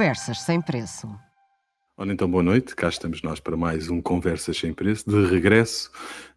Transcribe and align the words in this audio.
Conversas 0.00 0.40
sem 0.40 0.62
preço. 0.62 1.14
Ora 1.94 2.10
então, 2.10 2.26
boa 2.26 2.42
noite. 2.42 2.74
Cá 2.74 2.88
estamos 2.88 3.20
nós 3.20 3.38
para 3.38 3.54
mais 3.54 3.90
um 3.90 4.00
Conversas 4.00 4.56
sem 4.56 4.72
preço, 4.72 5.04
de 5.10 5.26
regresso 5.26 5.90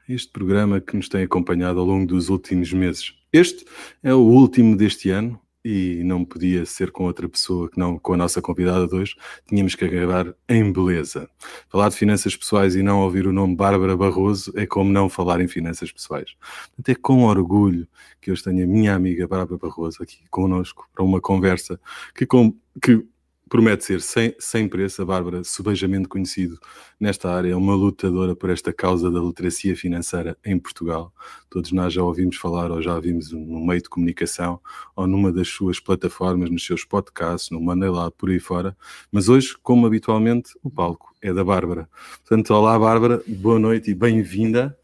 a 0.06 0.12
este 0.12 0.30
programa 0.34 0.82
que 0.82 0.98
nos 0.98 1.08
tem 1.08 1.24
acompanhado 1.24 1.80
ao 1.80 1.86
longo 1.86 2.06
dos 2.06 2.28
últimos 2.28 2.74
meses. 2.74 3.14
Este 3.32 3.64
é 4.04 4.14
o 4.14 4.20
último 4.20 4.76
deste 4.76 5.12
ano 5.12 5.40
e 5.64 6.02
não 6.04 6.26
podia 6.26 6.66
ser 6.66 6.92
com 6.92 7.06
outra 7.06 7.30
pessoa 7.30 7.70
que 7.70 7.80
não 7.80 7.98
com 7.98 8.12
a 8.12 8.18
nossa 8.18 8.42
convidada 8.42 8.86
de 8.86 8.96
hoje. 8.96 9.16
Tínhamos 9.48 9.76
que 9.76 9.86
acabar 9.86 10.36
em 10.50 10.70
beleza. 10.70 11.30
Falar 11.70 11.88
de 11.88 11.96
finanças 11.96 12.36
pessoais 12.36 12.76
e 12.76 12.84
não 12.84 13.00
ouvir 13.00 13.26
o 13.26 13.32
nome 13.32 13.56
Bárbara 13.56 13.96
Barroso 13.96 14.52
é 14.58 14.66
como 14.66 14.92
não 14.92 15.08
falar 15.08 15.40
em 15.40 15.48
finanças 15.48 15.90
pessoais. 15.90 16.36
Portanto, 16.76 16.90
é 16.90 16.96
com 16.96 17.24
orgulho 17.24 17.88
que 18.20 18.30
hoje 18.30 18.44
tenho 18.44 18.66
a 18.66 18.68
minha 18.68 18.94
amiga 18.94 19.26
Bárbara 19.26 19.58
Barroso 19.58 20.04
aqui 20.04 20.20
conosco 20.30 20.86
para 20.94 21.06
uma 21.06 21.22
conversa 21.22 21.80
que, 22.14 22.26
com, 22.26 22.54
que 22.82 23.08
promete 23.54 23.86
ser 23.86 24.02
sem, 24.02 24.34
sem 24.40 24.68
preço. 24.68 25.04
A 25.04 25.06
Bárbara, 25.06 25.44
subejamente 25.44 26.08
conhecido 26.08 26.58
nesta 27.00 27.32
área, 27.32 27.52
é 27.52 27.56
uma 27.56 27.76
lutadora 27.76 28.36
por 28.36 28.50
esta 28.50 28.74
causa 28.74 29.12
da 29.12 29.20
literacia 29.20 29.78
financeira 29.78 30.36
em 30.44 30.58
Portugal. 30.58 31.14
Todos 31.52 31.72
nós 31.72 31.94
já 31.94 32.02
ouvimos 32.02 32.36
falar 32.38 32.72
ou 32.72 32.82
já 32.82 33.00
vimos 33.00 33.32
no 33.32 33.64
meio 33.64 33.80
de 33.80 33.90
comunicação 33.90 34.60
ou 34.96 35.06
numa 35.06 35.32
das 35.32 35.50
suas 35.50 35.80
plataformas, 35.80 36.50
nos 36.50 36.66
seus 36.66 36.84
podcasts, 36.84 37.52
no 37.52 37.62
Monday 37.62 37.92
por 38.18 38.32
aí 38.32 38.40
fora. 38.40 38.76
Mas 39.12 39.30
hoje, 39.30 39.56
como 39.62 39.86
habitualmente, 39.86 40.54
o 40.64 40.72
palco 40.72 41.14
é 41.22 41.32
da 41.32 41.44
Bárbara. 41.44 41.88
Portanto, 42.28 42.56
olá 42.56 42.80
Bárbara, 42.80 43.22
boa 43.28 43.60
noite 43.60 43.92
e 43.92 43.94
bem-vinda 43.94 44.76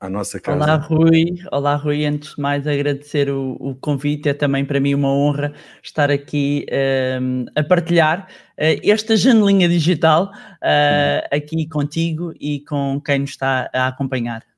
à 0.00 0.08
nossa 0.08 0.40
casa. 0.40 0.56
Olá, 0.56 0.76
Rui. 0.76 1.38
Olá, 1.52 1.76
Rui. 1.76 2.06
Antes 2.06 2.34
de 2.34 2.40
mais, 2.40 2.66
agradecer 2.66 3.28
o, 3.28 3.56
o 3.60 3.74
convite. 3.74 4.30
É 4.30 4.34
também 4.34 4.64
para 4.64 4.80
mim 4.80 4.94
uma 4.94 5.12
honra 5.12 5.52
estar 5.82 6.10
aqui 6.10 6.64
um, 6.70 6.74
ehm, 6.74 7.44
a 7.54 7.62
partilhar 7.62 8.26
uh, 8.58 8.90
esta 8.90 9.14
janelinha 9.14 9.68
digital 9.68 10.32
uh, 10.32 11.28
aqui 11.30 11.68
contigo 11.68 12.32
e 12.40 12.60
com 12.60 13.00
quem 13.04 13.20
nos 13.20 13.30
está 13.30 13.68
a 13.74 13.88
acompanhar. 13.88 14.49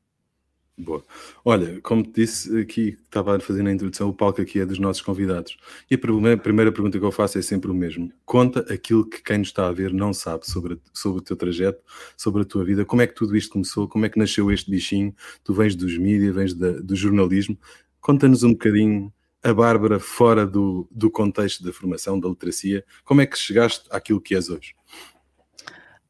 Boa. 0.83 1.05
Olha, 1.45 1.81
como 1.81 2.03
te 2.03 2.23
disse 2.23 2.59
aqui, 2.59 2.99
estava 3.05 3.37
a 3.37 3.41
fazer 3.41 3.63
na 3.63 3.71
introdução, 3.71 4.09
o 4.09 4.13
palco 4.13 4.41
aqui 4.43 4.59
é 4.59 4.67
dos 4.67 4.81
nossos 4.81 5.01
convidados. 5.01 5.57
E 5.89 5.95
a 5.95 5.99
primeira, 5.99 6.73
pergunta 6.73 6.99
que 6.99 7.05
eu 7.05 7.13
faço 7.13 7.39
é 7.39 7.43
sempre 7.43 7.71
o 7.71 7.75
mesmo. 7.75 8.13
Conta 8.25 8.61
aquilo 8.73 9.09
que 9.09 9.23
quem 9.23 9.39
nos 9.39 9.49
está 9.49 9.69
a 9.69 9.73
ver 9.73 9.93
não 9.93 10.13
sabe 10.13 10.45
sobre, 10.45 10.81
sobre 10.93 11.21
o 11.21 11.23
teu 11.23 11.37
trajeto, 11.37 11.81
sobre 12.17 12.43
a 12.43 12.45
tua 12.45 12.65
vida, 12.65 12.85
como 12.85 13.01
é 13.01 13.07
que 13.07 13.15
tudo 13.15 13.37
isto 13.37 13.53
começou, 13.53 13.87
como 13.87 14.05
é 14.05 14.09
que 14.09 14.19
nasceu 14.19 14.51
este 14.51 14.69
bichinho, 14.69 15.15
tu 15.45 15.55
vens 15.55 15.77
dos 15.77 15.97
mídias, 15.97 16.35
vens 16.35 16.53
da, 16.53 16.73
do 16.73 16.97
jornalismo. 16.97 17.57
Conta-nos 18.01 18.43
um 18.43 18.51
bocadinho 18.51 19.13
a 19.41 19.55
Bárbara 19.55 20.01
fora 20.01 20.45
do, 20.45 20.89
do 20.91 21.11
contexto 21.11 21.63
da 21.63 21.73
formação, 21.73 22.19
da 22.19 22.29
literacia, 22.29 22.85
como 23.05 23.21
é 23.21 23.27
que 23.27 23.39
chegaste 23.39 23.87
àquilo 23.91 24.21
que 24.21 24.35
és 24.35 24.49
hoje? 24.49 24.75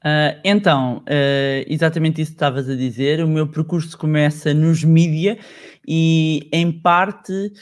Uh, 0.05 0.35
então, 0.43 0.99
uh, 0.99 1.65
exatamente 1.69 2.21
isso 2.21 2.33
que 2.33 2.37
estavas 2.37 2.69
a 2.69 2.75
dizer. 2.75 3.23
O 3.23 3.29
meu 3.29 3.47
percurso 3.47 3.97
começa 3.97 4.53
nos 4.53 4.83
mídia 4.83 5.39
e, 5.87 6.49
em 6.53 6.73
parte, 6.73 7.53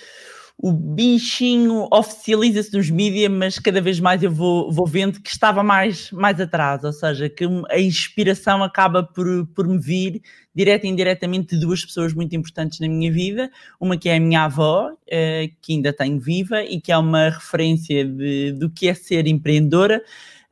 o 0.56 0.72
bichinho 0.72 1.86
oficializa-se 1.90 2.76
nos 2.76 2.90
mídia, 2.90 3.30
mas 3.30 3.58
cada 3.58 3.80
vez 3.80 3.98
mais 3.98 4.22
eu 4.22 4.30
vou, 4.30 4.70
vou 4.70 4.86
vendo 4.86 5.20
que 5.20 5.30
estava 5.30 5.62
mais, 5.62 6.10
mais 6.12 6.38
atrás, 6.38 6.84
ou 6.84 6.92
seja, 6.92 7.30
que 7.30 7.44
a 7.70 7.78
inspiração 7.78 8.62
acaba 8.62 9.02
por, 9.02 9.46
por 9.54 9.66
me 9.66 9.78
vir 9.78 10.20
direta 10.54 10.86
e 10.86 10.90
indiretamente 10.90 11.54
de 11.54 11.60
duas 11.60 11.84
pessoas 11.84 12.12
muito 12.12 12.34
importantes 12.36 12.80
na 12.80 12.88
minha 12.88 13.10
vida. 13.10 13.50
Uma 13.78 13.96
que 13.96 14.08
é 14.08 14.16
a 14.16 14.20
minha 14.20 14.44
avó, 14.44 14.90
uh, 14.90 15.56
que 15.62 15.74
ainda 15.74 15.92
tenho 15.92 16.18
viva 16.18 16.62
e 16.62 16.80
que 16.80 16.90
é 16.90 16.96
uma 16.96 17.30
referência 17.30 18.04
de, 18.04 18.52
do 18.52 18.70
que 18.70 18.88
é 18.88 18.94
ser 18.94 19.26
empreendedora. 19.26 20.02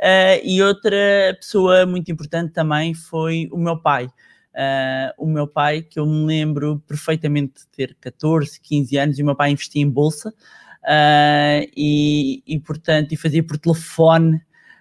Uh, 0.01 0.39
e 0.45 0.63
outra 0.63 0.97
pessoa 1.41 1.85
muito 1.85 2.11
importante 2.11 2.53
também 2.53 2.95
foi 2.95 3.49
o 3.51 3.59
meu 3.59 3.81
pai. 3.81 4.07
Uh, 4.55 5.13
o 5.19 5.27
meu 5.27 5.47
pai, 5.47 5.83
que 5.83 5.99
eu 5.99 6.07
me 6.07 6.25
lembro 6.25 6.83
perfeitamente 6.87 7.61
de 7.61 7.67
ter 7.69 7.97
14, 8.01 8.61
15 8.61 8.97
anos, 8.97 9.19
e 9.19 9.23
o 9.23 9.27
meu 9.27 9.37
pai 9.37 9.51
investia 9.51 9.83
em 9.83 9.89
bolsa, 9.89 10.31
uh, 10.31 11.71
e, 11.77 12.43
e, 12.47 12.59
portanto, 12.61 13.13
e 13.13 13.17
fazia 13.17 13.43
por 13.43 13.59
telefone 13.59 14.41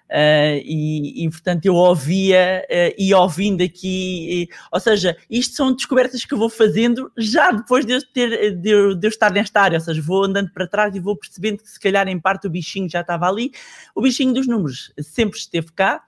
Uh, 0.10 0.64
e, 0.64 1.26
e, 1.26 1.30
portanto 1.30 1.66
eu 1.66 1.76
ouvia 1.76 2.66
uh, 2.66 2.96
e 2.98 3.14
ouvindo 3.14 3.62
aqui, 3.62 4.44
e, 4.44 4.50
ou 4.72 4.80
seja, 4.80 5.18
isto 5.30 5.54
são 5.54 5.74
descobertas 5.74 6.24
que 6.24 6.34
eu 6.34 6.38
vou 6.38 6.50
fazendo 6.50 7.12
já 7.18 7.52
depois 7.52 7.86
de 7.86 7.92
eu, 7.92 8.02
ter, 8.14 8.56
de, 8.56 8.70
eu, 8.70 8.96
de 8.96 9.06
eu 9.06 9.10
estar 9.10 9.30
nesta 9.34 9.60
área, 9.60 9.78
ou 9.78 9.84
seja, 9.84 10.02
vou 10.02 10.24
andando 10.24 10.50
para 10.54 10.66
trás 10.66 10.96
e 10.96 11.00
vou 11.02 11.18
percebendo 11.18 11.62
que 11.62 11.70
se 11.70 11.80
calhar 11.80 12.08
em 12.08 12.18
parte 12.18 12.48
o 12.48 12.50
bichinho 12.50 12.90
já 12.90 13.02
estava 13.02 13.28
ali. 13.28 13.52
O 13.94 14.02
bichinho 14.02 14.34
dos 14.34 14.48
números 14.48 14.94
sempre 15.02 15.38
esteve 15.38 15.74
cá. 15.74 16.02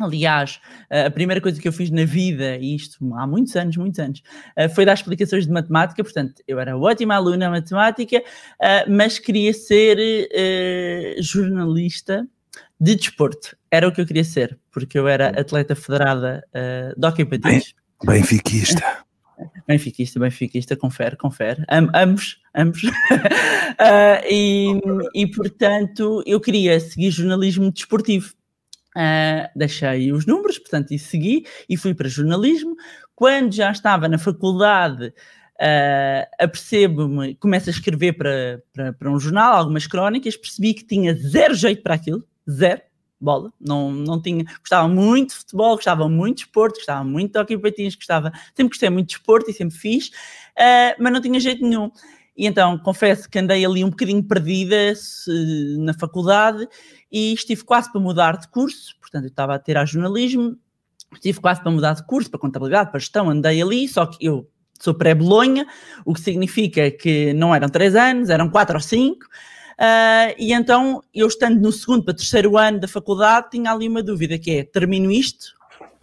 Aliás, 0.00 0.60
a 0.90 1.10
primeira 1.10 1.40
coisa 1.40 1.60
que 1.60 1.66
eu 1.66 1.72
fiz 1.72 1.90
na 1.90 2.04
vida, 2.04 2.56
e 2.56 2.76
isto 2.76 2.98
há 3.14 3.26
muitos 3.26 3.54
anos, 3.56 3.76
muitos 3.76 3.98
anos, 3.98 4.22
foi 4.72 4.84
dar 4.84 4.94
explicações 4.94 5.44
de 5.44 5.52
matemática. 5.52 6.04
Portanto, 6.04 6.40
eu 6.46 6.60
era 6.60 6.76
ótima 6.76 7.16
aluna 7.16 7.46
em 7.46 7.50
matemática, 7.50 8.22
mas 8.88 9.18
queria 9.18 9.52
ser 9.52 9.98
jornalista 11.20 12.28
de 12.80 12.94
desporto. 12.94 13.56
Era 13.70 13.88
o 13.88 13.92
que 13.92 14.00
eu 14.00 14.06
queria 14.06 14.24
ser, 14.24 14.58
porque 14.70 14.98
eu 14.98 15.08
era 15.08 15.28
atleta 15.40 15.74
federada 15.74 16.44
uh, 16.48 16.98
de 16.98 17.06
hockey 17.06 17.24
patins. 17.24 17.74
Benfiquista. 18.04 18.82
Benfiquista, 19.66 20.18
benfiquista, 20.18 20.76
confere, 20.76 21.16
confere. 21.16 21.62
Am, 21.68 21.88
ambos, 21.94 22.40
ambos. 22.54 22.82
uh, 22.82 22.90
e, 24.28 24.80
e, 25.14 25.26
portanto, 25.28 26.22
eu 26.26 26.40
queria 26.40 26.80
seguir 26.80 27.10
jornalismo 27.10 27.70
desportivo. 27.70 28.32
Uh, 28.96 29.46
deixei 29.54 30.10
os 30.10 30.26
números, 30.26 30.58
portanto, 30.58 30.92
e 30.92 30.98
segui 30.98 31.44
e 31.68 31.76
fui 31.76 31.94
para 31.94 32.08
jornalismo. 32.08 32.74
Quando 33.14 33.52
já 33.52 33.70
estava 33.70 34.08
na 34.08 34.18
faculdade, 34.18 35.08
uh, 35.08 36.26
apercebo-me, 36.40 37.34
começo 37.36 37.68
a 37.68 37.72
escrever 37.72 38.14
para, 38.14 38.62
para, 38.72 38.92
para 38.92 39.10
um 39.10 39.20
jornal, 39.20 39.54
algumas 39.54 39.86
crónicas, 39.86 40.36
percebi 40.36 40.74
que 40.74 40.84
tinha 40.84 41.14
zero 41.14 41.54
jeito 41.54 41.82
para 41.82 41.94
aquilo, 41.94 42.24
zero 42.50 42.82
bola, 43.20 43.52
não, 43.60 43.90
não 43.90 44.20
tinha, 44.20 44.44
gostava 44.60 44.86
muito 44.86 45.30
de 45.30 45.36
futebol, 45.36 45.74
gostava 45.74 46.08
muito 46.08 46.36
de 46.36 46.42
esporte, 46.44 46.76
gostava 46.76 47.04
muito 47.04 47.32
de 47.32 47.38
hockey 47.38 47.58
patins, 47.58 47.96
gostava, 47.96 48.32
sempre 48.54 48.68
gostei 48.68 48.90
muito 48.90 49.08
de 49.08 49.14
esporte 49.14 49.50
e 49.50 49.54
sempre 49.54 49.76
fiz, 49.76 50.08
uh, 50.08 50.94
mas 51.00 51.12
não 51.12 51.20
tinha 51.20 51.40
jeito 51.40 51.62
nenhum. 51.66 51.90
E 52.36 52.46
então 52.46 52.78
confesso 52.78 53.28
que 53.28 53.38
andei 53.38 53.64
ali 53.64 53.82
um 53.82 53.90
bocadinho 53.90 54.22
perdida 54.22 54.94
se, 54.94 55.76
na 55.80 55.92
faculdade 55.92 56.68
e 57.10 57.32
estive 57.34 57.64
quase 57.64 57.90
para 57.90 58.00
mudar 58.00 58.36
de 58.36 58.46
curso, 58.48 58.94
portanto 59.00 59.24
eu 59.24 59.30
estava 59.30 59.56
a 59.56 59.58
ter 59.58 59.76
a 59.76 59.84
jornalismo, 59.84 60.56
estive 61.12 61.40
quase 61.40 61.60
para 61.60 61.72
mudar 61.72 61.94
de 61.94 62.06
curso, 62.06 62.30
para 62.30 62.38
contabilidade, 62.38 62.90
para 62.90 63.00
gestão, 63.00 63.28
andei 63.28 63.60
ali, 63.60 63.88
só 63.88 64.06
que 64.06 64.24
eu 64.24 64.48
sou 64.78 64.94
pré-Bolonha, 64.94 65.66
o 66.04 66.14
que 66.14 66.20
significa 66.20 66.88
que 66.92 67.32
não 67.32 67.52
eram 67.52 67.68
três 67.68 67.96
anos, 67.96 68.30
eram 68.30 68.48
quatro 68.48 68.76
ou 68.76 68.80
cinco, 68.80 69.26
Uh, 69.78 70.34
e 70.36 70.52
então, 70.52 71.00
eu 71.14 71.28
estando 71.28 71.60
no 71.60 71.70
segundo 71.70 72.02
para 72.02 72.14
terceiro 72.14 72.58
ano 72.58 72.80
da 72.80 72.88
faculdade, 72.88 73.50
tinha 73.50 73.70
ali 73.70 73.86
uma 73.86 74.02
dúvida, 74.02 74.36
que 74.36 74.50
é, 74.50 74.64
termino 74.64 75.10
isto, 75.10 75.54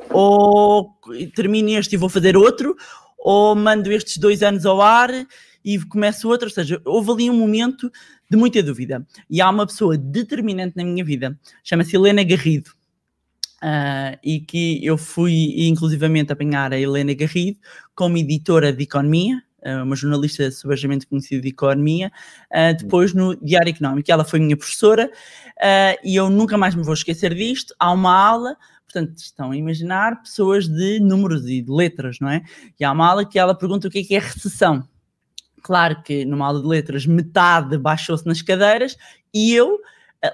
ou 0.10 0.96
termino 1.36 1.70
este 1.70 1.96
e 1.96 1.98
vou 1.98 2.08
fazer 2.08 2.38
outro, 2.38 2.76
ou 3.18 3.54
mando 3.54 3.92
estes 3.92 4.18
dois 4.18 4.42
anos 4.44 4.66
ao 4.66 4.82
ar 4.82 5.10
e 5.64 5.80
começo 5.86 6.30
outro, 6.30 6.48
ou 6.48 6.54
seja, 6.54 6.82
houve 6.86 7.12
ali 7.12 7.30
um 7.30 7.38
momento 7.38 7.92
de 8.30 8.38
muita 8.38 8.64
dúvida. 8.64 9.06
E 9.30 9.42
há 9.42 9.50
uma 9.50 9.68
pessoa 9.68 9.98
determinante 9.98 10.78
na 10.78 10.86
minha 10.86 11.04
vida, 11.04 11.38
chama-se 11.62 11.96
Helena 11.98 12.24
Garrido, 12.24 12.70
uh, 13.62 14.18
e 14.24 14.40
que 14.40 14.86
eu 14.86 14.98
fui 14.98 15.68
inclusivamente 15.68 16.32
apanhar 16.32 16.72
a 16.72 16.80
Helena 16.80 17.14
Garrido 17.14 17.60
como 17.94 18.18
editora 18.18 18.72
de 18.72 18.84
economia, 18.84 19.42
uma 19.84 19.96
jornalista 19.96 20.50
subejamente 20.52 21.08
conhecida 21.08 21.42
de 21.42 21.50
economia, 21.50 22.12
uh, 22.52 22.78
depois 22.78 23.14
no 23.14 23.36
Diário 23.38 23.70
Económico. 23.70 24.12
Ela 24.12 24.24
foi 24.24 24.40
minha 24.40 24.56
professora 24.56 25.10
uh, 25.10 26.00
e 26.04 26.16
eu 26.16 26.30
nunca 26.30 26.58
mais 26.58 26.76
me 26.76 26.84
vou 26.84 26.94
esquecer 26.94 27.34
disto. 27.34 27.74
Há 27.80 27.92
uma 27.92 28.14
aula, 28.16 28.56
portanto, 28.84 29.18
estão 29.18 29.52
a 29.52 29.58
imaginar 29.58 30.22
pessoas 30.22 30.68
de 30.68 31.00
números 31.00 31.48
e 31.48 31.62
de 31.62 31.72
letras, 31.72 32.20
não 32.20 32.30
é? 32.30 32.44
E 32.80 32.86
há 32.86 32.92
uma 32.92 33.08
aula 33.08 33.26
que 33.26 33.40
ela 33.40 33.56
pergunta 33.56 33.88
o 33.88 33.92
que 33.92 34.00
é 34.00 34.04
que 34.04 34.16
é 34.16 34.20
recessão. 34.20 34.88
Claro 35.62 36.02
que 36.04 36.26
numa 36.26 36.46
aula 36.46 36.62
de 36.62 36.68
letras 36.68 37.06
metade 37.06 37.78
baixou-se 37.78 38.26
nas 38.26 38.42
cadeiras 38.42 38.96
e 39.34 39.54
eu 39.54 39.80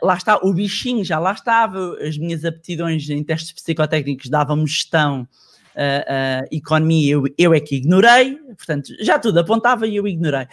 lá 0.02 0.16
está, 0.16 0.38
o 0.38 0.54
bichinho 0.54 1.04
já 1.04 1.20
lá 1.20 1.34
estava, 1.34 1.98
as 2.02 2.18
minhas 2.18 2.46
aptidões 2.46 3.10
em 3.10 3.24
testes 3.24 3.52
psicotécnicos 3.52 4.30
davam-me 4.30 4.68
gestão 4.68 5.28
uh, 5.76 6.44
uh, 6.44 6.48
economia 6.52 7.14
eu, 7.14 7.24
eu 7.38 7.54
é 7.54 7.60
que 7.60 7.76
ignorei, 7.76 8.36
portanto, 8.58 8.94
já 9.00 9.20
tudo 9.20 9.40
apontava 9.40 9.88
e 9.88 9.96
eu 9.96 10.08
ignorei. 10.08 10.48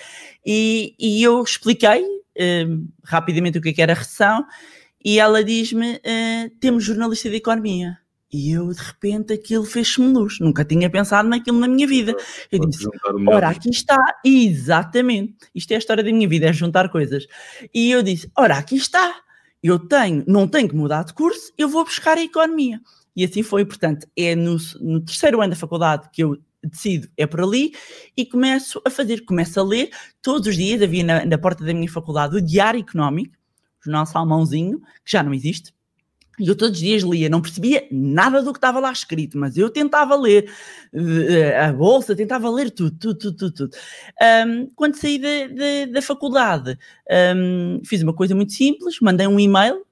E, 0.45 0.95
e 0.99 1.23
eu 1.23 1.43
expliquei 1.43 2.03
uh, 2.03 2.89
rapidamente 3.05 3.59
o 3.59 3.63
que, 3.63 3.71
é 3.71 3.73
que 3.73 3.83
era 3.83 3.95
recessão 3.95 4.47
e 5.05 5.19
ela 5.19 5.45
diz-me: 5.45 6.01
temos 6.61 6.85
jornalista 6.85 7.31
de 7.31 7.37
economia. 7.37 7.99
E 8.31 8.53
eu, 8.53 8.69
de 8.69 8.81
repente, 8.81 9.33
aquilo 9.33 9.65
fez-me 9.65 10.13
luz. 10.13 10.39
Nunca 10.39 10.63
tinha 10.65 10.91
pensado 10.91 11.29
naquilo 11.29 11.59
na 11.59 11.67
minha 11.67 11.87
vida. 11.87 12.15
Eu 12.53 12.59
disse: 12.61 12.87
Ora, 13.27 13.49
aqui 13.49 13.71
está, 13.71 13.99
exatamente. 14.25 15.35
Isto 15.55 15.73
é 15.73 15.77
a 15.77 15.79
história 15.79 16.05
da 16.05 16.13
minha 16.13 16.29
vida, 16.29 16.47
é 16.47 16.53
juntar 16.53 16.91
coisas. 16.91 17.27
E 17.73 17.91
eu 17.91 18.03
disse: 18.03 18.31
Ora, 18.37 18.59
aqui 18.59 18.77
está. 18.77 19.23
eu 19.63 19.79
tenho, 19.79 20.25
não 20.27 20.47
tenho 20.47 20.69
que 20.69 20.77
mudar 20.77 21.05
de 21.05 21.15
curso, 21.15 21.53
eu 21.57 21.69
vou 21.69 21.85
buscar 21.85 22.19
a 22.19 22.23
economia. 22.23 22.81
E 23.19 23.25
assim 23.25 23.43
foi, 23.43 23.65
portanto, 23.65 24.07
é 24.17 24.37
no, 24.37 24.57
no 24.81 25.01
terceiro 25.01 25.41
ano 25.41 25.51
da 25.51 25.57
faculdade 25.57 26.09
que 26.13 26.23
eu 26.23 26.39
decido, 26.63 27.09
é 27.17 27.27
por 27.27 27.41
ali, 27.41 27.73
e 28.17 28.25
começo 28.25 28.81
a 28.85 28.91
fazer, 28.91 29.25
começo 29.25 29.59
a 29.59 29.65
ler, 29.65 29.91
todos 30.23 30.47
os 30.47 30.55
dias 30.55 30.81
havia 30.81 31.03
na, 31.03 31.27
na 31.27 31.37
porta 31.37 31.65
da 31.65 31.75
minha 31.75 31.91
faculdade 31.91 32.37
o 32.37 32.41
Diário 32.41 32.79
Económico, 32.79 33.35
o 33.81 33.85
jornal 33.85 34.07
Salmãozinho, 34.07 34.79
que 35.05 35.11
já 35.11 35.21
não 35.21 35.35
existe, 35.35 35.75
e 36.39 36.47
eu 36.47 36.55
todos 36.55 36.79
os 36.79 36.85
dias 36.85 37.03
lia, 37.03 37.29
não 37.29 37.43
percebia 37.43 37.89
nada 37.91 38.41
do 38.41 38.53
que 38.53 38.59
estava 38.59 38.79
lá 38.79 38.93
escrito, 38.93 39.37
mas 39.37 39.57
eu 39.57 39.69
tentava 39.69 40.15
ler 40.15 40.49
uh, 40.93 41.69
a 41.69 41.73
bolsa, 41.73 42.15
tentava 42.15 42.49
ler 42.49 42.71
tudo, 42.71 42.97
tudo, 42.97 43.19
tudo, 43.19 43.37
tudo. 43.37 43.53
tudo. 43.53 43.77
Um, 44.47 44.71
quando 44.77 44.95
saí 44.95 45.21
da 45.93 46.01
faculdade, 46.01 46.79
um, 47.37 47.81
fiz 47.85 48.01
uma 48.01 48.15
coisa 48.15 48.33
muito 48.37 48.53
simples, 48.53 49.01
mandei 49.01 49.27
um 49.27 49.41
e-mail, 49.41 49.85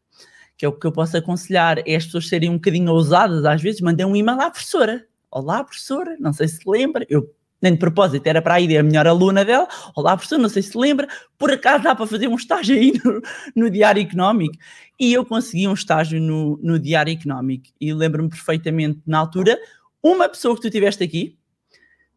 que 0.57 0.65
é 0.65 0.69
o 0.69 0.73
que 0.73 0.87
eu 0.87 0.93
posso 0.93 1.17
aconselhar, 1.17 1.79
é 1.87 1.97
as 1.97 2.07
pessoas 2.07 2.29
serem 2.29 2.51
um 2.51 2.55
bocadinho 2.55 2.91
ousadas 2.91 3.45
às 3.45 3.61
vezes, 3.61 3.81
mandei 3.81 4.07
um 4.07 4.17
e-mail 4.17 4.41
à 4.41 4.51
professora. 4.51 5.07
Olá, 5.31 5.63
professora, 5.63 6.17
não 6.19 6.33
sei 6.33 6.49
se 6.49 6.61
lembra, 6.67 7.07
eu 7.09 7.31
nem 7.61 7.73
de 7.73 7.79
propósito, 7.79 8.27
era 8.27 8.43
para 8.43 8.55
a 8.55 8.61
ir 8.61 8.77
a 8.77 8.83
melhor 8.83 9.07
aluna 9.07 9.45
dela. 9.45 9.67
Olá, 9.95 10.17
professor, 10.17 10.39
não 10.39 10.49
sei 10.49 10.63
se 10.63 10.77
lembra, 10.77 11.09
por 11.39 11.51
acaso 11.51 11.85
dá 11.85 11.95
para 11.95 12.07
fazer 12.07 12.29
um 12.29 12.37
estágio 12.37 12.77
aí 12.77 12.93
no, 13.05 13.23
no 13.55 13.71
Diário 13.71 14.03
Económico. 14.03 14.57
E 14.99 15.13
eu 15.13 15.25
consegui 15.25 15.67
um 15.67 15.75
estágio 15.75 16.21
no, 16.21 16.59
no 16.63 16.79
Diário 16.79 17.13
Económico. 17.13 17.67
E 17.81 17.93
lembro-me 17.93 18.29
perfeitamente, 18.29 19.01
na 19.07 19.19
altura, 19.19 19.59
uma 20.03 20.29
pessoa 20.29 20.55
que 20.55 20.63
tu 20.63 20.71
tiveste 20.71 21.03
aqui, 21.03 21.37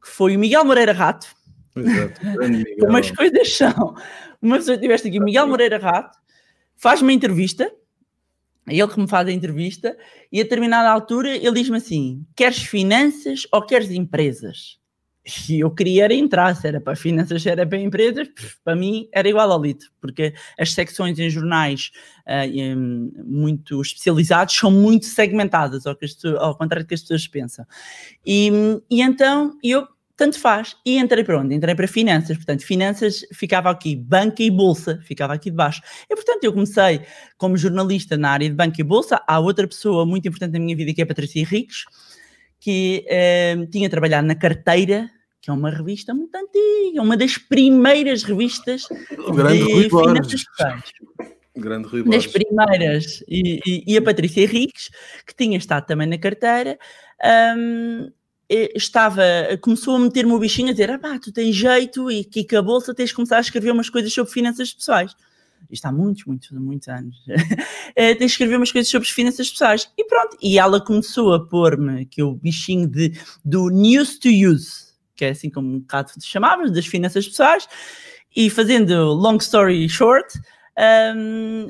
que 0.01 0.09
foi 0.09 0.35
o 0.35 0.39
Miguel 0.39 0.63
Moreira 0.65 0.91
Rato. 0.91 1.27
Exato, 1.75 2.19
Como 2.79 2.97
as 2.97 3.11
coisas 3.11 3.55
são. 3.55 3.95
Uma 4.41 4.57
pessoa 4.57 4.77
que 4.77 4.81
tiveste 4.81 5.07
aqui, 5.07 5.19
o 5.19 5.23
Miguel 5.23 5.47
Moreira 5.47 5.77
Rato, 5.77 6.17
faz 6.75 7.01
uma 7.01 7.13
entrevista. 7.13 7.71
É 8.69 8.75
ele 8.75 8.87
que 8.87 8.99
me 8.99 9.07
faz 9.07 9.27
a 9.27 9.31
entrevista, 9.31 9.97
e 10.31 10.39
a 10.39 10.43
determinada 10.43 10.89
altura 10.89 11.35
ele 11.35 11.53
diz-me 11.53 11.77
assim: 11.77 12.25
queres 12.35 12.63
finanças 12.63 13.47
ou 13.51 13.61
queres 13.65 13.89
empresas? 13.91 14.79
E 15.49 15.59
eu 15.59 15.69
queria 15.69 16.05
era 16.05 16.13
entrar, 16.13 16.55
se 16.55 16.67
era 16.67 16.79
para 16.79 16.95
finanças, 16.95 17.41
se 17.41 17.49
era 17.49 17.65
para 17.67 17.77
empresas, 17.77 18.27
para 18.63 18.75
mim 18.75 19.07
era 19.13 19.27
igual 19.27 19.51
ao 19.51 19.61
litro, 19.61 19.89
porque 20.01 20.33
as 20.57 20.73
secções 20.73 21.19
em 21.19 21.29
jornais 21.29 21.91
uh, 22.25 23.23
muito 23.25 23.81
especializados 23.81 24.55
são 24.55 24.71
muito 24.71 25.05
segmentadas, 25.05 25.85
ao, 25.85 25.95
ao, 26.39 26.57
contrário 26.57 26.85
do 26.85 26.87
que 26.87 26.95
as 26.95 27.01
pessoas 27.01 27.27
pensam. 27.27 27.65
E, 28.25 28.49
e 28.89 29.01
então 29.01 29.57
eu, 29.61 29.87
tanto 30.19 30.37
faz, 30.37 30.75
e 30.85 30.97
entrei 30.97 31.23
para 31.23 31.39
onde? 31.39 31.55
Entrei 31.55 31.73
para 31.73 31.87
finanças, 31.87 32.35
portanto, 32.35 32.65
finanças 32.65 33.25
ficava 33.31 33.69
aqui, 33.69 33.95
banca 33.95 34.43
e 34.43 34.51
bolsa, 34.51 34.99
ficava 35.01 35.33
aqui 35.33 35.49
debaixo. 35.49 35.81
E 36.09 36.13
portanto 36.13 36.43
eu 36.43 36.51
comecei 36.51 37.01
como 37.37 37.55
jornalista 37.55 38.17
na 38.17 38.31
área 38.31 38.49
de 38.49 38.53
banca 38.53 38.81
e 38.81 38.83
bolsa, 38.83 39.23
há 39.25 39.39
outra 39.39 39.65
pessoa 39.65 40.05
muito 40.05 40.27
importante 40.27 40.51
na 40.51 40.59
minha 40.59 40.75
vida 40.75 40.93
que 40.93 40.99
é 40.99 41.05
a 41.05 41.07
Patrícia 41.07 41.39
Henriques, 41.39 41.85
que 42.59 43.05
uh, 43.07 43.65
tinha 43.67 43.89
trabalhado 43.89 44.27
na 44.27 44.35
carteira 44.35 45.09
que 45.41 45.49
é 45.49 45.53
uma 45.53 45.69
revista 45.69 46.13
muito 46.13 46.35
antiga, 46.35 47.01
uma 47.01 47.15
das 47.15 47.37
primeiras 47.37 48.23
revistas 48.23 48.83
o 49.25 49.31
grande 49.31 49.65
de 49.65 49.71
Rui 49.71 49.89
finanças 49.89 50.43
pessoais. 50.43 50.83
Grande 51.55 51.87
Rui 51.87 52.03
Das 52.03 52.27
primeiras. 52.27 53.23
E, 53.25 53.61
e, 53.65 53.83
e, 53.87 53.97
a 53.97 54.01
Patrícia 54.01 54.41
Henriques, 54.43 54.89
que 55.25 55.33
tinha 55.33 55.57
estado 55.57 55.85
também 55.85 56.07
na 56.07 56.17
carteira, 56.17 56.77
um, 57.57 58.11
estava, 58.49 59.21
começou 59.61 59.95
a 59.95 59.99
meter-me 59.99 60.31
o 60.31 60.39
bichinho 60.39 60.69
a 60.69 60.71
dizer: 60.71 60.89
ah, 60.91 60.99
pá, 60.99 61.19
tu 61.19 61.31
tens 61.31 61.55
jeito 61.55 62.09
e 62.11 62.23
que 62.23 62.55
a 62.55 62.61
bolsa 62.61 62.93
tens 62.93 63.09
de 63.09 63.15
começar 63.15 63.37
a 63.37 63.41
escrever 63.41 63.71
umas 63.71 63.89
coisas 63.89 64.11
sobre 64.11 64.31
finanças 64.31 64.73
pessoais. 64.73 65.15
Isto 65.69 65.85
há 65.85 65.91
muitos, 65.91 66.25
muitos, 66.25 66.51
muitos 66.51 66.87
anos. 66.87 67.17
tens 67.93 68.17
de 68.17 68.25
escrever 68.25 68.55
umas 68.55 68.71
coisas 68.71 68.89
sobre 68.89 69.07
finanças 69.07 69.49
pessoais. 69.49 69.89
E 69.97 70.03
pronto, 70.05 70.37
e 70.41 70.57
ela 70.57 70.79
começou 70.79 71.33
a 71.33 71.45
pôr-me 71.45 72.05
que 72.05 72.23
o 72.23 72.33
bichinho 72.33 72.87
de, 72.87 73.13
do 73.43 73.69
news 73.69 74.17
to 74.17 74.29
use 74.29 74.89
que 75.19 75.25
é 75.25 75.29
assim 75.31 75.49
como 75.49 75.67
um 75.67 75.79
bocado 75.79 76.11
chamávamos, 76.21 76.71
das 76.71 76.87
finanças 76.87 77.27
pessoais, 77.27 77.67
e 78.33 78.49
fazendo 78.49 79.11
long 79.13 79.35
story 79.35 79.89
short, 79.89 80.39
um, 81.17 81.67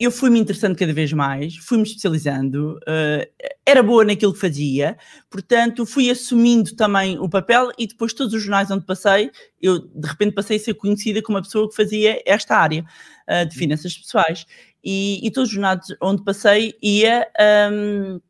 eu 0.00 0.12
fui-me 0.12 0.38
interessando 0.38 0.76
cada 0.76 0.92
vez 0.92 1.12
mais, 1.12 1.56
fui-me 1.56 1.82
especializando, 1.82 2.78
uh, 2.78 3.48
era 3.66 3.82
boa 3.82 4.04
naquilo 4.04 4.32
que 4.32 4.38
fazia, 4.38 4.96
portanto 5.28 5.84
fui 5.84 6.08
assumindo 6.08 6.76
também 6.76 7.18
o 7.18 7.28
papel 7.28 7.72
e 7.76 7.86
depois 7.86 8.12
todos 8.12 8.32
os 8.32 8.42
jornais 8.42 8.70
onde 8.70 8.86
passei, 8.86 9.30
eu 9.60 9.80
de 9.80 10.08
repente 10.08 10.34
passei 10.34 10.56
a 10.56 10.60
ser 10.60 10.74
conhecida 10.74 11.20
como 11.20 11.36
uma 11.36 11.42
pessoa 11.42 11.68
que 11.68 11.74
fazia 11.74 12.22
esta 12.24 12.56
área 12.56 12.84
uh, 13.28 13.48
de 13.48 13.56
finanças 13.56 13.96
pessoais. 13.96 14.46
E, 14.84 15.26
e, 15.26 15.30
todos 15.32 15.48
os 15.48 15.54
jornais 15.54 15.80
onde 16.00 16.22
passei 16.22 16.74
ia 16.80 17.26
um, 17.72 18.20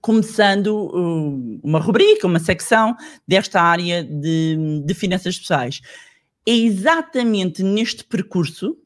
começando 0.00 0.66
uh, 0.66 1.60
uma 1.62 1.78
rubrica, 1.78 2.26
uma 2.26 2.40
secção 2.40 2.96
desta 3.26 3.62
área 3.62 4.02
de, 4.02 4.82
de 4.84 4.94
finanças 4.94 5.38
pessoais. 5.38 5.80
É 6.44 6.52
exatamente 6.52 7.62
neste 7.62 8.02
percurso 8.02 8.76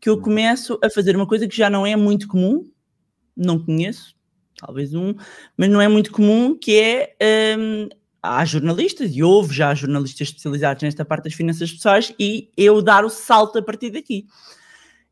que 0.00 0.08
eu 0.08 0.20
começo 0.20 0.78
a 0.82 0.90
fazer 0.90 1.16
uma 1.16 1.26
coisa 1.26 1.48
que 1.48 1.56
já 1.56 1.70
não 1.70 1.86
é 1.86 1.96
muito 1.96 2.28
comum, 2.28 2.70
não 3.36 3.58
conheço, 3.58 4.14
talvez 4.56 4.94
um, 4.94 5.14
mas 5.56 5.68
não 5.68 5.80
é 5.80 5.88
muito 5.88 6.10
comum, 6.10 6.56
que 6.56 6.78
é 6.78 7.16
um, 7.58 7.88
há 8.22 8.44
jornalistas, 8.44 9.14
e 9.14 9.22
houve 9.22 9.54
já 9.54 9.74
jornalistas 9.74 10.28
especializados 10.28 10.82
nesta 10.82 11.04
parte 11.04 11.24
das 11.24 11.34
finanças 11.34 11.72
pessoais, 11.72 12.14
e 12.18 12.50
eu 12.56 12.80
dar 12.82 13.04
o 13.04 13.10
salto 13.10 13.58
a 13.58 13.62
partir 13.62 13.90
daqui. 13.90 14.26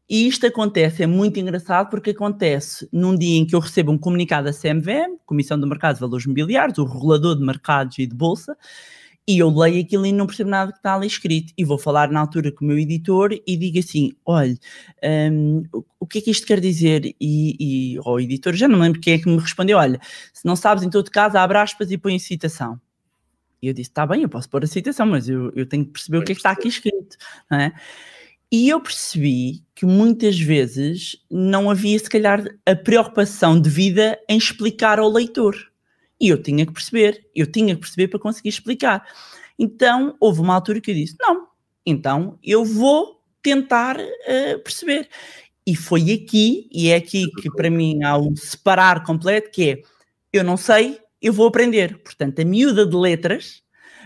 E 0.08 0.28
isto 0.28 0.46
acontece, 0.46 1.02
é 1.02 1.06
muito 1.06 1.40
engraçado, 1.40 1.88
porque 1.88 2.10
acontece 2.10 2.86
num 2.92 3.16
dia 3.16 3.38
em 3.38 3.46
que 3.46 3.54
eu 3.54 3.60
recebo 3.60 3.90
um 3.90 3.98
comunicado 3.98 4.44
da 4.44 4.52
CMVM, 4.52 5.18
Comissão 5.24 5.58
do 5.58 5.66
Mercado 5.66 5.94
de 5.94 6.00
Valores 6.00 6.26
Mobiliários, 6.26 6.76
o 6.76 6.84
regulador 6.84 7.36
de 7.36 7.44
mercados 7.44 7.98
e 7.98 8.06
de 8.06 8.14
bolsa, 8.14 8.56
e 9.26 9.38
eu 9.38 9.48
leio 9.48 9.82
aquilo 9.82 10.04
e 10.04 10.12
não 10.12 10.26
percebo 10.26 10.50
nada 10.50 10.72
que 10.72 10.78
está 10.78 10.94
ali 10.94 11.06
escrito. 11.06 11.52
E 11.56 11.64
vou 11.64 11.78
falar 11.78 12.10
na 12.10 12.20
altura 12.20 12.52
com 12.52 12.64
o 12.64 12.68
meu 12.68 12.78
editor 12.78 13.32
e 13.46 13.56
digo 13.56 13.78
assim: 13.78 14.12
olha, 14.24 14.56
um, 15.32 15.62
o 15.98 16.06
que 16.06 16.18
é 16.18 16.20
que 16.20 16.30
isto 16.30 16.46
quer 16.46 16.60
dizer? 16.60 17.14
E, 17.20 17.94
e 17.94 17.98
o 18.00 18.20
editor, 18.20 18.54
já 18.54 18.68
não 18.68 18.78
lembro 18.78 19.00
quem 19.00 19.14
é 19.14 19.18
que 19.18 19.28
me 19.28 19.38
respondeu: 19.38 19.78
olha, 19.78 19.98
se 20.32 20.44
não 20.44 20.56
sabes, 20.56 20.84
em 20.84 20.90
todo 20.90 21.10
caso, 21.10 21.38
abre 21.38 21.58
aspas 21.58 21.90
e 21.90 21.98
põe 21.98 22.16
a 22.16 22.18
citação. 22.18 22.80
E 23.62 23.68
eu 23.68 23.72
disse: 23.72 23.90
está 23.90 24.06
bem, 24.06 24.22
eu 24.22 24.28
posso 24.28 24.48
pôr 24.48 24.62
a 24.64 24.66
citação, 24.66 25.06
mas 25.06 25.28
eu, 25.28 25.50
eu 25.54 25.66
tenho 25.66 25.86
que 25.86 25.92
perceber 25.92 26.18
o 26.18 26.24
que 26.24 26.32
é 26.32 26.34
que 26.34 26.40
está 26.40 26.50
aqui 26.50 26.68
escrito. 26.68 27.16
Não 27.50 27.58
é? 27.58 27.72
E 28.52 28.68
eu 28.68 28.80
percebi 28.80 29.64
que 29.74 29.86
muitas 29.86 30.38
vezes 30.38 31.16
não 31.30 31.70
havia, 31.70 31.98
se 31.98 32.08
calhar, 32.08 32.44
a 32.64 32.76
preocupação 32.76 33.60
de 33.60 33.68
vida 33.68 34.18
em 34.28 34.36
explicar 34.36 34.98
ao 34.98 35.10
leitor. 35.10 35.56
E 36.20 36.28
eu 36.28 36.42
tinha 36.42 36.64
que 36.64 36.72
perceber, 36.72 37.28
eu 37.34 37.46
tinha 37.50 37.74
que 37.74 37.80
perceber 37.80 38.08
para 38.08 38.20
conseguir 38.20 38.48
explicar. 38.48 39.06
Então, 39.58 40.16
houve 40.20 40.40
uma 40.40 40.54
altura 40.54 40.80
que 40.80 40.90
eu 40.90 40.94
disse: 40.94 41.16
não, 41.20 41.48
então 41.84 42.38
eu 42.42 42.64
vou 42.64 43.20
tentar 43.42 43.98
uh, 43.98 44.58
perceber. 44.62 45.08
E 45.66 45.74
foi 45.74 46.12
aqui, 46.12 46.68
e 46.70 46.90
é 46.90 46.96
aqui 46.96 47.30
que 47.40 47.50
para 47.50 47.70
mim 47.70 48.02
há 48.02 48.18
um 48.18 48.36
separar 48.36 49.02
completo, 49.02 49.50
que 49.50 49.70
é, 49.70 49.82
eu 50.32 50.44
não 50.44 50.56
sei, 50.56 50.98
eu 51.22 51.32
vou 51.32 51.46
aprender. 51.46 51.98
Portanto, 52.02 52.40
a 52.40 52.44
miúda 52.44 52.86
de 52.86 52.94
letras 52.94 53.62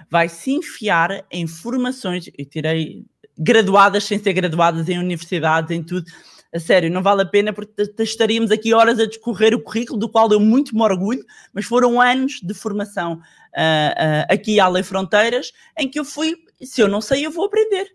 vai 0.09 0.29
se 0.29 0.53
enfiar 0.53 1.27
em 1.31 1.47
formações, 1.47 2.29
eu 2.39 2.45
tirei 2.45 3.05
graduadas 3.37 4.05
sem 4.05 4.19
ser 4.19 4.33
graduadas 4.33 4.89
em 4.89 4.99
universidades, 4.99 5.71
em 5.71 5.83
tudo. 5.83 6.07
A 6.53 6.59
sério, 6.59 6.91
não 6.91 7.03
vale 7.03 7.23
a 7.23 7.27
pena 7.27 7.53
porque 7.53 7.73
estaríamos 7.99 8.51
aqui 8.51 8.73
horas 8.73 8.99
a 8.99 9.07
discorrer 9.07 9.55
o 9.55 9.61
currículo, 9.61 9.99
do 9.99 10.09
qual 10.09 10.33
eu 10.33 10.41
muito 10.41 10.75
me 10.75 10.83
orgulho, 10.83 11.25
mas 11.53 11.67
foram 11.67 12.01
anos 12.01 12.41
de 12.43 12.55
formação 12.55 13.15
uh, 13.15 13.19
uh, 13.19 14.27
aqui 14.31 14.59
à 14.59 14.67
Lei 14.67 14.83
Fronteiras, 14.83 15.53
em 15.79 15.89
que 15.89 16.01
eu 16.01 16.05
fui, 16.07 16.37
se 16.63 16.81
eu 16.81 16.89
não 16.89 17.03
sei, 17.03 17.27
eu 17.27 17.31
vou 17.31 17.45
aprender. 17.45 17.87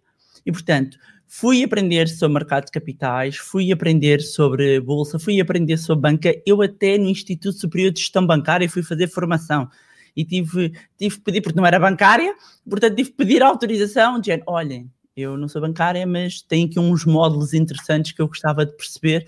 E, 0.45 0.51
portanto, 0.51 0.99
fui 1.27 1.63
aprender 1.63 2.07
sobre 2.07 2.35
mercado 2.35 2.65
de 2.65 2.71
capitais, 2.71 3.37
fui 3.37 3.71
aprender 3.71 4.21
sobre 4.21 4.79
bolsa, 4.79 5.17
fui 5.17 5.41
aprender 5.41 5.77
sobre 5.77 6.11
banca. 6.11 6.31
Eu 6.45 6.61
até 6.61 6.95
no 6.99 7.09
Instituto 7.09 7.57
Superior 7.57 7.91
de 7.91 8.01
Gestão 8.01 8.25
Bancária 8.25 8.69
fui 8.69 8.83
fazer 8.83 9.07
formação 9.07 9.67
e 10.15 10.23
tive, 10.23 10.71
tive 10.95 11.15
que 11.15 11.21
pedir, 11.23 11.41
porque 11.41 11.57
não 11.57 11.65
era 11.65 11.79
bancária, 11.79 12.35
portanto 12.69 12.95
tive 12.95 13.09
que 13.09 13.17
pedir 13.17 13.41
autorização, 13.41 14.19
dizendo, 14.19 14.43
olhem, 14.45 14.91
eu 15.15 15.37
não 15.37 15.47
sou 15.47 15.61
bancária, 15.61 16.05
mas 16.07 16.41
tem 16.41 16.65
aqui 16.65 16.79
uns 16.79 17.05
módulos 17.05 17.53
interessantes 17.53 18.11
que 18.11 18.21
eu 18.21 18.27
gostava 18.27 18.65
de 18.65 18.75
perceber 18.75 19.25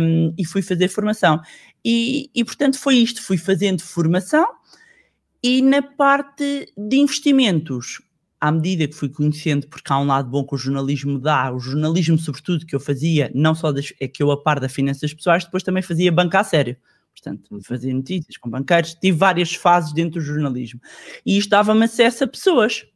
um, 0.00 0.32
e 0.38 0.44
fui 0.44 0.62
fazer 0.62 0.88
formação. 0.88 1.40
E, 1.84 2.30
e, 2.34 2.44
portanto, 2.44 2.78
foi 2.78 2.96
isto: 2.96 3.22
fui 3.22 3.36
fazendo 3.36 3.82
formação 3.82 4.46
e 5.42 5.62
na 5.62 5.82
parte 5.82 6.72
de 6.76 6.96
investimentos, 6.96 8.00
à 8.40 8.52
medida 8.52 8.86
que 8.86 8.94
fui 8.94 9.08
conhecendo, 9.08 9.66
porque 9.68 9.92
há 9.92 9.98
um 9.98 10.06
lado 10.06 10.28
bom 10.28 10.44
que 10.44 10.54
o 10.54 10.58
jornalismo 10.58 11.18
dá, 11.18 11.52
o 11.52 11.58
jornalismo, 11.58 12.18
sobretudo, 12.18 12.66
que 12.66 12.74
eu 12.74 12.80
fazia, 12.80 13.30
não 13.34 13.54
só 13.54 13.72
das, 13.72 13.92
é 13.98 14.06
que 14.06 14.22
eu, 14.22 14.30
a 14.30 14.42
par 14.42 14.60
das 14.60 14.72
finanças 14.72 15.14
pessoais, 15.14 15.44
depois 15.44 15.62
também 15.62 15.82
fazia 15.82 16.12
banca 16.12 16.40
a 16.40 16.44
sério. 16.44 16.76
Portanto, 17.12 17.58
fazia 17.64 17.92
notícias 17.92 18.36
com 18.36 18.48
banqueiros, 18.48 18.94
tive 18.94 19.16
várias 19.16 19.54
fases 19.54 19.92
dentro 19.92 20.20
do 20.20 20.24
jornalismo. 20.24 20.80
E 21.24 21.36
isto 21.36 21.50
dava-me 21.50 21.84
acesso 21.84 22.24
a 22.24 22.26
pessoas. 22.26 22.86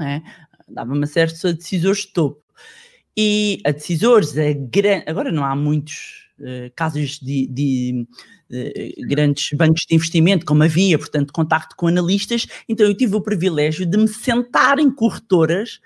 É? 0.00 0.20
Dava-me 0.68 1.04
acesso 1.04 1.48
a 1.48 1.52
decisores 1.52 2.02
de 2.02 2.12
topo. 2.12 2.42
e 3.16 3.60
a 3.64 3.70
decisores, 3.70 4.36
a 4.36 4.52
gran... 4.52 5.02
agora 5.06 5.30
não 5.30 5.44
há 5.44 5.54
muitos 5.54 6.28
uh, 6.40 6.72
casos 6.74 7.18
de, 7.20 7.46
de 7.46 8.06
uh, 8.50 9.06
grandes 9.08 9.56
bancos 9.56 9.84
de 9.88 9.94
investimento, 9.94 10.44
como 10.44 10.64
havia, 10.64 10.98
portanto, 10.98 11.32
contacto 11.32 11.76
com 11.76 11.86
analistas, 11.86 12.46
então 12.68 12.86
eu 12.86 12.96
tive 12.96 13.14
o 13.14 13.20
privilégio 13.20 13.86
de 13.86 13.96
me 13.96 14.08
sentar 14.08 14.78
em 14.78 14.90
corretoras, 14.90 15.80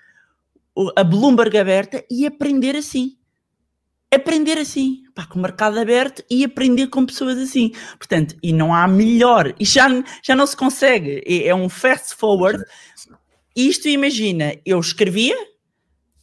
a 0.97 1.05
Bloomberg 1.05 1.59
aberta, 1.59 2.05
e 2.11 2.27
aprender 2.27 2.77
assim. 2.77 3.17
Aprender 4.11 4.57
assim, 4.57 5.03
pá, 5.15 5.27
com 5.27 5.39
o 5.39 5.43
mercado 5.43 5.79
aberto 5.79 6.25
e 6.31 6.43
aprender 6.43 6.87
com 6.87 7.05
pessoas 7.05 7.37
assim. 7.37 7.73
Portanto, 7.99 8.37
e 8.43 8.55
não 8.55 8.73
há 8.73 8.89
melhor, 8.89 9.55
e 9.61 9.67
já, 9.67 9.87
já 10.23 10.35
não 10.35 10.47
se 10.47 10.57
consegue, 10.57 11.23
é, 11.27 11.49
é 11.49 11.55
um 11.55 11.69
fast 11.69 12.15
forward. 12.15 12.65
Isto 13.61 13.89
imagina, 13.89 14.55
eu 14.65 14.79
escrevia, 14.79 15.37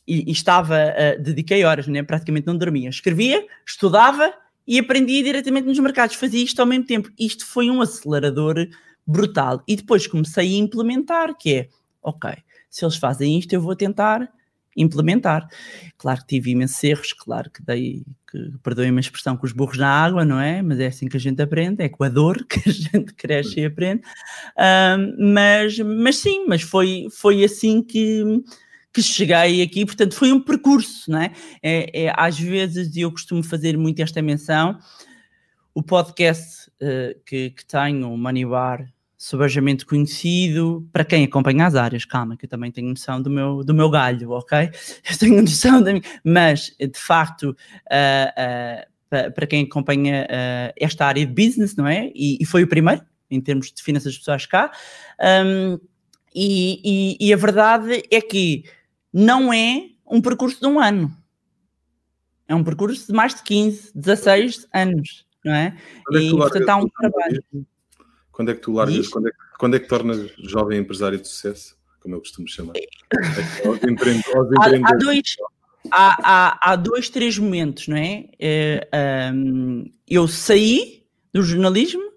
e, 0.07 0.29
e 0.29 0.31
estava, 0.31 0.75
uh, 0.75 1.21
dediquei 1.21 1.65
horas, 1.65 1.85
né? 1.85 2.01
praticamente 2.01 2.47
não 2.47 2.57
dormia. 2.57 2.87
Escrevia, 2.87 3.45
estudava 3.67 4.33
e 4.65 4.79
aprendia 4.79 5.21
diretamente 5.21 5.67
nos 5.67 5.77
mercados, 5.79 6.15
fazia 6.15 6.41
isto 6.41 6.61
ao 6.61 6.65
mesmo 6.65 6.85
tempo. 6.85 7.09
Isto 7.19 7.45
foi 7.45 7.69
um 7.69 7.81
acelerador 7.81 8.55
brutal. 9.05 9.61
E 9.67 9.75
depois 9.75 10.07
comecei 10.07 10.55
a 10.55 10.59
implementar, 10.59 11.37
que 11.37 11.53
é, 11.53 11.69
ok, 12.01 12.31
se 12.69 12.85
eles 12.85 12.95
fazem 12.95 13.37
isto, 13.37 13.51
eu 13.51 13.59
vou 13.59 13.75
tentar 13.75 14.31
implementar. 14.75 15.47
Claro 15.97 16.21
que 16.21 16.27
tive 16.27 16.51
imensos 16.51 16.83
erros, 16.83 17.13
claro 17.13 17.49
que 17.49 17.63
dei, 17.63 18.03
que, 18.29 18.51
perdoem-me 18.61 18.97
a 18.97 19.01
expressão, 19.01 19.37
com 19.37 19.45
os 19.45 19.51
burros 19.51 19.77
na 19.77 19.87
água, 19.87 20.25
não 20.25 20.39
é? 20.39 20.61
Mas 20.61 20.79
é 20.79 20.87
assim 20.87 21.07
que 21.07 21.17
a 21.17 21.19
gente 21.19 21.41
aprende, 21.41 21.83
é 21.83 21.89
com 21.89 22.03
a 22.03 22.09
dor 22.09 22.45
que 22.45 22.69
a 22.69 22.71
gente 22.71 23.13
cresce 23.13 23.61
e 23.61 23.65
aprende. 23.65 24.01
Um, 24.57 25.33
mas, 25.33 25.79
mas 25.79 26.17
sim, 26.17 26.45
mas 26.47 26.61
foi, 26.61 27.07
foi 27.11 27.43
assim 27.43 27.81
que, 27.81 28.23
que 28.93 29.01
cheguei 29.01 29.61
aqui, 29.61 29.85
portanto 29.85 30.15
foi 30.15 30.31
um 30.31 30.41
percurso, 30.41 31.09
não 31.11 31.21
é? 31.21 31.31
é, 31.61 32.05
é 32.05 32.13
às 32.15 32.39
vezes 32.39 32.95
eu 32.95 33.11
costumo 33.11 33.43
fazer 33.43 33.77
muito 33.77 34.01
esta 34.01 34.21
menção, 34.21 34.77
o 35.73 35.83
podcast 35.83 36.69
uh, 36.81 37.19
que, 37.25 37.49
que 37.49 37.65
tenho, 37.65 38.11
o 38.11 38.17
Money 38.17 38.45
Bar, 38.45 38.94
subejamente 39.25 39.87
conhecido, 39.87 40.87
para 40.93 41.03
quem 41.03 41.23
acompanha 41.23 41.65
as 41.65 41.73
áreas, 41.73 42.05
calma, 42.05 42.37
que 42.37 42.45
eu 42.45 42.49
também 42.49 42.71
tenho 42.71 42.89
noção 42.89 43.19
do 43.19 43.27
meu, 43.27 43.63
do 43.63 43.73
meu 43.73 43.89
galho, 43.89 44.29
ok? 44.29 44.69
Eu 45.09 45.17
tenho 45.17 45.41
noção 45.41 45.81
da 45.81 45.93
minha, 45.93 46.03
mas 46.23 46.75
de 46.77 46.99
facto, 46.99 47.49
uh, 47.49 48.85
uh, 49.17 49.31
para 49.33 49.47
quem 49.47 49.63
acompanha 49.63 50.27
esta 50.79 51.07
área 51.07 51.25
de 51.25 51.33
business, 51.33 51.75
não 51.75 51.87
é? 51.87 52.11
E, 52.13 52.37
e, 52.39 52.45
foi 52.45 52.63
o 52.63 52.67
primeiro, 52.67 53.01
em 53.31 53.41
termos 53.41 53.71
de 53.71 53.81
finanças 53.81 54.15
pessoais 54.15 54.45
cá, 54.45 54.71
um, 55.43 55.79
e, 56.35 57.17
e, 57.19 57.27
e 57.27 57.33
a 57.33 57.37
verdade 57.37 58.03
é 58.11 58.21
que 58.21 58.63
não 59.11 59.51
é 59.51 59.89
um 60.05 60.21
percurso 60.21 60.59
de 60.59 60.67
um 60.67 60.79
ano. 60.79 61.11
É 62.47 62.53
um 62.53 62.63
percurso 62.63 63.07
de 63.07 63.13
mais 63.13 63.33
de 63.33 63.41
15, 63.41 63.91
16 63.95 64.67
anos, 64.71 65.25
não 65.43 65.55
é? 65.55 65.75
e 66.11 66.29
portanto 66.29 66.69
há 66.69 66.75
um 66.75 66.87
trabalho. 66.89 67.43
Quando 68.35 68.51
é 68.51 68.53
que 68.53 68.61
tu 68.61 68.73
largas? 68.73 69.07
Quando 69.07 69.27
é 69.29 69.31
que, 69.31 69.37
quando 69.57 69.75
é 69.75 69.79
que 69.79 69.87
tornas 69.87 70.31
jovem 70.39 70.79
empresário 70.79 71.19
de 71.19 71.27
sucesso? 71.27 71.75
Como 72.01 72.15
eu 72.15 72.19
costumo 72.19 72.47
chamar. 72.47 72.73
É 72.75 72.85
há, 74.59 74.89
há, 74.89 74.95
dois, 74.95 75.23
há, 75.91 76.17
há, 76.21 76.71
há, 76.71 76.75
dois, 76.75 77.09
três 77.09 77.37
momentos, 77.37 77.87
não 77.87 77.97
é? 77.97 78.25
um, 79.33 79.89
eu 80.07 80.27
saí 80.27 81.03
do 81.33 81.41
jornalismo 81.41 82.15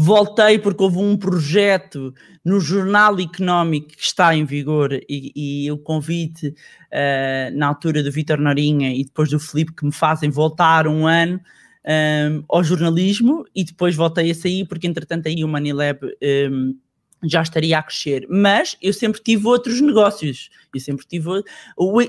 Voltei 0.00 0.60
porque 0.60 0.80
houve 0.80 0.98
um 0.98 1.16
projeto 1.16 2.14
no 2.44 2.60
Jornal 2.60 3.18
Económico 3.18 3.88
que 3.88 4.00
está 4.00 4.32
em 4.32 4.44
vigor 4.44 4.92
e, 4.92 5.32
e 5.64 5.72
o 5.72 5.76
convite 5.76 6.50
uh, 6.50 7.56
na 7.58 7.66
altura 7.66 8.00
do 8.00 8.12
Vitor 8.12 8.38
Norinha 8.38 8.94
e 8.94 9.02
depois 9.02 9.28
do 9.28 9.40
Felipe 9.40 9.74
que 9.74 9.84
me 9.84 9.90
fazem 9.90 10.30
voltar 10.30 10.86
um 10.86 11.04
ano 11.04 11.40
um, 11.88 12.44
ao 12.48 12.62
jornalismo 12.62 13.44
e 13.54 13.64
depois 13.64 13.96
voltei 13.96 14.30
a 14.30 14.34
sair 14.34 14.66
porque 14.66 14.86
entretanto 14.86 15.26
aí 15.26 15.42
o 15.42 15.48
Manilab 15.48 16.00
um, 16.50 16.76
já 17.24 17.42
estaria 17.42 17.78
a 17.78 17.82
crescer, 17.82 18.26
mas 18.28 18.76
eu 18.80 18.92
sempre 18.92 19.20
tive 19.20 19.46
outros 19.46 19.80
negócios, 19.80 20.50
eu 20.72 20.80
sempre 20.80 21.04
tive 21.06 21.42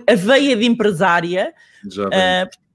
a 0.08 0.16
veia 0.16 0.56
de 0.56 0.66
empresária, 0.66 1.54
uh, 1.86 2.70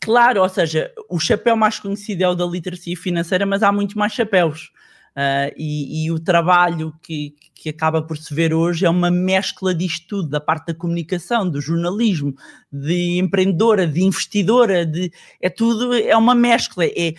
Claro, 0.00 0.42
ou 0.42 0.48
seja, 0.48 0.92
o 1.08 1.18
chapéu 1.18 1.56
mais 1.56 1.80
conhecido 1.80 2.22
é 2.22 2.28
o 2.28 2.34
da 2.34 2.46
literacia 2.46 2.96
financeira, 2.96 3.44
mas 3.44 3.62
há 3.62 3.72
muito 3.72 3.98
mais 3.98 4.12
chapéus. 4.12 4.70
Uh, 5.16 5.50
e, 5.56 6.04
e, 6.04 6.12
o 6.12 6.20
trabalho 6.20 6.94
que, 7.02 7.34
que 7.58 7.70
acaba 7.70 8.00
por 8.00 8.16
se 8.16 8.32
ver 8.32 8.54
hoje 8.54 8.86
é 8.86 8.90
uma 8.90 9.10
mescla 9.10 9.74
disto 9.74 10.06
tudo, 10.06 10.28
da 10.28 10.40
parte 10.40 10.68
da 10.68 10.74
comunicação, 10.74 11.50
do 11.50 11.60
jornalismo, 11.60 12.32
de 12.72 13.18
empreendedora, 13.18 13.84
de 13.84 14.00
investidora, 14.00 14.86
de, 14.86 15.12
é 15.40 15.50
tudo, 15.50 15.92
é 15.92 16.16
uma 16.16 16.36
mescla. 16.36 16.86
É, 16.86 17.14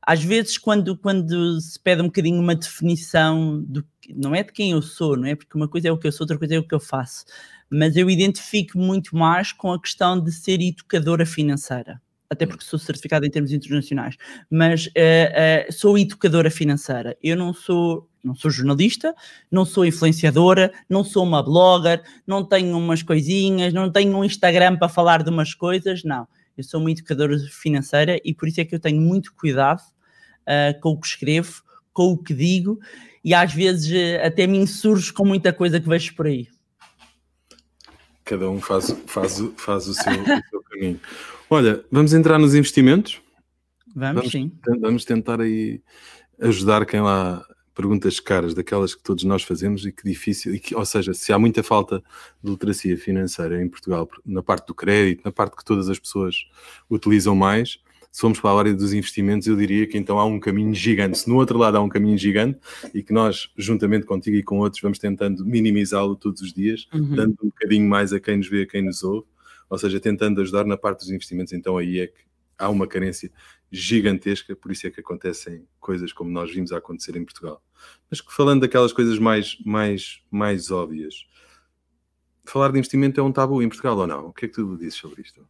às 0.00 0.24
vezes, 0.24 0.56
quando, 0.56 0.96
quando 0.96 1.60
se 1.60 1.78
pede 1.78 2.00
um 2.00 2.06
bocadinho 2.06 2.40
uma 2.40 2.54
definição, 2.54 3.62
do, 3.68 3.84
não 4.14 4.34
é 4.34 4.42
de 4.42 4.50
quem 4.50 4.70
eu 4.70 4.80
sou, 4.80 5.14
não 5.14 5.26
é? 5.26 5.34
Porque 5.34 5.54
uma 5.54 5.68
coisa 5.68 5.88
é 5.88 5.92
o 5.92 5.98
que 5.98 6.06
eu 6.06 6.12
sou, 6.12 6.24
outra 6.24 6.38
coisa 6.38 6.54
é 6.54 6.58
o 6.58 6.66
que 6.66 6.74
eu 6.74 6.80
faço. 6.80 7.26
Mas 7.68 7.96
eu 7.96 8.08
identifico 8.08 8.78
muito 8.78 9.14
mais 9.14 9.52
com 9.52 9.70
a 9.70 9.80
questão 9.80 10.18
de 10.18 10.32
ser 10.32 10.58
educadora 10.62 11.26
financeira 11.26 12.00
até 12.28 12.44
hum. 12.44 12.48
porque 12.48 12.64
sou 12.64 12.78
certificada 12.78 13.26
em 13.26 13.30
termos 13.30 13.52
internacionais, 13.52 14.16
mas 14.50 14.86
uh, 14.86 15.68
uh, 15.68 15.72
sou 15.72 15.98
educadora 15.98 16.50
financeira. 16.50 17.16
Eu 17.22 17.36
não 17.36 17.52
sou, 17.52 18.08
não 18.22 18.34
sou 18.34 18.50
jornalista, 18.50 19.14
não 19.50 19.64
sou 19.64 19.84
influenciadora, 19.84 20.72
não 20.88 21.04
sou 21.04 21.24
uma 21.24 21.42
blogger, 21.42 22.02
não 22.26 22.44
tenho 22.44 22.76
umas 22.76 23.02
coisinhas, 23.02 23.72
não 23.72 23.90
tenho 23.90 24.16
um 24.16 24.24
Instagram 24.24 24.76
para 24.76 24.88
falar 24.88 25.22
de 25.22 25.30
umas 25.30 25.54
coisas, 25.54 26.02
não. 26.04 26.26
Eu 26.56 26.64
sou 26.64 26.80
uma 26.80 26.90
educadora 26.90 27.38
financeira 27.50 28.18
e 28.24 28.32
por 28.32 28.48
isso 28.48 28.60
é 28.60 28.64
que 28.64 28.74
eu 28.74 28.80
tenho 28.80 29.00
muito 29.00 29.34
cuidado 29.34 29.80
uh, 29.80 30.80
com 30.80 30.90
o 30.90 31.00
que 31.00 31.06
escrevo, 31.06 31.62
com 31.92 32.12
o 32.12 32.18
que 32.18 32.34
digo 32.34 32.78
e 33.26 33.34
às 33.34 33.52
vezes 33.52 33.92
até 34.24 34.46
me 34.46 34.56
insurjo 34.56 35.12
com 35.12 35.24
muita 35.24 35.52
coisa 35.52 35.80
que 35.80 35.88
vejo 35.88 36.14
por 36.14 36.28
aí. 36.28 36.46
Cada 38.24 38.48
um 38.48 38.60
faz, 38.60 38.90
faz, 39.06 39.42
faz 39.56 39.88
o, 39.88 39.94
seu, 39.94 40.12
o 40.12 40.42
seu 40.48 40.62
caminho. 40.70 41.00
Olha, 41.48 41.84
vamos 41.90 42.12
entrar 42.12 42.38
nos 42.38 42.54
investimentos? 42.54 43.20
Vamos, 43.94 44.16
vamos 44.16 44.32
sim. 44.32 44.52
Vamos 44.80 45.04
tentar 45.04 45.40
aí 45.40 45.80
ajudar 46.40 46.84
quem 46.84 47.00
lá 47.00 47.44
perguntas 47.74 48.18
caras, 48.18 48.54
daquelas 48.54 48.94
que 48.94 49.02
todos 49.02 49.22
nós 49.24 49.42
fazemos 49.42 49.84
e 49.84 49.92
que 49.92 50.02
difícil, 50.02 50.54
e 50.54 50.58
que, 50.58 50.74
ou 50.74 50.84
seja, 50.84 51.12
se 51.12 51.32
há 51.32 51.38
muita 51.38 51.62
falta 51.62 52.02
de 52.42 52.50
literacia 52.50 52.96
financeira 52.96 53.62
em 53.62 53.68
Portugal, 53.68 54.08
na 54.24 54.42
parte 54.42 54.66
do 54.66 54.74
crédito, 54.74 55.22
na 55.24 55.30
parte 55.30 55.56
que 55.56 55.64
todas 55.64 55.90
as 55.90 55.98
pessoas 55.98 56.46
utilizam 56.90 57.36
mais, 57.36 57.78
se 58.10 58.22
formos 58.22 58.40
para 58.40 58.50
a 58.50 58.58
área 58.58 58.72
dos 58.72 58.94
investimentos, 58.94 59.46
eu 59.46 59.54
diria 59.54 59.86
que 59.86 59.98
então 59.98 60.18
há 60.18 60.24
um 60.24 60.40
caminho 60.40 60.74
gigante. 60.74 61.18
Se 61.18 61.28
no 61.28 61.36
outro 61.36 61.58
lado 61.58 61.76
há 61.76 61.82
um 61.82 61.88
caminho 61.88 62.16
gigante 62.16 62.58
e 62.94 63.02
que 63.02 63.12
nós, 63.12 63.50
juntamente 63.58 64.06
contigo 64.06 64.38
e 64.38 64.42
com 64.42 64.58
outros, 64.58 64.80
vamos 64.80 64.98
tentando 64.98 65.44
minimizá-lo 65.44 66.16
todos 66.16 66.40
os 66.40 66.50
dias, 66.50 66.88
uhum. 66.94 67.14
dando 67.14 67.36
um 67.42 67.48
bocadinho 67.48 67.86
mais 67.86 68.14
a 68.14 68.18
quem 68.18 68.38
nos 68.38 68.48
vê, 68.48 68.62
a 68.62 68.66
quem 68.66 68.82
nos 68.82 69.04
ouve, 69.04 69.26
ou 69.68 69.78
seja, 69.78 70.00
tentando 70.00 70.40
ajudar 70.40 70.64
na 70.64 70.76
parte 70.76 71.00
dos 71.00 71.10
investimentos, 71.10 71.52
então 71.52 71.76
aí 71.76 72.00
é 72.00 72.06
que 72.06 72.24
há 72.58 72.68
uma 72.68 72.86
carência 72.86 73.30
gigantesca, 73.70 74.54
por 74.54 74.70
isso 74.70 74.86
é 74.86 74.90
que 74.90 75.00
acontecem 75.00 75.66
coisas 75.80 76.12
como 76.12 76.30
nós 76.30 76.50
vimos 76.52 76.72
a 76.72 76.78
acontecer 76.78 77.16
em 77.16 77.24
Portugal. 77.24 77.62
Mas 78.10 78.20
falando 78.30 78.60
daquelas 78.62 78.92
coisas 78.92 79.18
mais, 79.18 79.58
mais, 79.64 80.22
mais 80.30 80.70
óbvias, 80.70 81.26
falar 82.44 82.70
de 82.72 82.78
investimento 82.78 83.20
é 83.20 83.22
um 83.22 83.32
tabu 83.32 83.62
em 83.62 83.68
Portugal 83.68 83.98
ou 83.98 84.06
não? 84.06 84.28
O 84.28 84.32
que 84.32 84.46
é 84.46 84.48
que 84.48 84.54
tu 84.54 84.76
dizes 84.76 84.94
sobre 84.94 85.22
isto? 85.22 85.46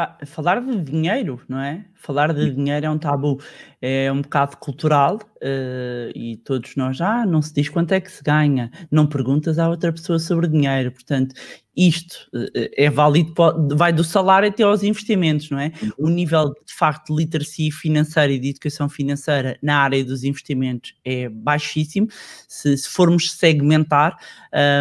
Ah, 0.00 0.16
falar 0.24 0.60
de 0.60 0.80
dinheiro, 0.80 1.42
não 1.48 1.58
é? 1.60 1.84
Falar 1.92 2.32
de 2.32 2.52
dinheiro 2.52 2.86
é 2.86 2.88
um 2.88 2.96
tabu, 2.96 3.40
é 3.82 4.12
um 4.12 4.22
bocado 4.22 4.56
cultural 4.56 5.16
uh, 5.16 6.12
e 6.14 6.36
todos 6.44 6.76
nós, 6.76 7.00
ah, 7.00 7.26
não 7.26 7.42
se 7.42 7.52
diz 7.52 7.68
quanto 7.68 7.90
é 7.90 8.00
que 8.00 8.12
se 8.12 8.22
ganha, 8.22 8.70
não 8.92 9.08
perguntas 9.08 9.58
à 9.58 9.68
outra 9.68 9.92
pessoa 9.92 10.20
sobre 10.20 10.46
dinheiro, 10.46 10.92
portanto, 10.92 11.34
isto 11.76 12.28
uh, 12.32 12.48
é 12.76 12.88
válido, 12.90 13.32
vai 13.76 13.92
do 13.92 14.04
salário 14.04 14.48
até 14.48 14.62
aos 14.62 14.84
investimentos, 14.84 15.50
não 15.50 15.58
é? 15.58 15.72
Uhum. 15.82 15.90
O 15.98 16.08
nível 16.08 16.52
de 16.66 16.74
facto 16.74 17.14
de 17.14 17.22
literacia 17.22 17.70
financeira 17.72 18.32
e 18.32 18.38
de 18.38 18.50
educação 18.50 18.88
financeira 18.88 19.58
na 19.62 19.78
área 19.78 20.04
dos 20.04 20.22
investimentos 20.24 20.94
é 21.04 21.28
baixíssimo. 21.28 22.08
Se, 22.48 22.76
se 22.76 22.88
formos 22.88 23.32
segmentar, 23.32 24.16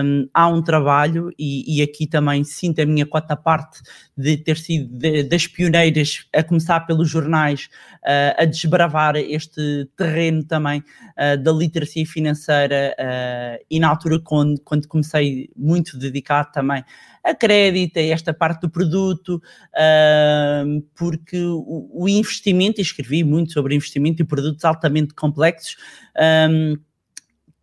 um, 0.03 0.27
há 0.33 0.47
um 0.47 0.61
trabalho 0.61 1.31
e, 1.37 1.77
e, 1.77 1.81
aqui 1.81 2.07
também 2.07 2.43
sinto 2.43 2.81
a 2.81 2.85
minha 2.85 3.05
cota 3.05 3.35
parte 3.35 3.81
de 4.17 4.37
ter 4.37 4.57
sido 4.57 4.97
de, 5.11 5.23
das 5.23 5.47
pioneiras 5.47 6.25
a 6.33 6.43
começar 6.43 6.81
pelos 6.81 7.09
jornais 7.09 7.69
uh, 8.03 8.41
a 8.41 8.45
desbravar 8.45 9.15
este 9.15 9.87
terreno 9.95 10.43
também 10.43 10.79
uh, 10.79 11.41
da 11.41 11.51
literacia 11.51 12.05
financeira 12.05 12.95
uh, 12.99 13.65
e 13.69 13.79
na 13.79 13.89
altura 13.89 14.19
quando, 14.19 14.59
quando 14.61 14.87
comecei 14.87 15.49
muito 15.55 15.97
dedicado 15.97 16.51
também 16.51 16.83
a 17.23 17.35
crédito, 17.35 17.97
a 17.97 18.01
esta 18.01 18.33
parte 18.33 18.61
do 18.61 18.69
produto, 18.69 19.41
porque 20.95 21.37
o, 21.43 21.89
o, 21.91 22.07
investimento, 22.07 22.79
e 22.79 22.81
escrevi 22.81 23.21
muito 23.21 23.51
sobre 23.51 23.75
investimento 23.75 24.21
e 24.21 24.25
produtos 24.25 24.63
altamente 24.63 25.13
complexos, 25.13 25.75
um, 26.49 26.77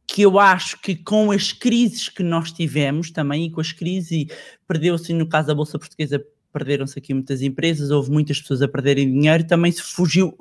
que 0.07 0.23
eu 0.23 0.39
acho 0.39 0.81
que 0.81 0.95
com 0.95 1.31
as 1.31 1.51
crises 1.51 2.09
que 2.09 2.23
nós 2.23 2.53
tivemos 2.53 3.11
também, 3.11 3.47
e 3.47 3.51
com 3.51 3.61
as 3.61 3.73
crises, 3.73 4.27
perdeu-se 4.69 5.13
no 5.15 5.29
caso 5.29 5.49
da 5.49 5.55
Bolsa 5.55 5.79
Portuguesa, 5.79 6.23
perderam-se 6.55 6.99
aqui 6.99 7.13
muitas 7.13 7.43
empresas, 7.43 7.91
houve 7.91 8.11
muitas 8.11 8.41
pessoas 8.41 8.63
a 8.63 8.69
perderem 8.69 9.11
dinheiro, 9.11 9.45
também 9.45 9.73
se 9.73 9.83
fugiu 9.83 10.35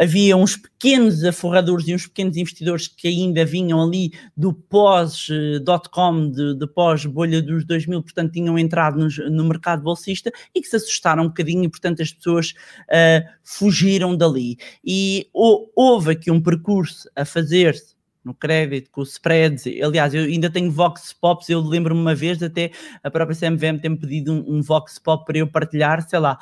havia 0.00 0.34
uns 0.34 0.56
pequenos 0.56 1.22
aforradores 1.24 1.86
e 1.86 1.94
uns 1.94 2.06
pequenos 2.06 2.34
investidores 2.38 2.88
que 2.88 3.06
ainda 3.06 3.44
vinham 3.44 3.82
ali 3.82 4.12
do 4.34 4.50
pós-dot-com, 4.54 6.30
de, 6.30 6.54
de 6.54 6.66
pós-bolha 6.66 7.42
dos 7.42 7.66
2000, 7.66 8.02
portanto 8.02 8.32
tinham 8.32 8.58
entrado 8.58 8.98
no, 9.30 9.44
mercado 9.44 9.82
bolsista 9.82 10.32
e 10.54 10.62
que 10.62 10.68
se 10.68 10.76
assustaram 10.76 11.24
um 11.24 11.28
bocadinho 11.28 11.68
portanto, 11.70 12.00
as 12.00 12.12
pessoas 12.14 12.54
uh, 12.88 13.28
fugiram 13.44 14.16
dali. 14.16 14.56
E 14.82 15.28
houve 15.34 16.12
aqui 16.12 16.30
um 16.30 16.40
percurso 16.40 17.06
a 17.14 17.26
fazer-se 17.26 17.99
no 18.24 18.34
crédito, 18.34 18.90
com 18.90 19.00
os 19.00 19.12
spreads. 19.12 19.64
Aliás, 19.82 20.14
eu 20.14 20.24
ainda 20.24 20.50
tenho 20.50 20.70
Vox 20.70 21.12
Pops, 21.12 21.48
eu 21.48 21.60
lembro-me 21.60 22.00
uma 22.00 22.14
vez 22.14 22.42
até 22.42 22.70
a 23.02 23.10
própria 23.10 23.36
CMVM 23.36 23.78
ter-me 23.80 23.96
pedido 23.96 24.32
um, 24.32 24.58
um 24.58 24.62
Vox 24.62 24.98
Pop 24.98 25.24
para 25.24 25.38
eu 25.38 25.46
partilhar, 25.46 26.06
sei 26.08 26.18
lá, 26.18 26.38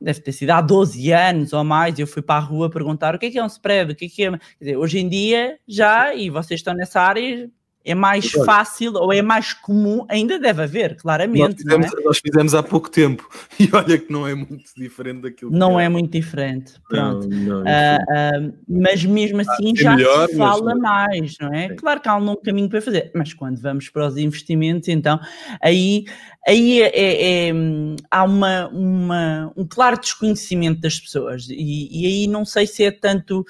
deve 0.00 0.20
ter 0.20 0.32
sido 0.32 0.50
há 0.50 0.60
12 0.60 1.10
anos 1.12 1.52
ou 1.52 1.64
mais, 1.64 1.98
eu 1.98 2.06
fui 2.06 2.22
para 2.22 2.36
a 2.36 2.44
rua 2.44 2.70
perguntar 2.70 3.14
o 3.14 3.18
que 3.18 3.26
é 3.26 3.30
que 3.30 3.38
é 3.38 3.42
um 3.42 3.46
spread, 3.46 3.92
o 3.92 3.96
que 3.96 4.06
é 4.06 4.08
que 4.08 4.24
é... 4.24 4.38
Dizer, 4.60 4.76
hoje 4.76 4.98
em 4.98 5.08
dia 5.08 5.58
já, 5.66 6.14
e 6.14 6.30
vocês 6.30 6.60
estão 6.60 6.74
nessa 6.74 7.00
área, 7.00 7.50
é 7.84 7.94
mais 7.94 8.30
fácil 8.30 8.92
ou 8.94 9.12
é 9.12 9.22
mais 9.22 9.54
comum, 9.54 10.04
ainda 10.08 10.38
deve 10.38 10.62
haver, 10.62 10.96
claramente. 10.96 11.64
Nós 11.64 11.76
fizemos, 11.78 11.86
é? 11.86 12.04
nós 12.04 12.18
fizemos, 12.18 12.54
há 12.54 12.62
pouco 12.62 12.90
tempo 12.90 13.28
e 13.58 13.68
olha 13.72 13.96
que 13.98 14.12
não 14.12 14.26
é 14.26 14.34
muito 14.34 14.70
diferente 14.76 15.22
daquilo 15.22 15.50
Não 15.50 15.80
é. 15.80 15.86
é 15.86 15.88
muito 15.88 16.10
diferente, 16.10 16.74
pronto. 16.88 17.28
Não, 17.28 17.38
não, 17.38 17.60
uh, 17.62 18.48
uh, 18.48 18.54
mas 18.68 19.04
mesmo 19.04 19.40
assim 19.40 19.74
já 19.74 19.96
melhor, 19.96 20.28
se 20.28 20.36
fala 20.36 20.74
mas... 20.74 20.80
mais, 20.80 21.36
não 21.40 21.54
é? 21.54 21.68
Sim. 21.68 21.76
Claro 21.76 22.00
que 22.00 22.08
há 22.08 22.16
um 22.16 22.24
longo 22.24 22.42
caminho 22.42 22.68
para 22.68 22.82
fazer, 22.82 23.10
mas 23.14 23.32
quando 23.32 23.60
vamos 23.60 23.88
para 23.88 24.06
os 24.06 24.16
investimentos, 24.16 24.88
então 24.88 25.18
aí, 25.62 26.04
aí 26.46 26.82
é, 26.82 26.90
é, 26.94 27.48
é 27.48 27.52
há 28.10 28.24
uma, 28.24 28.68
uma, 28.68 29.52
um 29.56 29.66
claro 29.66 29.98
desconhecimento 29.98 30.80
das 30.80 30.98
pessoas 30.98 31.48
e, 31.48 31.88
e 31.90 32.06
aí 32.06 32.26
não 32.26 32.44
sei 32.44 32.66
se 32.66 32.84
é 32.84 32.90
tanto 32.90 33.46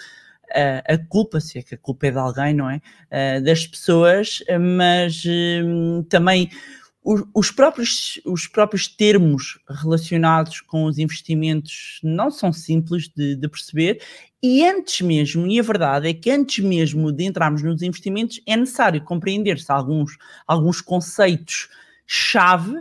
a, 0.52 0.94
a 0.94 0.98
culpa, 0.98 1.40
se 1.40 1.58
é 1.58 1.62
que 1.62 1.74
a 1.74 1.78
culpa 1.78 2.06
é 2.06 2.10
de 2.10 2.18
alguém, 2.18 2.54
não 2.54 2.70
é? 2.70 2.80
Uh, 3.10 3.44
das 3.44 3.66
pessoas, 3.66 4.42
mas 4.60 5.24
uh, 5.24 6.02
também 6.04 6.50
os, 7.04 7.22
os, 7.34 7.50
próprios, 7.50 8.20
os 8.24 8.46
próprios 8.46 8.86
termos 8.86 9.58
relacionados 9.68 10.60
com 10.60 10.84
os 10.84 10.98
investimentos 10.98 12.00
não 12.02 12.30
são 12.30 12.52
simples 12.52 13.08
de, 13.08 13.36
de 13.36 13.48
perceber 13.48 14.00
e 14.42 14.64
antes 14.64 15.00
mesmo, 15.00 15.46
e 15.48 15.58
a 15.58 15.62
verdade 15.62 16.08
é 16.08 16.14
que 16.14 16.30
antes 16.30 16.64
mesmo 16.64 17.10
de 17.10 17.24
entrarmos 17.24 17.60
nos 17.62 17.82
investimentos, 17.82 18.40
é 18.46 18.56
necessário 18.56 19.02
compreender-se 19.02 19.70
alguns, 19.72 20.16
alguns 20.46 20.80
conceitos 20.80 21.68
chave, 22.10 22.74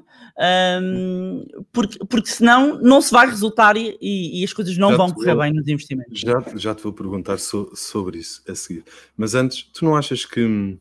um, 0.81 1.45
porque, 1.73 1.99
porque 2.05 2.29
senão 2.29 2.79
não 2.81 3.01
se 3.01 3.11
vai 3.11 3.27
resultar 3.27 3.75
e, 3.75 3.97
e 4.01 4.41
as 4.41 4.53
coisas 4.53 4.77
não 4.77 4.91
já 4.91 4.97
vão 4.97 5.11
correr 5.11 5.35
bem 5.35 5.53
nos 5.53 5.67
investimentos. 5.67 6.17
Já, 6.17 6.41
já 6.55 6.73
te 6.73 6.81
vou 6.81 6.93
perguntar 6.93 7.37
so, 7.37 7.69
sobre 7.75 8.19
isso 8.19 8.41
a 8.47 8.55
seguir. 8.55 8.85
Mas 9.17 9.35
antes, 9.35 9.63
tu 9.73 9.83
não 9.83 9.97
achas 9.97 10.25
que. 10.25 10.79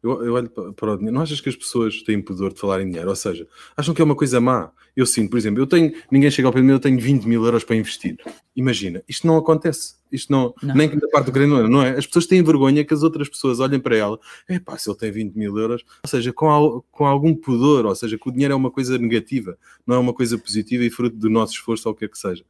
Eu, 0.00 0.24
eu 0.24 0.34
olho 0.34 0.48
para 0.48 0.92
o 0.92 0.96
dinheiro, 0.96 1.14
não 1.14 1.22
achas 1.22 1.40
que 1.40 1.48
as 1.48 1.56
pessoas 1.56 2.02
têm 2.02 2.20
pudor 2.22 2.52
de 2.52 2.60
falar 2.60 2.80
em 2.80 2.86
dinheiro? 2.88 3.08
Ou 3.08 3.16
seja, 3.16 3.46
acham 3.76 3.92
que 3.92 4.00
é 4.00 4.04
uma 4.04 4.16
coisa 4.16 4.40
má? 4.40 4.70
Eu 4.96 5.06
sinto, 5.06 5.30
por 5.30 5.38
exemplo, 5.38 5.60
eu 5.60 5.66
tenho, 5.66 5.92
ninguém 6.10 6.30
chega 6.30 6.46
ao 6.46 6.52
pé 6.52 6.60
de 6.60 6.66
mim, 6.66 6.72
eu 6.72 6.80
tenho 6.80 7.00
20 7.00 7.24
mil 7.24 7.44
euros 7.44 7.64
para 7.64 7.76
investir. 7.76 8.16
Imagina, 8.54 9.02
isto 9.08 9.26
não 9.26 9.36
acontece. 9.36 9.94
Isto 10.12 10.30
não, 10.30 10.54
não. 10.62 10.74
nem 10.74 10.88
da 10.88 11.08
parte 11.08 11.26
do 11.26 11.32
grande 11.32 11.68
não 11.68 11.82
é? 11.82 11.96
As 11.96 12.06
pessoas 12.06 12.26
têm 12.26 12.42
vergonha 12.42 12.84
que 12.84 12.92
as 12.92 13.02
outras 13.02 13.28
pessoas 13.28 13.58
olhem 13.60 13.80
para 13.80 13.96
ela, 13.96 14.18
é 14.48 14.58
pá, 14.58 14.76
se 14.76 14.88
ele 14.88 14.98
tem 14.98 15.10
20 15.10 15.34
mil 15.34 15.56
euros, 15.56 15.82
ou 16.04 16.08
seja, 16.08 16.32
com, 16.32 16.48
al, 16.48 16.84
com 16.90 17.06
algum 17.06 17.34
pudor, 17.34 17.86
ou 17.86 17.94
seja, 17.94 18.18
que 18.18 18.28
o 18.28 18.32
dinheiro 18.32 18.52
é 18.52 18.56
uma 18.56 18.70
coisa 18.70 18.98
negativa, 18.98 19.56
não 19.86 19.96
é 19.96 19.98
uma 19.98 20.12
coisa 20.12 20.36
positiva 20.36 20.84
e 20.84 20.90
fruto 20.90 21.16
do 21.16 21.30
nosso 21.30 21.54
esforço 21.54 21.88
ou 21.88 21.94
o 21.94 21.96
que 21.96 22.04
é 22.04 22.08
que 22.08 22.18
seja. 22.18 22.44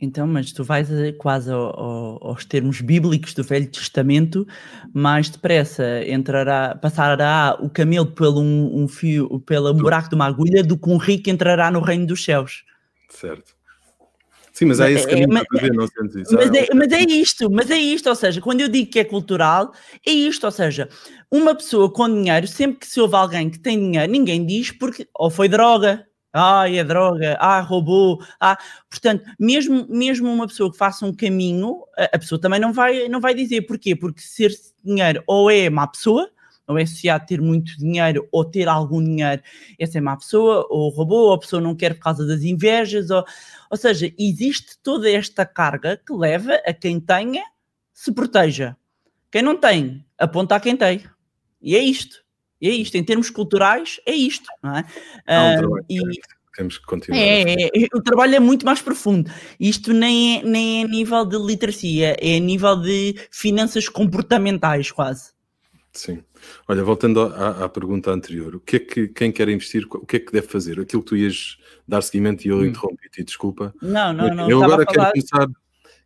Então, 0.00 0.28
mas 0.28 0.52
tu 0.52 0.62
vais 0.62 0.88
quase 1.18 1.50
ao, 1.50 1.78
ao, 1.78 2.28
aos 2.28 2.44
termos 2.44 2.80
bíblicos 2.80 3.34
do 3.34 3.42
Velho 3.42 3.68
Testamento, 3.68 4.46
mais 4.94 5.28
depressa 5.28 6.04
entrará, 6.06 6.76
passará 6.76 7.58
o 7.60 7.68
camelo 7.68 8.06
pelo 8.06 8.40
um, 8.40 8.84
um 8.84 8.88
fio, 8.88 9.40
pelo 9.40 9.74
buraco 9.74 10.08
de 10.08 10.14
uma 10.14 10.26
agulha, 10.26 10.62
do 10.62 10.78
que 10.78 10.88
um 10.88 10.98
rico 10.98 11.28
entrará 11.28 11.70
no 11.70 11.80
reino 11.80 12.06
dos 12.06 12.24
céus. 12.24 12.64
Certo. 13.10 13.57
Sim, 14.58 14.64
mas 14.64 14.80
há 14.80 14.90
esse 14.90 15.06
é, 15.06 15.10
caminho 15.10 15.38
é, 15.38 15.44
para 15.44 15.60
fazer, 15.60 15.72
não 15.72 15.86
sentes 15.86 16.16
isso? 16.16 16.34
Mas 16.34 16.50
é, 16.52 16.66
mas 16.74 16.90
é 16.90 17.00
isto, 17.02 17.48
mas 17.48 17.70
é 17.70 17.78
isto, 17.78 18.08
ou 18.08 18.16
seja, 18.16 18.40
quando 18.40 18.60
eu 18.60 18.66
digo 18.66 18.90
que 18.90 18.98
é 18.98 19.04
cultural, 19.04 19.72
é 20.04 20.10
isto, 20.10 20.42
ou 20.44 20.50
seja, 20.50 20.88
uma 21.30 21.54
pessoa 21.54 21.88
com 21.92 22.08
dinheiro, 22.08 22.48
sempre 22.48 22.80
que 22.80 22.88
se 22.88 23.00
ouve 23.00 23.14
alguém 23.14 23.48
que 23.48 23.60
tem 23.60 23.78
dinheiro, 23.78 24.10
ninguém 24.10 24.44
diz 24.44 24.72
porque 24.72 25.06
ou 25.14 25.30
foi 25.30 25.48
droga, 25.48 26.04
ah, 26.32 26.68
é 26.68 26.82
droga, 26.82 27.36
ah, 27.38 27.60
roubou, 27.60 28.18
ah, 28.40 28.58
portanto, 28.90 29.22
mesmo, 29.38 29.86
mesmo 29.88 30.28
uma 30.28 30.48
pessoa 30.48 30.72
que 30.72 30.76
faça 30.76 31.06
um 31.06 31.14
caminho, 31.14 31.84
a, 31.96 32.16
a 32.16 32.18
pessoa 32.18 32.40
também 32.40 32.58
não 32.58 32.72
vai, 32.72 33.08
não 33.08 33.20
vai 33.20 33.34
dizer 33.34 33.62
porquê, 33.62 33.94
porque 33.94 34.20
ser 34.20 34.50
dinheiro 34.84 35.22
ou 35.24 35.48
é 35.48 35.70
má 35.70 35.86
pessoa, 35.86 36.28
ou 36.68 36.78
é 36.78 36.82
associado 36.82 37.26
ter 37.26 37.40
muito 37.40 37.76
dinheiro 37.78 38.28
ou 38.30 38.44
ter 38.44 38.68
algum 38.68 39.02
dinheiro, 39.02 39.42
essa 39.78 39.98
é 39.98 40.00
má 40.00 40.16
pessoa, 40.16 40.66
ou 40.68 40.90
roubou, 40.90 41.28
ou 41.28 41.32
a 41.32 41.38
pessoa 41.38 41.62
não 41.62 41.74
quer 41.74 41.94
por 41.94 42.02
causa 42.02 42.26
das 42.26 42.42
invejas, 42.42 43.10
ou, 43.10 43.24
ou 43.70 43.76
seja, 43.76 44.12
existe 44.18 44.78
toda 44.82 45.10
esta 45.10 45.46
carga 45.46 45.96
que 45.96 46.12
leva 46.12 46.54
a 46.66 46.72
quem 46.72 47.00
tenha 47.00 47.42
se 47.92 48.12
proteja. 48.12 48.76
Quem 49.30 49.42
não 49.42 49.56
tem, 49.56 50.04
aponta 50.18 50.54
a 50.54 50.60
quem 50.60 50.76
tem. 50.76 51.04
E 51.60 51.74
é 51.74 51.80
isto. 51.80 52.22
E 52.60 52.68
é 52.68 52.72
isto. 52.72 52.96
Em 52.96 53.04
termos 53.04 53.30
culturais, 53.30 54.00
é 54.06 54.12
isto. 54.12 54.48
Não 54.62 54.76
é? 54.76 54.84
Não, 55.26 55.70
uh, 55.70 55.84
e, 55.88 56.00
temos 56.58 56.76
que 56.76 56.86
continuar. 56.86 57.20
É, 57.20 57.52
é, 57.52 57.68
o 57.94 58.02
trabalho 58.02 58.34
é 58.34 58.40
muito 58.40 58.66
mais 58.66 58.82
profundo. 58.82 59.30
Isto 59.60 59.92
nem 59.92 60.38
é, 60.38 60.42
nem 60.42 60.82
é 60.82 60.84
a 60.84 60.88
nível 60.88 61.24
de 61.24 61.38
literacia, 61.38 62.16
é 62.20 62.36
a 62.36 62.40
nível 62.40 62.76
de 62.76 63.14
finanças 63.30 63.88
comportamentais, 63.88 64.90
quase. 64.90 65.37
Sim. 65.92 66.22
Olha, 66.68 66.84
voltando 66.84 67.20
à, 67.20 67.64
à, 67.64 67.68
pergunta 67.68 68.10
anterior, 68.10 68.56
o 68.56 68.60
que 68.60 68.76
é 68.76 68.78
que 68.78 69.08
quem 69.08 69.32
quer 69.32 69.48
investir, 69.48 69.86
o 69.90 70.06
que 70.06 70.16
é 70.16 70.20
que 70.20 70.32
deve 70.32 70.46
fazer? 70.46 70.78
Aquilo 70.78 71.02
que 71.02 71.08
tu 71.08 71.16
ias 71.16 71.58
dar 71.86 72.02
seguimento 72.02 72.46
e 72.46 72.50
eu 72.50 72.58
hum. 72.58 72.66
interrompi-te, 72.66 73.24
desculpa. 73.24 73.74
Não, 73.82 74.12
não, 74.12 74.34
não. 74.34 74.50
Eu 74.50 74.62
agora 74.62 74.86
quero 74.86 75.10
começar, 75.10 75.48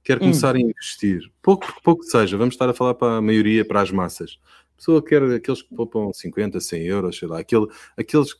quero 0.03 0.21
hum. 0.21 0.25
começar 0.25 0.55
a 0.55 0.61
investir, 0.61 1.31
pouco 1.43 1.67
pouco 1.83 2.05
seja, 2.05 2.37
vamos 2.37 2.55
estar 2.55 2.69
a 2.69 2.75
falar 2.75 2.95
para 2.95 3.19
a 3.19 3.23
maioria, 3.23 3.65
para 3.65 3.81
as 3.81 3.91
massas. 3.91 4.39
A 4.75 4.77
pessoa 4.77 5.05
quer 5.05 5.23
aqueles 5.23 5.63
que 5.63 5.75
poupam 5.75 6.13
50, 6.13 6.59
100 6.59 6.87
euros, 6.87 7.19
sei 7.19 7.29
lá, 7.29 7.39
aquele, 7.41 7.67
aqueles 7.97 8.35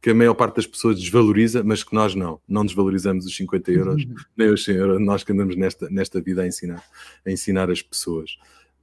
que 0.00 0.10
a 0.10 0.14
maior 0.14 0.34
parte 0.34 0.56
das 0.56 0.66
pessoas 0.66 0.98
desvaloriza, 0.98 1.62
mas 1.64 1.82
que 1.82 1.94
nós 1.94 2.14
não, 2.14 2.40
não 2.46 2.64
desvalorizamos 2.64 3.26
os 3.26 3.34
50 3.36 3.70
euros, 3.72 4.04
uhum. 4.04 4.14
nem 4.36 4.48
os 4.50 4.64
100 4.64 4.76
euros, 4.76 5.00
nós 5.00 5.24
que 5.24 5.32
andamos 5.32 5.56
nesta, 5.56 5.88
nesta 5.90 6.20
vida 6.20 6.42
a 6.42 6.46
ensinar, 6.46 6.82
a 7.26 7.30
ensinar 7.30 7.70
as 7.70 7.82
pessoas. 7.82 8.38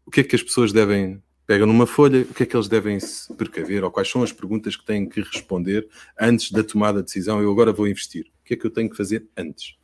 O 0.05 0.11
que 0.11 0.21
é 0.21 0.23
que 0.23 0.35
as 0.35 0.43
pessoas 0.43 0.73
devem 0.73 1.21
pegam 1.45 1.67
numa 1.67 1.85
folha, 1.85 2.21
o 2.21 2.33
que 2.33 2.43
é 2.43 2.45
que 2.45 2.55
eles 2.55 2.67
devem 2.67 2.99
se 2.99 3.33
precaver 3.33 3.83
ou 3.83 3.91
quais 3.91 4.09
são 4.09 4.23
as 4.23 4.31
perguntas 4.31 4.75
que 4.75 4.85
têm 4.85 5.07
que 5.07 5.21
responder 5.21 5.87
antes 6.19 6.51
da 6.51 6.63
tomada 6.63 6.99
de 6.99 7.05
decisão. 7.05 7.41
Eu 7.41 7.51
agora 7.51 7.71
vou 7.71 7.87
investir. 7.87 8.25
O 8.41 8.45
que 8.45 8.53
é 8.55 8.57
que 8.57 8.65
eu 8.65 8.71
tenho 8.71 8.89
que 8.89 8.97
fazer 8.97 9.27
antes? 9.37 9.75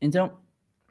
Então, 0.00 0.38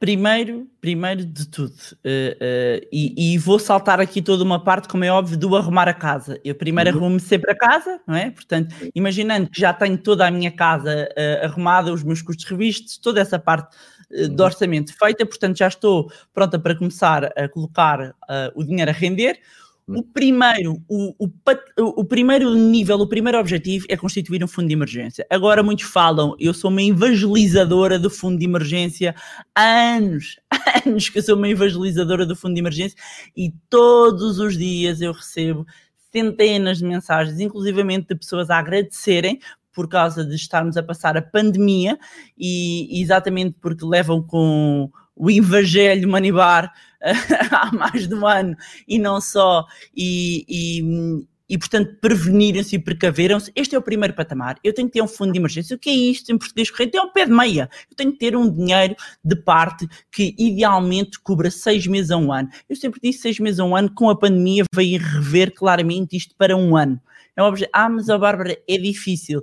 primeiro, 0.03 0.67
primeiro 0.81 1.25
de 1.25 1.47
tudo, 1.47 1.71
uh, 1.71 2.05
uh, 2.05 2.87
e, 2.91 3.33
e, 3.35 3.37
vou 3.37 3.57
saltar 3.57 4.01
aqui 4.01 4.21
toda 4.21 4.43
uma 4.43 4.61
parte, 4.61 4.89
como 4.89 5.05
é 5.05 5.09
óbvio, 5.09 5.37
do 5.37 5.55
arrumar 5.55 5.87
a 5.87 5.93
casa. 5.93 6.37
Eu 6.43 6.55
primeiro 6.55 6.89
uhum. 6.91 6.97
arrumo 6.97 7.19
sempre 7.21 7.51
a 7.51 7.55
casa, 7.55 8.01
não 8.05 8.15
é? 8.15 8.29
Portanto, 8.29 8.75
imaginando 8.93 9.49
que 9.49 9.61
já 9.61 9.73
tenho 9.73 9.97
toda 9.97 10.27
a 10.27 10.31
minha 10.31 10.51
casa 10.51 11.07
uh, 11.09 11.45
arrumada, 11.45 11.93
os 11.93 12.03
meus 12.03 12.21
custos 12.21 12.43
revistos, 12.43 12.97
toda 12.97 13.21
essa 13.21 13.39
parte 13.39 13.77
de 14.11 14.25
uhum. 14.29 14.43
orçamento 14.43 14.93
feita, 14.93 15.25
portanto 15.25 15.57
já 15.57 15.69
estou 15.69 16.11
pronta 16.33 16.59
para 16.59 16.75
começar 16.75 17.31
a 17.37 17.47
colocar 17.47 18.13
o 18.53 18.63
dinheiro 18.63 18.91
a 18.91 18.93
render. 18.93 19.39
O 19.85 20.01
primeiro, 20.01 20.81
o, 20.87 21.13
o, 21.25 21.29
o, 21.77 22.05
primeiro 22.05 22.55
nível, 22.55 22.97
o 22.99 23.07
primeiro 23.07 23.37
objetivo 23.37 23.85
é 23.89 23.97
constituir 23.97 24.41
um 24.41 24.47
fundo 24.47 24.69
de 24.69 24.73
emergência. 24.73 25.25
Agora 25.29 25.61
muitos 25.61 25.85
falam, 25.85 26.35
eu 26.39 26.53
sou 26.53 26.71
uma 26.71 26.81
evangelizadora 26.81 27.99
do 27.99 28.09
fundo 28.09 28.39
de 28.39 28.45
emergência 28.45 29.13
há 29.53 29.95
anos, 29.95 30.39
anos 30.85 31.09
que 31.09 31.19
eu 31.19 31.23
sou 31.23 31.35
uma 31.35 31.49
evangelizadora 31.49 32.25
do 32.25 32.33
fundo 32.33 32.53
de 32.53 32.61
emergência 32.61 32.97
e 33.35 33.51
todos 33.69 34.39
os 34.39 34.57
dias 34.57 35.01
eu 35.01 35.11
recebo 35.11 35.65
centenas 36.13 36.77
de 36.77 36.85
mensagens, 36.85 37.39
inclusivamente 37.41 38.07
de 38.07 38.15
pessoas 38.15 38.49
a 38.49 38.59
agradecerem 38.59 39.39
por 39.73 39.89
causa 39.89 40.23
de 40.23 40.35
estarmos 40.35 40.77
a 40.77 40.83
passar 40.83 41.17
a 41.17 41.21
pandemia 41.21 41.97
e 42.37 43.01
exatamente 43.01 43.57
porque 43.59 43.83
levam 43.83 44.21
com 44.21 44.89
o 45.15 45.29
Evangelho 45.29 46.09
Manibar 46.09 46.71
há 47.51 47.71
mais 47.71 48.07
de 48.07 48.15
um 48.15 48.25
ano 48.25 48.55
e 48.87 48.97
não 48.97 49.19
só, 49.19 49.65
e, 49.95 50.45
e, 50.47 51.25
e, 51.49 51.57
portanto, 51.57 51.97
prevenirem-se 51.99 52.75
e 52.75 52.79
precaveram-se. 52.79 53.51
Este 53.55 53.75
é 53.75 53.77
o 53.77 53.81
primeiro 53.81 54.13
patamar. 54.13 54.57
Eu 54.63 54.73
tenho 54.73 54.87
que 54.87 54.93
ter 54.93 55.01
um 55.01 55.07
fundo 55.07 55.33
de 55.33 55.39
emergência. 55.39 55.75
O 55.75 55.79
que 55.79 55.89
é 55.89 55.93
isto 55.93 56.31
em 56.31 56.37
português 56.37 56.71
corrente? 56.71 56.97
É 56.97 57.01
um 57.01 57.11
pé 57.11 57.25
de 57.25 57.31
meia. 57.31 57.69
Eu 57.91 57.95
tenho 57.95 58.11
que 58.11 58.17
ter 58.17 58.35
um 58.35 58.49
dinheiro 58.49 58.95
de 59.23 59.35
parte 59.35 59.87
que, 60.11 60.33
idealmente, 60.39 61.19
cubra 61.19 61.51
seis 61.51 61.85
meses 61.85 62.11
a 62.11 62.17
um 62.17 62.31
ano. 62.31 62.49
Eu 62.69 62.75
sempre 62.75 62.99
disse 63.03 63.19
seis 63.19 63.39
meses 63.39 63.59
a 63.59 63.65
um 63.65 63.75
ano, 63.75 63.93
com 63.93 64.09
a 64.09 64.17
pandemia 64.17 64.63
veio 64.73 64.99
rever 64.99 65.53
claramente 65.53 66.15
isto 66.15 66.33
para 66.37 66.55
um 66.55 66.77
ano. 66.77 66.99
É 67.35 67.43
um 67.43 67.45
objeto. 67.45 67.71
Ah, 67.73 67.89
mas 67.89 68.09
a 68.09 68.17
Bárbara 68.17 68.57
é 68.67 68.77
difícil. 68.77 69.41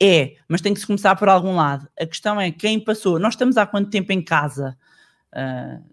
É, 0.00 0.34
mas 0.48 0.60
tem 0.60 0.74
que 0.74 0.80
se 0.80 0.86
começar 0.86 1.14
por 1.16 1.28
algum 1.28 1.56
lado. 1.56 1.88
A 1.98 2.06
questão 2.06 2.40
é 2.40 2.50
quem 2.50 2.78
passou. 2.78 3.18
Nós 3.18 3.34
estamos 3.34 3.56
há 3.56 3.66
quanto 3.66 3.90
tempo 3.90 4.12
em 4.12 4.22
casa? 4.22 4.76
Uh, 5.34 5.84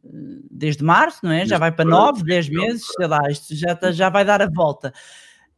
desde 0.50 0.84
março, 0.84 1.20
não 1.24 1.32
é? 1.32 1.46
Já 1.46 1.58
vai 1.58 1.72
para 1.72 1.84
nove, 1.84 2.24
dez 2.24 2.48
meses, 2.48 2.86
sei 2.96 3.06
lá, 3.06 3.20
isto 3.30 3.54
já, 3.54 3.76
tá, 3.76 3.92
já 3.92 4.10
vai 4.10 4.24
dar 4.24 4.42
a 4.42 4.50
volta. 4.50 4.94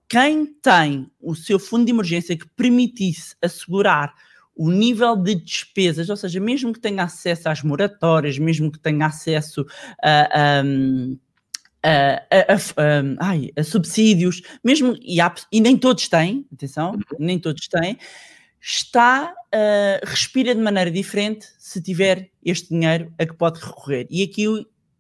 Quem 0.10 0.46
tem 0.46 1.12
o 1.22 1.36
seu 1.36 1.60
fundo 1.60 1.86
de 1.86 1.92
emergência 1.92 2.38
que 2.38 2.48
permitisse 2.56 3.36
assegurar 3.42 4.14
o 4.56 4.72
nível 4.72 5.16
de 5.16 5.36
despesas, 5.36 6.10
ou 6.10 6.18
seja, 6.18 6.40
mesmo 6.40 6.74
que 6.74 6.80
tenha 6.80 7.04
acesso 7.04 7.48
às 7.48 7.62
moratórias, 7.62 8.40
mesmo 8.40 8.72
que 8.72 8.80
tenha 8.80 9.06
acesso 9.06 9.66
a, 10.02 10.22
a, 10.22 10.64
a, 11.84 12.54
a, 12.54 13.28
ai, 13.28 13.52
a 13.56 13.64
subsídios, 13.64 14.42
mesmo 14.64 14.98
e, 15.02 15.20
e, 15.52 15.62
nem 15.62 15.78
todos 15.78 16.10
têm, 16.10 16.48
atenção, 16.52 16.94
uhum. 16.94 17.18
nem 17.20 17.38
todos 17.38 17.68
têm, 17.68 17.98
está, 18.62 19.34
uh, 19.54 20.06
respira 20.06 20.54
de 20.54 20.62
maneira 20.62 20.92
diferente 20.92 21.48
se 21.58 21.82
tiver 21.82 22.32
este 22.44 22.70
dinheiro 22.70 23.14
a 23.18 23.26
que 23.26 23.34
pode 23.34 23.60
recorrer. 23.60 24.08
E 24.10 24.24
aqui, 24.24 24.48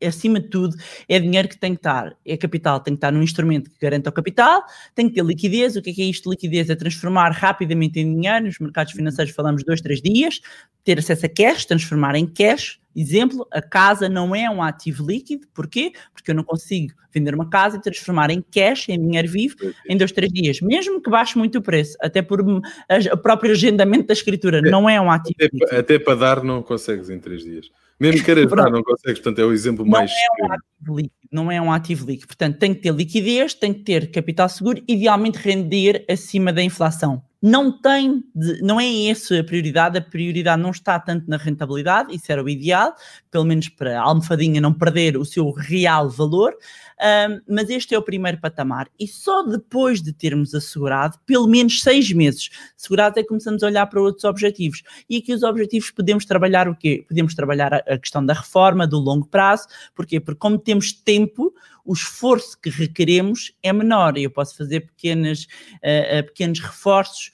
acima 0.04 0.40
de 0.40 0.48
tudo, 0.50 0.76
é 1.08 1.20
dinheiro 1.20 1.48
que 1.48 1.58
tem 1.58 1.74
que 1.74 1.80
estar, 1.80 2.16
é 2.26 2.38
capital, 2.38 2.80
tem 2.80 2.94
que 2.94 2.98
estar 2.98 3.12
num 3.12 3.22
instrumento 3.24 3.70
que 3.70 3.78
garanta 3.80 4.10
o 4.10 4.14
capital, 4.14 4.64
tem 4.94 5.08
que 5.08 5.16
ter 5.16 5.26
liquidez. 5.26 5.76
O 5.76 5.82
que 5.82 5.90
é, 5.90 5.94
que 5.94 6.02
é 6.02 6.06
isto? 6.06 6.30
Liquidez 6.30 6.70
é 6.70 6.76
transformar 6.76 7.32
rapidamente 7.32 8.00
em 8.00 8.14
dinheiro. 8.14 8.46
Nos 8.46 8.60
mercados 8.60 8.94
financeiros 8.94 9.34
falamos 9.34 9.64
dois, 9.64 9.82
três 9.82 10.02
dias, 10.02 10.42
ter 10.84 11.00
acesso 11.00 11.26
a 11.26 11.30
cash, 11.30 11.66
transformar 11.66 12.16
em 12.16 12.26
cash 12.26 12.80
Exemplo, 13.00 13.48
a 13.52 13.62
casa 13.62 14.10
não 14.10 14.34
é 14.34 14.50
um 14.50 14.64
ativo 14.64 15.06
líquido, 15.06 15.46
porquê? 15.54 15.92
Porque 16.12 16.32
eu 16.32 16.36
não 16.36 16.44
consigo 16.44 16.96
vender 17.14 17.36
uma 17.36 17.48
casa 17.48 17.78
e 17.78 17.82
transformar 17.82 18.32
em 18.32 18.42
cash, 18.42 18.90
em 18.90 19.00
dinheiro 19.00 19.28
vivo, 19.28 19.56
em 19.88 19.96
dois, 19.96 20.12
três 20.12 20.34
dias, 20.34 20.62
mesmo 20.62 21.00
que 21.00 21.08
baixe 21.08 21.38
muito 21.38 21.60
o 21.60 21.62
preço, 21.62 21.96
até 22.02 22.24
por 22.24 22.42
o 22.42 23.18
próprio 23.22 23.52
agendamento 23.52 24.08
da 24.08 24.14
escritura, 24.14 24.58
é, 24.58 24.62
não 24.62 24.90
é 24.90 25.00
um 25.00 25.12
ativo 25.12 25.36
até, 25.38 25.50
líquido. 25.54 25.80
Até 25.80 26.00
para 26.00 26.16
dar 26.16 26.44
não 26.44 26.64
consegues 26.64 27.12
em 27.12 27.20
três 27.20 27.44
dias. 27.44 27.70
Mesmo 28.00 28.20
que 28.20 28.26
queiras 28.34 28.50
dar, 28.50 28.70
não 28.70 28.84
consegues, 28.84 29.20
portanto 29.20 29.40
é 29.40 29.46
o 29.46 29.52
exemplo 29.52 29.86
não 29.86 29.92
mais... 29.92 30.12
É 30.12 30.46
um 30.46 30.52
ativo 30.52 30.98
líquido, 30.98 31.16
não 31.32 31.52
é 31.52 31.62
um 31.62 31.72
ativo 31.72 32.06
líquido, 32.06 32.28
portanto 32.28 32.60
tem 32.60 32.74
que 32.74 32.82
ter 32.82 32.94
liquidez, 32.94 33.54
tem 33.54 33.74
que 33.74 33.82
ter 33.82 34.12
capital 34.12 34.50
seguro, 34.50 34.82
idealmente 34.88 35.38
render 35.38 36.06
acima 36.10 36.54
da 36.54 36.62
inflação 36.62 37.24
não 37.42 37.72
tem, 37.72 38.24
de, 38.34 38.62
não 38.62 38.80
é 38.80 39.06
essa 39.06 39.40
a 39.40 39.44
prioridade, 39.44 39.98
a 39.98 40.02
prioridade 40.02 40.62
não 40.62 40.72
está 40.72 41.00
tanto 41.00 41.30
na 41.30 41.38
rentabilidade, 41.38 42.14
isso 42.16 42.32
era 42.32 42.44
o 42.44 42.50
ideal, 42.50 42.96
pelo 43.30 43.46
menos 43.46 43.70
para 43.70 44.00
a 44.00 44.04
almofadinha 44.04 44.60
não 44.60 44.74
perder 44.74 45.18
o 45.18 45.26
seu 45.26 45.52
real 45.52 46.10
valor, 46.10 46.56
um, 47.00 47.54
mas 47.54 47.70
este 47.70 47.94
é 47.94 47.98
o 47.98 48.02
primeiro 48.02 48.40
patamar 48.40 48.90
e 49.00 49.08
só 49.08 49.44
depois 49.44 50.02
de 50.02 50.12
termos 50.12 50.56
assegurado 50.56 51.20
pelo 51.28 51.48
menos 51.48 51.84
seis 51.84 52.12
meses 52.12 52.50
assegurado 52.76 53.20
é 53.20 53.22
que 53.22 53.30
começamos 53.30 53.62
a 53.62 53.68
olhar 53.68 53.86
para 53.86 54.02
outros 54.02 54.24
objetivos 54.24 54.82
e 55.08 55.18
aqui 55.18 55.32
os 55.32 55.44
objetivos 55.44 55.92
podemos 55.92 56.26
trabalhar 56.26 56.68
o 56.68 56.76
quê? 56.76 57.06
Podemos 57.08 57.36
trabalhar 57.36 57.72
a, 57.72 58.00
questão 58.00 58.26
da 58.26 58.34
reforma, 58.34 58.88
do 58.88 58.98
longo 58.98 59.28
prazo, 59.28 59.68
porquê? 59.94 60.20
Porque 60.20 60.40
como 60.40 60.58
temos 60.58 60.92
tempo, 60.92 61.54
o 61.88 61.94
esforço 61.94 62.60
que 62.60 62.70
requeremos 62.70 63.54
é 63.64 63.72
menor 63.72 64.18
eu 64.18 64.30
posso 64.30 64.56
fazer 64.56 64.82
pequenas, 64.82 65.48
uh, 65.78 66.24
pequenos 66.26 66.60
reforços 66.60 67.32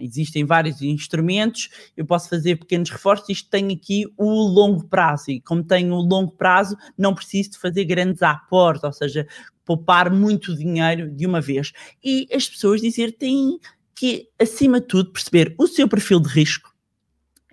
Existem 0.00 0.44
vários 0.44 0.80
instrumentos, 0.82 1.68
eu 1.96 2.04
posso 2.04 2.28
fazer 2.28 2.56
pequenos 2.56 2.90
reforços. 2.90 3.28
Isto 3.28 3.50
tem 3.50 3.72
aqui 3.72 4.06
o 4.16 4.30
longo 4.42 4.84
prazo, 4.84 5.30
e 5.30 5.40
como 5.40 5.62
tenho 5.62 5.94
o 5.94 6.00
longo 6.00 6.32
prazo, 6.32 6.76
não 6.96 7.14
preciso 7.14 7.52
de 7.52 7.58
fazer 7.58 7.84
grandes 7.84 8.22
aportes, 8.22 8.84
ou 8.84 8.92
seja, 8.92 9.26
poupar 9.64 10.10
muito 10.10 10.56
dinheiro 10.56 11.10
de 11.10 11.26
uma 11.26 11.40
vez. 11.40 11.72
E 12.02 12.26
as 12.32 12.48
pessoas 12.48 12.80
dizer 12.80 13.12
têm 13.12 13.58
que, 13.94 14.28
acima 14.38 14.80
de 14.80 14.86
tudo, 14.86 15.12
perceber 15.12 15.54
o 15.58 15.66
seu 15.66 15.88
perfil 15.88 16.20
de 16.20 16.28
risco 16.28 16.72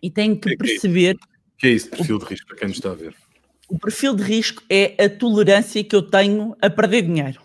e 0.02 0.12
têm 0.12 0.36
que, 0.36 0.50
que 0.50 0.58
perceber. 0.58 1.15
O 1.15 1.58
que 1.58 1.67
é 1.67 1.71
isso, 1.71 1.89
perfil 1.89 2.19
de 2.19 2.26
risco, 2.26 2.48
para 2.48 2.58
quem 2.58 2.67
nos 2.67 2.78
está 2.78 2.91
a 2.91 2.95
ver? 2.95 3.15
O 3.69 3.80
perfil 3.80 4.15
de 4.15 4.23
risco 4.23 4.62
é 4.69 5.04
a 5.04 5.10
tolerância 5.10 5.84
que 5.84 5.95
eu 5.95 6.01
tenho 6.04 6.56
a 6.62 6.69
perder 6.69 7.01
dinheiro. 7.01 7.41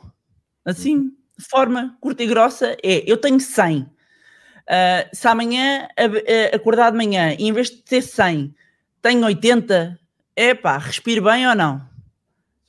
Assim, 0.64 1.11
de 1.38 1.44
forma 1.48 1.96
curta 2.00 2.22
e 2.22 2.26
grossa, 2.26 2.76
é 2.83 3.02
eu 3.11 3.16
tenho 3.16 3.40
100 3.40 3.87
Uh, 4.70 5.02
se 5.12 5.26
amanhã 5.26 5.88
uh, 5.98 6.54
acordar 6.54 6.92
de 6.92 6.96
manhã 6.96 7.35
em 7.37 7.52
vez 7.52 7.70
de 7.70 7.78
ter 7.78 8.02
100 8.02 8.54
tenho 9.02 9.24
80, 9.24 9.98
é 10.37 10.54
pá, 10.54 10.78
respiro 10.78 11.24
bem 11.24 11.48
ou 11.48 11.56
não? 11.56 11.83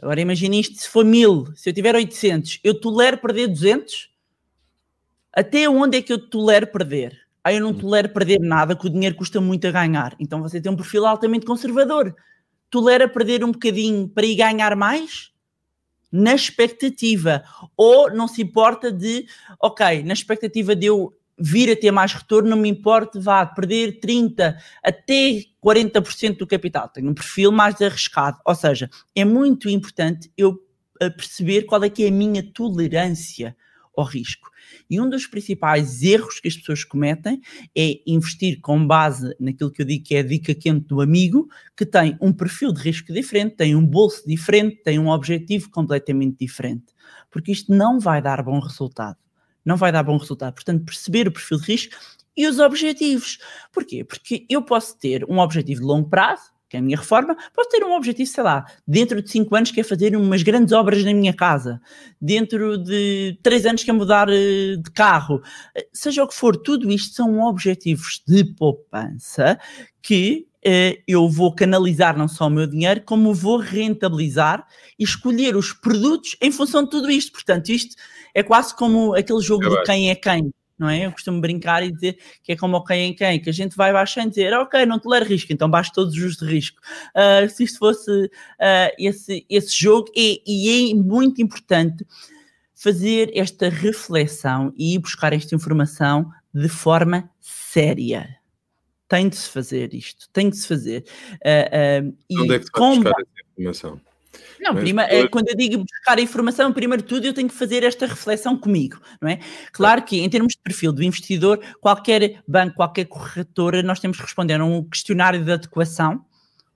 Agora 0.02 0.20
imagine 0.20 0.60
isto, 0.60 0.80
se 0.82 0.90
for 0.90 1.06
1000, 1.06 1.48
se 1.56 1.70
eu 1.70 1.74
tiver 1.74 1.96
800, 1.96 2.60
eu 2.64 2.80
tolero 2.80 3.20
perder 3.20 3.48
200? 3.48 4.10
Até 5.34 5.70
onde 5.70 6.00
é 6.00 6.02
que 6.02 6.12
eu 6.12 6.18
tolero 6.30 6.68
perder? 6.68 7.20
Ah, 7.44 7.54
eu 7.54 7.62
não 7.62 7.74
tolero 7.74 8.10
perder 8.10 8.40
nada, 8.40 8.76
que 8.76 8.88
o 8.88 8.90
dinheiro 8.90 9.16
custa 9.16 9.40
muito 9.40 9.68
a 9.68 9.72
ganhar. 9.72 10.16
Então 10.20 10.42
você 10.42 10.60
tem 10.60 10.72
um 10.72 10.76
perfil 10.76 11.06
altamente 11.06 11.46
conservador. 11.46 12.16
Tolera 12.72 13.08
perder 13.08 13.44
um 13.44 13.52
bocadinho 13.52 14.08
para 14.08 14.26
ir 14.26 14.36
ganhar 14.36 14.76
mais? 14.76 15.32
Na 16.12 16.34
expectativa. 16.34 17.44
Ou 17.78 18.12
não 18.12 18.28
se 18.28 18.42
importa 18.42 18.92
de, 18.92 19.28
ok, 19.62 20.02
na 20.04 20.14
expectativa 20.14 20.76
de 20.76 20.88
eu 20.88 21.14
vir 21.38 21.72
a 21.72 21.76
ter 21.76 21.92
mais 21.92 22.14
retorno, 22.14 22.50
não 22.50 22.58
me 22.58 22.70
importa, 22.70 23.20
vá 23.20 23.46
perder 23.46 24.00
30% 24.00 24.56
até 24.84 25.44
40% 25.64 26.38
do 26.38 26.48
capital. 26.48 26.88
Tenho 26.90 27.10
um 27.10 27.14
perfil 27.14 27.52
mais 27.52 27.82
arriscado. 27.82 28.38
Ou 28.46 28.56
seja, 28.56 28.90
é 29.16 29.26
muito 29.26 29.70
importante 29.70 30.32
eu 30.38 30.58
eh, 31.00 31.10
perceber 31.10 31.64
qual 31.64 31.84
é 31.84 31.90
que 31.90 32.06
é 32.06 32.08
a 32.08 32.12
minha 32.12 32.44
tolerância 32.44 33.56
ao 34.02 34.08
risco. 34.08 34.50
E 34.90 35.00
um 35.00 35.10
dos 35.10 35.26
principais 35.26 36.02
erros 36.02 36.40
que 36.40 36.48
as 36.48 36.56
pessoas 36.56 36.84
cometem 36.84 37.42
é 37.76 38.02
investir 38.06 38.60
com 38.62 38.86
base 38.86 39.36
naquilo 39.40 39.72
que 39.72 39.82
eu 39.82 39.86
digo 39.86 40.04
que 40.04 40.16
é 40.16 40.20
a 40.20 40.24
dica 40.24 40.54
quente 40.54 40.88
do 40.88 41.02
amigo, 41.02 41.48
que 41.76 41.86
tem 41.86 42.18
um 42.22 42.34
perfil 42.34 42.74
de 42.74 42.82
risco 42.82 43.14
diferente, 43.14 43.56
tem 43.56 43.76
um 43.76 43.86
bolso 43.86 44.28
diferente, 44.28 44.82
tem 44.84 45.00
um 45.00 45.10
objetivo 45.10 45.70
completamente 45.70 46.38
diferente. 46.40 46.86
Porque 47.30 47.52
isto 47.52 47.74
não 47.74 48.00
vai 48.00 48.22
dar 48.22 48.44
bom 48.44 48.60
resultado 48.60 49.18
não 49.64 49.78
vai 49.78 49.92
dar 49.92 50.04
bom 50.04 50.18
resultado. 50.18 50.54
Portanto, 50.54 50.86
perceber 50.86 51.28
o 51.28 51.32
perfil 51.32 51.60
de 51.60 51.66
risco 51.66 51.96
e 52.36 52.48
os 52.48 52.60
objetivos. 52.60 53.40
Porquê? 53.72 54.04
Porque 54.04 54.46
eu 54.50 54.62
posso 54.62 54.98
ter 54.98 55.26
um 55.30 55.40
objetivo 55.40 55.82
de 55.82 55.88
longo 55.88 56.10
prazo, 56.10 56.51
que 56.72 56.78
é 56.78 56.80
a 56.80 56.84
minha 56.84 56.96
reforma, 56.96 57.36
posso 57.54 57.70
ter 57.70 57.84
um 57.84 57.92
objetivo, 57.92 58.30
sei 58.30 58.44
lá, 58.46 58.66
dentro 58.88 59.22
de 59.22 59.30
5 59.30 59.54
anos 59.54 59.72
que 59.72 59.82
é 59.82 59.84
fazer 59.84 60.16
umas 60.16 60.42
grandes 60.42 60.72
obras 60.72 61.04
na 61.04 61.14
minha 61.14 61.34
casa, 61.34 61.82
dentro 62.20 62.78
de 62.78 63.38
3 63.44 63.66
anos 63.66 63.84
que 63.84 63.90
é 63.90 63.94
mudar 63.94 64.30
eh, 64.30 64.78
de 64.78 64.92
carro, 64.96 65.42
eh, 65.76 65.86
seja 65.92 66.24
o 66.24 66.28
que 66.28 66.34
for, 66.34 66.56
tudo 66.56 66.90
isto 66.90 67.14
são 67.14 67.42
objetivos 67.42 68.24
de 68.26 68.46
poupança 68.56 69.60
que 70.02 70.48
eh, 70.64 71.02
eu 71.06 71.28
vou 71.28 71.54
canalizar 71.54 72.18
não 72.18 72.30
só 72.30 72.48
o 72.48 72.50
meu 72.50 72.66
dinheiro, 72.66 73.02
como 73.02 73.34
vou 73.34 73.58
rentabilizar 73.58 74.66
e 74.98 75.04
escolher 75.04 75.58
os 75.58 75.74
produtos 75.74 76.38
em 76.42 76.54
função 76.54 76.86
de 76.86 76.90
tudo 76.90 77.12
isto. 77.12 77.34
Portanto, 77.34 77.68
isto 77.68 77.98
é 78.34 78.42
quase 78.42 78.74
como 78.74 79.14
aquele 79.14 79.42
jogo 79.42 79.66
é 79.66 79.70
de 79.70 79.84
quem 79.84 80.10
é 80.10 80.16
quem, 80.16 80.54
não 80.82 80.90
é? 80.90 81.06
Eu 81.06 81.12
costumo 81.12 81.40
brincar 81.40 81.84
e 81.84 81.92
dizer 81.92 82.18
que 82.44 82.54
é 82.54 82.58
como 82.58 82.76
o 82.76 82.84
quem 82.84 83.12
é 83.12 83.14
quem, 83.14 83.40
que 83.40 83.50
a 83.50 83.54
gente 83.54 83.78
vai 83.78 83.94
baixando 83.94 84.28
e 84.28 84.30
dizer, 84.32 84.52
ok, 84.54 84.84
não 84.86 84.98
tolero 84.98 85.26
risco, 85.26 85.54
então 85.54 85.70
baixo 85.70 85.92
todos 85.94 86.18
os 86.18 86.36
de 86.36 86.46
risco. 86.46 86.82
Uh, 87.16 87.48
se 87.48 87.64
isto 87.64 87.78
fosse 87.78 88.10
uh, 88.12 88.92
esse, 88.98 89.46
esse 89.48 89.80
jogo, 89.80 90.12
e, 90.16 90.42
e 90.46 90.92
é 90.92 90.96
muito 90.96 91.40
importante 91.40 92.04
fazer 92.74 93.32
esta 93.36 93.70
reflexão 93.70 94.74
e 94.76 94.96
ir 94.96 95.00
buscar 95.00 95.34
esta 95.34 95.54
informação 95.54 96.32
de 96.52 96.68
forma 96.68 97.30
séria. 97.40 98.38
Tem 99.08 99.30
de 99.30 99.36
se 99.36 99.50
fazer 99.50 99.94
isto, 99.94 100.28
tem 100.34 100.50
de 100.50 100.58
se 100.58 100.68
fazer. 100.68 101.06
Uh, 101.36 102.42
Onde 102.42 102.56
é 102.56 102.60
que 102.60 102.66
se 102.66 102.72
vai 102.72 102.96
buscar 102.96 103.22
essa 103.22 103.52
informação? 103.52 104.02
Não, 104.62 104.76
prima, 104.76 105.06
depois... 105.08 105.30
quando 105.32 105.50
eu 105.50 105.56
digo 105.56 105.84
buscar 105.84 106.20
a 106.20 106.22
informação, 106.22 106.72
primeiro 106.72 107.02
de 107.02 107.10
tudo 107.10 107.26
eu 107.26 107.34
tenho 107.34 107.50
que 107.50 107.56
fazer 107.56 107.84
esta 107.84 108.06
reflexão 108.06 108.56
comigo, 108.56 109.02
não 109.20 109.28
é? 109.28 109.40
Claro 109.72 110.04
que 110.04 110.20
em 110.20 110.30
termos 110.30 110.54
de 110.54 110.60
perfil 110.64 110.94
do 110.94 111.02
investidor, 111.02 111.60
qualquer 111.82 112.44
banco, 112.48 112.76
qualquer 112.76 113.06
corretora, 113.06 113.82
nós 113.82 114.00
temos 114.00 114.18
que 114.18 114.24
responder 114.24 114.62
a 114.62 114.66
um 114.66 114.84
questionário 114.84 115.44
de 115.44 115.52
adequação, 115.52 116.24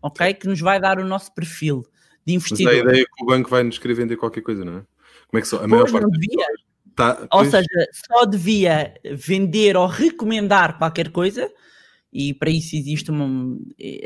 ok? 0.02 0.34
Que 0.34 0.48
nos 0.48 0.60
vai 0.60 0.80
dar 0.80 0.98
o 0.98 1.06
nosso 1.06 1.34
perfil 1.34 1.86
de 2.26 2.34
investidor. 2.34 2.74
Mas 2.74 2.82
a 2.82 2.90
ideia 2.90 3.02
é 3.04 3.06
que 3.06 3.24
o 3.24 3.26
banco 3.28 3.50
vai 3.50 3.64
nos 3.64 3.78
querer 3.78 3.94
vender 3.94 4.18
qualquer 4.18 4.42
coisa, 4.42 4.66
não 4.66 4.80
é? 4.80 4.84
Como 5.28 5.40
é 5.40 5.42
que 5.42 5.48
só, 5.48 5.64
a 5.64 5.68
maior 5.68 5.90
parte 5.92 6.10
devia. 6.10 6.46
Tá, 6.96 7.28
ou 7.30 7.44
seja, 7.44 7.68
só 8.08 8.26
devia 8.26 8.94
vender 9.14 9.76
ou 9.76 9.86
recomendar 9.86 10.78
qualquer 10.78 11.12
coisa, 11.12 11.52
e 12.12 12.34
para 12.34 12.50
isso 12.50 12.76
existe 12.76 13.12
uma, 13.12 13.58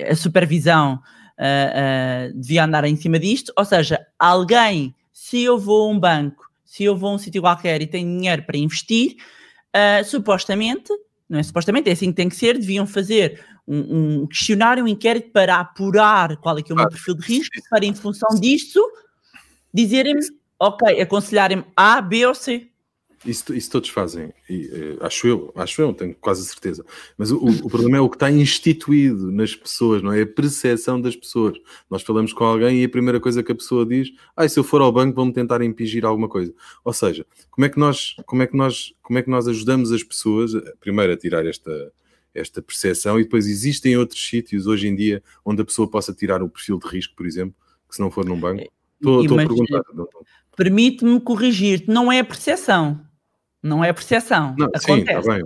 a 0.09 0.15
supervisão 0.15 0.99
uh, 1.39 2.32
uh, 2.32 2.39
devia 2.39 2.65
andar 2.65 2.84
em 2.86 2.95
cima 2.95 3.17
disto. 3.17 3.54
Ou 3.56 3.65
seja, 3.65 4.06
alguém, 4.17 4.93
se 5.12 5.41
eu 5.41 5.58
vou 5.58 5.89
a 5.89 5.93
um 5.93 5.99
banco, 5.99 6.49
se 6.65 6.84
eu 6.84 6.95
vou 6.95 7.12
a 7.12 7.13
um 7.13 7.17
sítio 7.17 7.41
qualquer 7.41 7.82
e 7.82 7.88
tenho 7.88 8.08
dinheiro 8.08 8.43
para 8.43 8.58
investir, 8.58 9.15
uh, 9.75 10.04
supostamente, 10.04 10.91
não 11.30 11.39
é 11.39 11.43
supostamente, 11.43 11.89
é 11.89 11.93
assim 11.93 12.08
que 12.08 12.15
tem 12.17 12.30
que 12.30 12.36
ser, 12.36 12.58
deviam 12.58 12.86
fazer 12.86 13.43
um, 13.67 14.21
um 14.21 14.28
questionário, 14.28 14.84
um 14.84 14.88
inquérito 14.88 15.32
para 15.32 15.60
apurar 15.60 16.38
qual 16.38 16.58
é 16.58 16.62
que 16.62 16.71
é 16.71 16.75
o 16.75 16.78
meu 16.78 16.89
perfil 16.89 17.15
de 17.15 17.25
risco, 17.25 17.56
para 17.69 17.86
em 17.86 17.93
função 17.93 18.30
disso 18.39 18.82
dizerem-me, 19.73 20.21
ok, 20.60 20.99
aconselharem-me 20.99 21.63
A, 21.75 22.02
B 22.02 22.25
ou 22.25 22.34
C. 22.34 22.67
Isso, 23.25 23.53
isso 23.53 23.69
todos 23.69 23.89
fazem, 23.89 24.32
e, 24.49 24.69
eh, 24.71 24.97
acho 25.01 25.27
eu, 25.27 25.51
acho 25.55 25.82
eu, 25.82 25.93
tenho 25.93 26.15
quase 26.15 26.45
certeza. 26.45 26.86
Mas 27.17 27.32
o, 27.32 27.38
o, 27.38 27.69
problema 27.69 27.97
é 27.97 27.99
o 27.99 28.10
que 28.10 28.15
está 28.15 28.32
instituído 28.32 29.29
nas 29.29 29.53
pessoas, 29.53 30.01
não 30.01 30.13
é? 30.13 30.21
A 30.21 30.27
percepção 30.27 31.01
das 31.01 31.17
pessoas. 31.17 31.58
Nós 31.89 32.01
falamos 32.01 32.32
com 32.32 32.45
alguém 32.45 32.82
e 32.82 32.86
a 32.86 32.89
primeira 32.89 33.19
coisa 33.19 33.43
que 33.43 33.51
a 33.51 33.55
pessoa 33.55 33.86
diz, 33.86 34.10
ah, 34.38 34.47
se 34.47 34.58
eu 34.58 34.63
for 34.63 34.82
ao 34.82 34.91
banco 34.91 35.15
vão-me 35.15 35.34
tentar 35.34 35.62
impingir 35.62 36.05
alguma 36.05 36.29
coisa. 36.29 36.53
Ou 36.84 36.93
seja, 36.93 37.25
como 37.51 37.65
é 37.65 37.69
que 37.69 37.77
nós, 37.77 38.15
como 38.25 38.41
é 38.41 38.47
que 38.47 38.55
nós, 38.55 38.93
como 39.01 39.19
é 39.19 39.21
que 39.21 39.29
nós 39.29 39.49
ajudamos 39.49 39.91
as 39.91 40.01
pessoas, 40.01 40.51
primeiro 40.79 41.12
a 41.12 41.17
tirar 41.17 41.45
esta, 41.45 41.91
esta 42.34 42.62
percepção 42.62 43.19
e 43.19 43.23
depois 43.23 43.47
existem 43.47 43.97
outros 43.97 44.25
sítios 44.25 44.65
hoje 44.65 44.88
em 44.88 44.95
dia 44.95 45.21
onde 45.43 45.62
a 45.62 45.65
pessoa 45.65 45.89
possa 45.89 46.13
tirar 46.13 46.41
o 46.41 46.47
perfil 46.47 46.79
de 46.79 46.88
risco, 46.88 47.15
por 47.17 47.25
exemplo, 47.25 47.53
que 47.89 47.95
se 47.95 48.01
não 48.01 48.10
for 48.10 48.23
num 48.23 48.39
banco. 48.39 48.63
Estou, 48.95 49.21
estou 49.21 49.38
a 49.38 49.45
perguntar. 49.45 49.82
Permite-me 50.55 51.19
corrigir-te, 51.19 51.89
não 51.89 52.10
é 52.10 52.23
percepção 52.23 53.08
não 53.61 53.83
é 53.83 53.91
percepção. 53.93 54.55
Não, 54.57 54.67
Acontece. 54.67 55.21
Sim, 55.21 55.27
tá 55.27 55.33
bem. 55.33 55.43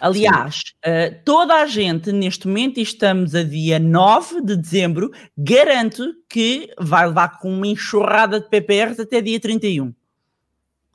Aliás, 0.00 0.62
uh, 0.86 1.14
toda 1.24 1.54
a 1.56 1.66
gente 1.66 2.12
neste 2.12 2.46
momento, 2.46 2.78
e 2.78 2.82
estamos 2.82 3.34
a 3.34 3.42
dia 3.42 3.78
9 3.78 4.42
de 4.42 4.56
dezembro, 4.56 5.10
garanto 5.36 6.14
que 6.28 6.70
vai 6.78 7.06
levar 7.06 7.38
com 7.40 7.52
uma 7.52 7.66
enxurrada 7.66 8.40
de 8.40 8.48
PPRs 8.48 9.00
até 9.00 9.20
dia 9.20 9.40
31. 9.40 9.92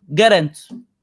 Garanto. 0.08 0.60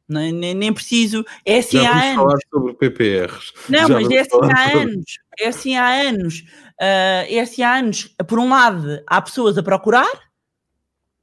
Nem, 0.08 0.32
nem, 0.32 0.54
nem 0.54 0.72
preciso. 0.72 1.24
É 1.44 1.58
assim 1.58 1.82
Já 1.82 1.92
há 1.92 2.02
anos. 2.02 2.14
falar 2.16 2.38
sobre 2.50 2.74
PPRs. 2.74 3.52
Não, 3.68 3.86
Já 3.86 3.94
mas 3.94 4.10
é 4.10 4.20
assim 4.20 4.50
há 4.50 4.72
anos. 4.72 5.18
É 5.38 5.48
assim 5.48 5.76
há 5.76 5.86
anos. 5.88 6.38
Uh, 6.40 7.24
é 7.28 7.40
assim 7.40 7.62
há 7.62 7.74
anos. 7.74 8.16
Por 8.26 8.38
um 8.38 8.48
lado, 8.48 9.00
há 9.06 9.22
pessoas 9.22 9.56
a 9.56 9.62
procurar, 9.62 10.10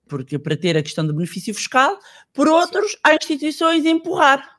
porque 0.07 0.39
para 0.39 0.57
ter 0.57 0.77
a 0.77 0.83
questão 0.83 1.05
do 1.05 1.13
benefício 1.13 1.53
fiscal, 1.53 1.99
por 2.33 2.47
outros, 2.47 2.97
há 3.03 3.13
instituições 3.13 3.85
a 3.85 3.89
empurrar. 3.89 4.57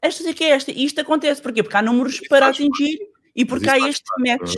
Esta 0.00 0.28
é 0.28 0.34
que 0.34 0.44
é 0.44 0.50
esta. 0.50 0.70
E 0.70 0.84
isto 0.84 1.00
acontece 1.00 1.40
porquê? 1.40 1.62
Porque 1.62 1.76
há 1.76 1.82
números 1.82 2.20
para 2.28 2.48
atingir 2.48 2.98
parte. 2.98 3.12
e 3.34 3.44
porque 3.44 3.68
há 3.70 3.78
este 3.88 4.04
match. 4.18 4.54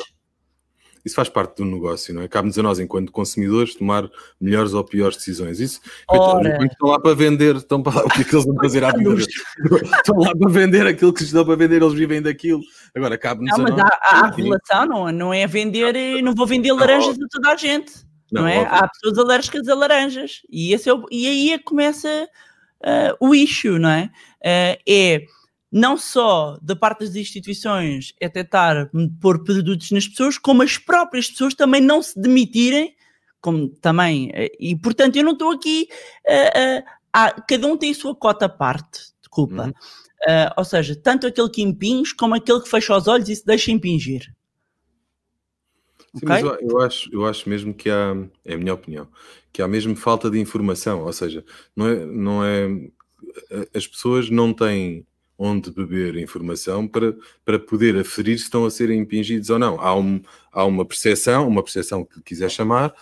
Isso 1.07 1.14
faz 1.14 1.29
parte 1.29 1.59
do 1.59 1.64
negócio, 1.64 2.12
não 2.12 2.22
é? 2.22 2.26
Cabe-nos 2.26 2.59
a 2.59 2.62
nós, 2.64 2.81
enquanto 2.81 3.12
consumidores, 3.12 3.76
tomar 3.76 4.11
melhores 4.40 4.74
ou 4.74 4.83
piores 4.83 5.16
decisões. 5.16 5.61
Isso, 5.61 5.81
Ora. 6.09 6.59
estão 6.66 6.88
lá 6.88 6.98
para 6.98 7.14
vender, 7.14 7.55
estão 7.55 7.81
para 7.81 8.05
o 8.05 8.09
que 8.09 8.22
é 8.22 8.24
que 8.24 8.35
eles 8.35 8.44
vão 8.44 8.57
fazer 8.57 8.83
à 8.83 8.90
vida 8.90 9.14
Estão 9.14 10.18
lá 10.18 10.35
para 10.37 10.50
vender 10.50 10.85
aquilo 10.85 11.12
que 11.12 11.22
estão 11.22 11.44
para 11.44 11.55
vender, 11.55 11.81
eles 11.81 11.94
vivem 11.94 12.20
daquilo. 12.20 12.61
Agora, 12.92 13.16
cabe-nos 13.16 13.55
a 13.55 13.59
nós. 13.59 13.70
Não, 13.70 13.76
mas 13.76 13.85
há, 13.85 13.98
há 14.02 14.26
a 14.26 14.31
relação, 14.33 14.87
não, 14.87 15.12
não 15.12 15.33
é 15.33 15.46
vender, 15.46 16.20
não 16.24 16.35
vou 16.35 16.44
vender 16.44 16.72
laranjas 16.72 17.14
a 17.14 17.29
toda 17.31 17.52
a 17.52 17.57
gente. 17.57 17.92
Não, 18.37 18.42
não 18.42 18.49
é? 18.49 18.61
Óbvio. 18.61 18.75
Há 18.75 18.88
pessoas 18.88 19.18
alérgicas 19.18 19.68
a 19.68 19.75
laranjas 19.75 20.42
e, 20.51 20.72
esse 20.72 20.88
é 20.88 20.94
o, 20.94 21.05
e 21.11 21.27
aí 21.27 21.53
é 21.53 21.59
que 21.59 21.64
começa 21.64 22.29
uh, 22.81 23.16
o 23.27 23.35
issue, 23.35 23.79
não 23.79 23.90
é? 23.90 24.05
Uh, 24.40 24.83
é 24.88 25.27
não 25.72 25.96
só 25.96 26.57
da 26.62 26.77
parte 26.77 27.01
das 27.01 27.16
instituições 27.16 28.14
é 28.20 28.29
tentar 28.29 28.88
pôr 29.20 29.42
produtos 29.42 29.90
nas 29.90 30.07
pessoas, 30.07 30.38
como 30.38 30.62
as 30.62 30.79
próprias 30.79 31.29
pessoas 31.29 31.55
também 31.55 31.81
não 31.81 32.01
se 32.01 32.18
demitirem, 32.18 32.94
como 33.40 33.68
também, 33.68 34.29
uh, 34.31 34.57
e 34.59 34.77
portanto 34.77 35.16
eu 35.16 35.25
não 35.25 35.33
estou 35.33 35.51
aqui, 35.51 35.88
cada 37.46 37.66
um 37.66 37.77
tem 37.77 37.90
a 37.90 37.94
sua 37.94 38.14
cota 38.14 38.46
à 38.46 38.49
parte 38.49 39.01
de 39.22 39.29
culpa. 39.29 39.66
Uhum. 39.66 39.72
ou 40.57 40.64
seja, 40.64 40.96
tanto 40.96 41.27
aquele 41.27 41.51
que 41.51 41.62
impinge 41.62 42.14
como 42.14 42.35
aquele 42.35 42.61
que 42.61 42.68
fecha 42.68 42.96
os 42.96 43.07
olhos 43.07 43.29
e 43.29 43.37
se 43.37 43.44
deixa 43.44 43.70
impingir. 43.70 44.33
Sim, 46.16 46.24
okay? 46.24 46.29
mas 46.29 46.42
eu, 46.42 46.70
eu, 46.70 46.81
acho, 46.81 47.11
eu 47.12 47.26
acho 47.26 47.48
mesmo 47.48 47.74
que 47.74 47.90
há, 47.90 48.16
é 48.44 48.55
a 48.55 48.59
minha 48.59 48.74
opinião, 48.74 49.07
que 49.52 49.62
há 49.62 49.68
mesmo 49.68 49.94
falta 49.94 50.31
de 50.31 50.38
informação, 50.38 51.02
ou 51.02 51.12
seja, 51.12 51.44
não 51.74 51.88
é, 51.88 52.07
não 52.07 52.44
é 52.44 52.68
as 53.74 53.87
pessoas 53.87 54.31
não 54.31 54.52
têm 54.52 55.07
onde 55.38 55.70
beber 55.70 56.16
informação 56.16 56.88
para, 56.88 57.14
para 57.44 57.59
poder 57.59 57.96
aferir 57.98 58.38
se 58.38 58.44
estão 58.44 58.64
a 58.64 58.70
serem 58.70 59.00
impingidos 59.00 59.50
ou 59.50 59.59
não. 59.59 59.79
Há, 59.81 59.94
um, 59.94 60.20
há 60.50 60.64
uma 60.64 60.85
percepção, 60.85 61.46
uma 61.46 61.62
percepção 61.62 62.05
que 62.05 62.22
quiser 62.22 62.50
chamar, 62.50 62.94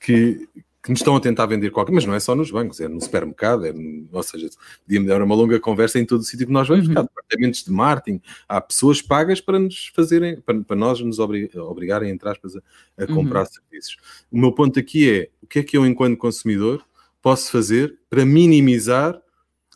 que, 0.00 0.48
que 0.86 0.92
nos 0.92 1.00
estão 1.00 1.16
a 1.16 1.20
tentar 1.20 1.46
vender 1.46 1.72
qualquer, 1.72 1.90
mas 1.90 2.04
não 2.04 2.14
é 2.14 2.20
só 2.20 2.32
nos 2.36 2.48
bancos, 2.48 2.80
é 2.80 2.86
no 2.86 3.00
supermercado, 3.00 3.66
é, 3.66 3.74
ou 4.12 4.22
seja, 4.22 4.48
podíamos 4.84 5.08
dar 5.08 5.20
uma 5.20 5.34
longa 5.34 5.58
conversa 5.58 5.98
em 5.98 6.06
todo 6.06 6.20
o 6.20 6.22
sítio 6.22 6.46
que 6.46 6.52
nós 6.52 6.68
vamos, 6.68 6.86
uhum. 6.86 6.94
há 6.96 7.02
departamentos 7.02 7.64
de 7.64 7.72
marketing, 7.72 8.20
há 8.48 8.60
pessoas 8.60 9.02
pagas 9.02 9.40
para 9.40 9.58
nos 9.58 9.88
fazerem, 9.88 10.40
para, 10.40 10.60
para 10.60 10.76
nós 10.76 11.00
nos 11.00 11.18
obrigarem, 11.18 12.08
entre 12.08 12.28
aspas, 12.28 12.54
a, 12.54 12.60
a 12.98 13.04
uhum. 13.08 13.16
comprar 13.16 13.40
uhum. 13.40 13.46
serviços. 13.46 13.96
O 14.30 14.38
meu 14.38 14.52
ponto 14.52 14.78
aqui 14.78 15.10
é, 15.10 15.28
o 15.42 15.46
que 15.48 15.58
é 15.58 15.62
que 15.64 15.76
eu, 15.76 15.84
enquanto 15.84 16.16
consumidor, 16.16 16.86
posso 17.20 17.50
fazer 17.50 17.98
para 18.08 18.24
minimizar 18.24 19.20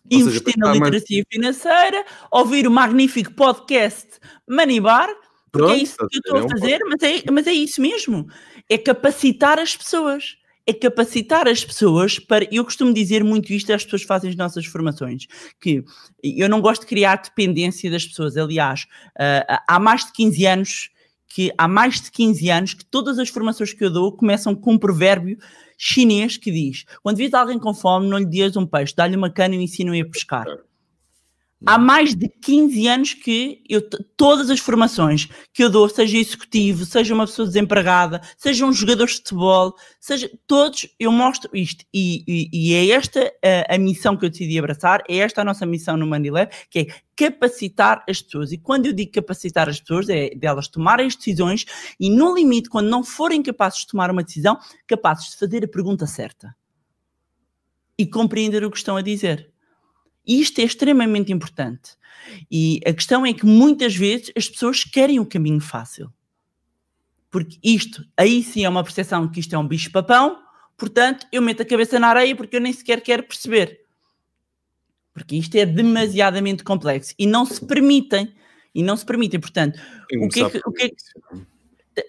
Investir 0.08 0.42
seja, 0.44 0.56
na 0.58 0.72
literacia 0.72 1.24
mais... 1.24 1.26
financeira, 1.28 2.04
ouvir 2.30 2.68
o 2.68 2.70
magnífico 2.70 3.32
podcast 3.32 4.20
Manibar, 4.48 5.08
porque 5.50 5.72
é 5.72 5.76
isso 5.76 5.96
que 5.96 6.04
eu 6.16 6.20
estou 6.20 6.38
a 6.38 6.48
fazer, 6.48 6.78
mas 6.84 7.02
é, 7.02 7.30
mas 7.32 7.46
é 7.48 7.52
isso 7.52 7.80
mesmo. 7.80 8.28
É 8.68 8.78
capacitar 8.78 9.58
as 9.58 9.76
pessoas 9.76 10.39
é 10.70 10.72
capacitar 10.72 11.48
as 11.48 11.64
pessoas 11.64 12.18
para. 12.18 12.46
Eu 12.50 12.64
costumo 12.64 12.94
dizer 12.94 13.24
muito 13.24 13.52
isto 13.52 13.72
às 13.72 13.84
pessoas 13.84 14.02
que 14.02 14.08
fazem 14.08 14.30
as 14.30 14.36
nossas 14.36 14.64
formações, 14.66 15.26
que 15.60 15.84
eu 16.22 16.48
não 16.48 16.60
gosto 16.60 16.82
de 16.82 16.86
criar 16.86 17.16
dependência 17.16 17.90
das 17.90 18.06
pessoas. 18.06 18.36
Aliás, 18.36 18.82
uh, 19.16 19.58
há 19.66 19.78
mais 19.80 20.06
de 20.06 20.12
15 20.12 20.46
anos 20.46 20.90
que 21.28 21.52
há 21.56 21.68
mais 21.68 22.00
de 22.00 22.10
15 22.10 22.50
anos 22.50 22.74
que 22.74 22.84
todas 22.84 23.18
as 23.18 23.28
formações 23.28 23.72
que 23.72 23.84
eu 23.84 23.90
dou 23.90 24.12
começam 24.12 24.54
com 24.54 24.72
um 24.72 24.78
provérbio 24.78 25.38
chinês 25.76 26.36
que 26.36 26.50
diz: 26.50 26.84
quando 27.02 27.16
vês 27.16 27.34
alguém 27.34 27.58
com 27.58 27.74
fome, 27.74 28.08
não 28.08 28.18
lhe 28.18 28.26
dias 28.26 28.56
um 28.56 28.66
peixe, 28.66 28.94
dá-lhe 28.94 29.16
uma 29.16 29.30
cana 29.30 29.54
e 29.54 29.62
ensina-o 29.62 30.00
a 30.00 30.04
pescar. 30.04 30.46
Há 31.66 31.76
mais 31.76 32.14
de 32.14 32.26
15 32.26 32.88
anos 32.88 33.14
que 33.14 33.62
eu, 33.68 33.82
todas 34.16 34.48
as 34.48 34.58
formações 34.58 35.28
que 35.52 35.62
eu 35.62 35.68
dou, 35.68 35.90
seja 35.90 36.16
executivo, 36.16 36.86
seja 36.86 37.14
uma 37.14 37.26
pessoa 37.26 37.46
desempregada, 37.46 38.22
seja 38.38 38.64
um 38.64 38.72
jogador 38.72 39.06
de 39.06 39.16
futebol, 39.16 39.74
seja 40.00 40.30
todos, 40.46 40.88
eu 40.98 41.12
mostro 41.12 41.50
isto. 41.54 41.84
E, 41.92 42.24
e, 42.26 42.48
e 42.50 42.74
é 42.74 42.96
esta 42.96 43.30
a, 43.68 43.74
a, 43.74 43.78
missão 43.78 44.16
que 44.16 44.24
eu 44.24 44.30
decidi 44.30 44.58
abraçar, 44.58 45.02
é 45.06 45.18
esta 45.18 45.42
a 45.42 45.44
nossa 45.44 45.66
missão 45.66 45.98
no 45.98 46.06
Manilab, 46.06 46.50
que 46.70 46.78
é 46.78 46.86
capacitar 47.14 48.02
as 48.08 48.22
pessoas. 48.22 48.52
E 48.52 48.56
quando 48.56 48.86
eu 48.86 48.94
digo 48.94 49.12
capacitar 49.12 49.68
as 49.68 49.78
pessoas, 49.78 50.08
é 50.08 50.30
delas 50.30 50.66
tomarem 50.66 51.06
as 51.06 51.14
decisões 51.14 51.66
e, 52.00 52.08
no 52.08 52.34
limite, 52.34 52.70
quando 52.70 52.88
não 52.88 53.04
forem 53.04 53.42
capazes 53.42 53.80
de 53.80 53.88
tomar 53.88 54.10
uma 54.10 54.22
decisão, 54.22 54.58
capazes 54.86 55.32
de 55.32 55.36
fazer 55.36 55.62
a 55.62 55.68
pergunta 55.68 56.06
certa 56.06 56.56
e 57.98 58.06
compreender 58.06 58.64
o 58.64 58.70
que 58.70 58.78
estão 58.78 58.96
a 58.96 59.02
dizer. 59.02 59.50
Isto 60.26 60.60
é 60.60 60.64
extremamente 60.64 61.32
importante. 61.32 61.92
E 62.50 62.80
a 62.86 62.92
questão 62.92 63.24
é 63.24 63.32
que 63.32 63.46
muitas 63.46 63.94
vezes 63.94 64.30
as 64.36 64.48
pessoas 64.48 64.84
querem 64.84 65.18
o 65.18 65.26
caminho 65.26 65.60
fácil. 65.60 66.12
Porque 67.30 67.58
isto, 67.62 68.04
aí 68.16 68.42
sim 68.42 68.64
é 68.64 68.68
uma 68.68 68.82
percepção 68.82 69.28
que 69.28 69.40
isto 69.40 69.54
é 69.54 69.58
um 69.58 69.66
bicho-papão, 69.66 70.38
portanto 70.76 71.26
eu 71.32 71.40
meto 71.40 71.62
a 71.62 71.64
cabeça 71.64 71.98
na 71.98 72.08
areia 72.08 72.34
porque 72.34 72.56
eu 72.56 72.60
nem 72.60 72.72
sequer 72.72 73.00
quero 73.00 73.22
perceber. 73.22 73.80
Porque 75.12 75.36
isto 75.36 75.54
é 75.56 75.64
demasiadamente 75.64 76.64
complexo 76.64 77.14
e 77.18 77.26
não 77.26 77.44
se 77.44 77.64
permitem. 77.64 78.32
E 78.72 78.84
não 78.84 78.96
se 78.96 79.04
permitem, 79.04 79.40
portanto, 79.40 79.80
o 80.22 80.28
que, 80.28 80.40
é 80.42 80.48
que, 80.48 80.60
o 80.64 80.72
que, 80.72 80.82
é 80.84 80.88
que, 80.90 80.96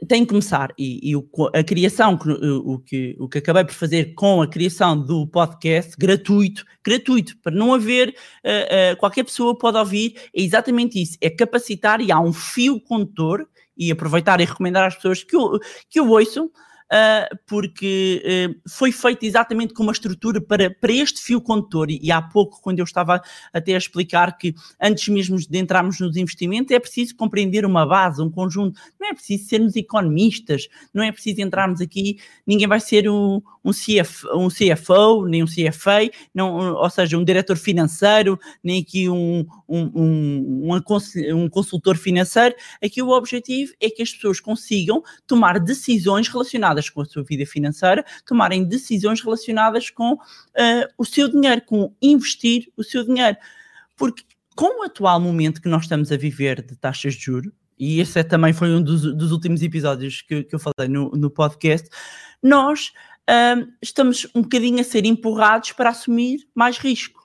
tem 0.08 0.24
que 0.24 0.30
começar. 0.30 0.74
E, 0.78 1.12
e 1.12 1.16
o, 1.16 1.28
a 1.54 1.64
criação, 1.64 2.18
o, 2.66 2.80
que, 2.80 3.16
o 3.20 3.28
que 3.28 3.38
acabei 3.38 3.64
por 3.64 3.74
fazer 3.74 4.14
com 4.14 4.42
a 4.42 4.48
criação 4.48 5.00
do 5.00 5.28
podcast 5.28 5.96
gratuito, 5.98 6.66
gratuito, 6.84 7.38
para 7.42 7.54
não 7.54 7.74
haver, 7.74 8.10
uh, 8.10 8.94
uh, 8.94 8.98
qualquer 8.98 9.24
pessoa 9.24 9.58
pode 9.58 9.78
ouvir, 9.78 10.16
é 10.36 10.42
exatamente 10.42 11.02
isso, 11.02 11.18
é 11.22 11.30
capacitar 11.30 12.02
e 12.02 12.12
há 12.12 12.20
um 12.20 12.34
fio 12.34 12.80
condutor, 12.80 13.48
e 13.78 13.92
aproveitar 13.92 14.40
e 14.40 14.46
recomendar 14.46 14.86
às 14.86 14.96
pessoas 14.96 15.24
que 15.24 15.36
o, 15.36 15.60
que 15.90 16.00
o 16.00 16.10
ouçam, 16.10 16.52
uh, 16.92 17.38
porque 17.48 18.22
uh, 18.26 18.70
foi 18.70 18.92
feito 18.92 19.24
exatamente 19.24 19.74
com 19.74 19.84
uma 19.84 19.92
estrutura 19.92 20.42
para, 20.42 20.70
para 20.70 20.92
este 20.92 21.22
fio 21.22 21.42
condutor. 21.42 21.90
E, 21.90 22.00
e, 22.04 22.12
há 22.12 22.22
pouco, 22.22 22.62
quando 22.62 22.80
eu 22.80 22.84
estava 22.84 23.22
até 23.54 23.74
a 23.74 23.78
explicar 23.78 24.38
que 24.38 24.54
antes 24.80 25.08
mesmo 25.08 25.38
de 25.38 25.58
entrarmos 25.58 26.00
nos 26.00 26.18
investimentos, 26.18 26.72
é 26.72 26.80
preciso 26.80 27.16
compreender 27.16 27.66
uma 27.66 27.86
base, 27.86 28.22
um 28.22 28.30
conjunto. 28.30 28.80
Não 29.00 29.10
é 29.10 29.14
preciso 29.14 29.48
sermos 29.48 29.76
economistas, 29.76 30.68
não 30.94 31.04
é 31.04 31.12
preciso 31.12 31.42
entrarmos 31.42 31.80
aqui, 31.80 32.20
ninguém 32.46 32.68
vai 32.68 32.80
ser 32.80 33.10
um, 33.10 33.42
um, 33.64 33.72
CF, 33.72 34.28
um 34.34 34.50
CFO, 34.50 35.26
nem 35.26 35.44
um 35.44 35.48
CFA, 35.48 36.10
não, 36.34 36.74
ou 36.74 36.90
seja, 36.90 37.18
um 37.18 37.24
diretor 37.24 37.58
financeiro, 37.58 38.38
nem 38.64 38.82
aqui 38.82 39.10
um, 39.10 39.46
um, 39.68 39.92
um, 39.96 40.76
um 41.34 41.50
consultor 41.50 41.96
financeiro. 41.96 42.56
Aqui 42.84 43.02
o 43.02 43.10
objetivo 43.10 43.74
é 43.80 43.90
que 43.90 44.02
as 44.02 44.12
pessoas 44.12 44.40
consigam 44.40 45.04
tomar 45.26 45.60
decisões 45.60 46.28
relacionadas 46.28 46.81
relacionadas 46.82 46.89
com 46.89 47.02
a 47.02 47.06
sua 47.06 47.24
vida 47.24 47.46
financeira, 47.46 48.04
tomarem 48.26 48.63
decisões 48.63 49.22
relacionadas 49.22 49.89
com 49.89 50.13
uh, 50.13 50.17
o 50.98 51.06
seu 51.06 51.30
dinheiro, 51.30 51.62
com 51.65 51.94
investir 52.02 52.72
o 52.76 52.84
seu 52.84 53.06
dinheiro. 53.06 53.38
Porque 53.96 54.24
com 54.56 54.82
o 54.82 54.84
atual 54.84 55.20
momento 55.20 55.62
que 55.62 55.70
nós 55.70 55.84
estamos 55.84 56.12
a 56.12 56.17
viver 56.17 56.62
de 56.62 56.76
taxas 56.76 57.13
de 57.15 57.22
juros, 57.22 57.52
e 57.78 58.00
esse 58.00 58.20
é, 58.20 58.24
também 58.24 58.54
foi 58.54 58.70
um 58.70 58.82
dos, 58.82 59.02
dos 59.02 59.32
últimos 59.32 59.63
episódios 59.63 60.22
que, 60.22 60.44
que 60.44 60.54
eu 60.54 60.60
falei 60.60 60.88
no, 60.89 61.10
no 61.12 61.32
podcast, 61.32 61.89
nós 62.41 62.91
uh, 63.30 63.67
estamos 63.82 64.28
um 64.36 64.41
bocadinho 64.41 64.80
a 64.80 64.84
ser 64.84 65.06
empurrados 65.06 65.72
para 65.72 65.89
assumir 65.89 66.48
mais 66.54 66.78
risco 66.78 67.22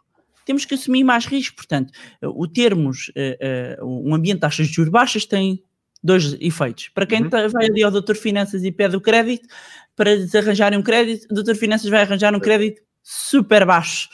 temos 0.46 0.64
que 0.64 0.74
assumir 0.74 1.02
mais 1.02 1.26
risco. 1.26 1.56
Portanto, 1.56 1.92
o 2.22 2.46
termos 2.46 3.08
uh, 3.08 3.84
uh, 3.84 4.08
um 4.08 4.14
ambiente 4.14 4.36
de 4.36 4.40
taxas 4.42 4.68
de 4.68 4.74
juros 4.74 4.92
baixas 4.92 5.26
tem 5.26 5.60
dois 6.06 6.36
efeitos. 6.40 6.88
Para 6.88 7.04
quem 7.04 7.22
uhum. 7.22 7.28
tá, 7.28 7.48
vai 7.48 7.66
ali 7.66 7.82
ao 7.82 7.90
Doutor 7.90 8.16
Finanças 8.16 8.64
e 8.64 8.72
pede 8.72 8.96
o 8.96 9.00
crédito, 9.00 9.46
para 9.94 10.12
arranjarem 10.34 10.78
um 10.78 10.82
crédito, 10.82 11.26
o 11.30 11.34
Doutor 11.34 11.56
Finanças 11.56 11.90
vai 11.90 12.02
arranjar 12.02 12.34
um 12.34 12.40
crédito 12.40 12.80
super 13.02 13.66
baixo, 13.66 14.08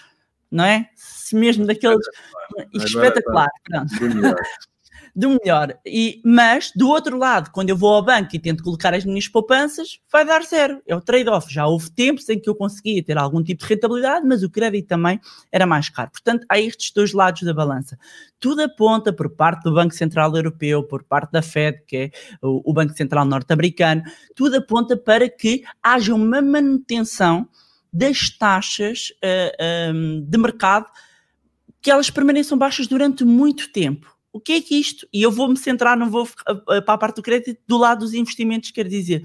não 0.51 0.65
é? 0.65 0.89
Se 0.97 1.37
mesmo 1.37 1.67
daqueles 1.67 2.05
espetacular. 2.75 3.49
espetacular 3.71 4.35
do 5.15 5.29
melhor. 5.29 5.79
E, 5.85 6.21
mas, 6.25 6.73
do 6.75 6.89
outro 6.89 7.19
lado, 7.19 7.51
quando 7.51 7.69
eu 7.69 7.77
vou 7.77 7.95
ao 7.95 8.03
banco 8.03 8.35
e 8.35 8.39
tento 8.39 8.63
colocar 8.63 8.95
as 8.95 9.05
minhas 9.05 9.29
poupanças, 9.29 10.01
vai 10.11 10.25
dar 10.25 10.43
zero. 10.43 10.83
É 10.87 10.97
o 10.97 11.01
trade-off. 11.01 11.53
Já 11.53 11.67
houve 11.67 11.91
tempos 11.91 12.29
em 12.29 12.41
que 12.41 12.49
eu 12.49 12.55
conseguia 12.55 13.03
ter 13.03 13.19
algum 13.19 13.43
tipo 13.43 13.63
de 13.63 13.69
rentabilidade, 13.69 14.27
mas 14.27 14.43
o 14.43 14.51
crédito 14.51 14.89
também 14.89 15.21
era 15.51 15.67
mais 15.67 15.89
caro. 15.89 16.11
Portanto, 16.11 16.47
há 16.49 16.59
estes 16.59 16.93
dois 16.93 17.13
lados 17.13 17.43
da 17.43 17.53
balança. 17.53 17.99
Tudo 18.41 18.63
aponta 18.63 19.13
por 19.13 19.29
parte 19.31 19.65
do 19.65 19.75
Banco 19.75 19.95
Central 19.95 20.35
Europeu, 20.35 20.83
por 20.83 21.05
parte 21.05 21.31
da 21.31 21.43
Fed, 21.43 21.83
que 21.87 21.97
é 21.97 22.11
o, 22.41 22.73
Banco 22.73 22.95
Central 22.95 23.25
Norte-Americano, 23.27 24.03
tudo 24.35 24.57
aponta 24.57 24.97
para 24.97 25.29
que 25.29 25.63
haja 25.83 26.15
uma 26.15 26.41
manutenção 26.41 27.47
das 27.93 28.31
taxas 28.31 29.11
uh, 29.11 29.53
eh, 29.59 29.93
um, 29.95 30.19
eh, 30.19 30.25
de 30.27 30.39
mercado 30.39 30.87
que 31.83 31.91
elas 31.91 32.09
permaneçam 32.09 32.57
baixas 32.57 32.87
durante 32.87 33.23
muito 33.23 33.71
tempo 33.71 34.12
o 34.33 34.41
que 34.41 34.53
é 34.53 34.61
que 34.61 34.75
isto? 34.77 35.07
E 35.13 35.23
eu 35.23 35.31
vou-me 35.31 35.57
centrar, 35.57 35.97
não 35.97 36.11
vou 36.11 36.29
para 36.85 36.95
a 36.95 36.99
parte 36.99 37.17
do 37.17 37.23
crédito, 37.23 37.61
do 37.67 37.77
lado 37.77 38.01
dos 38.01 38.15
investimentos, 38.15 38.71
quer 38.71 38.89
dizer 38.89 39.23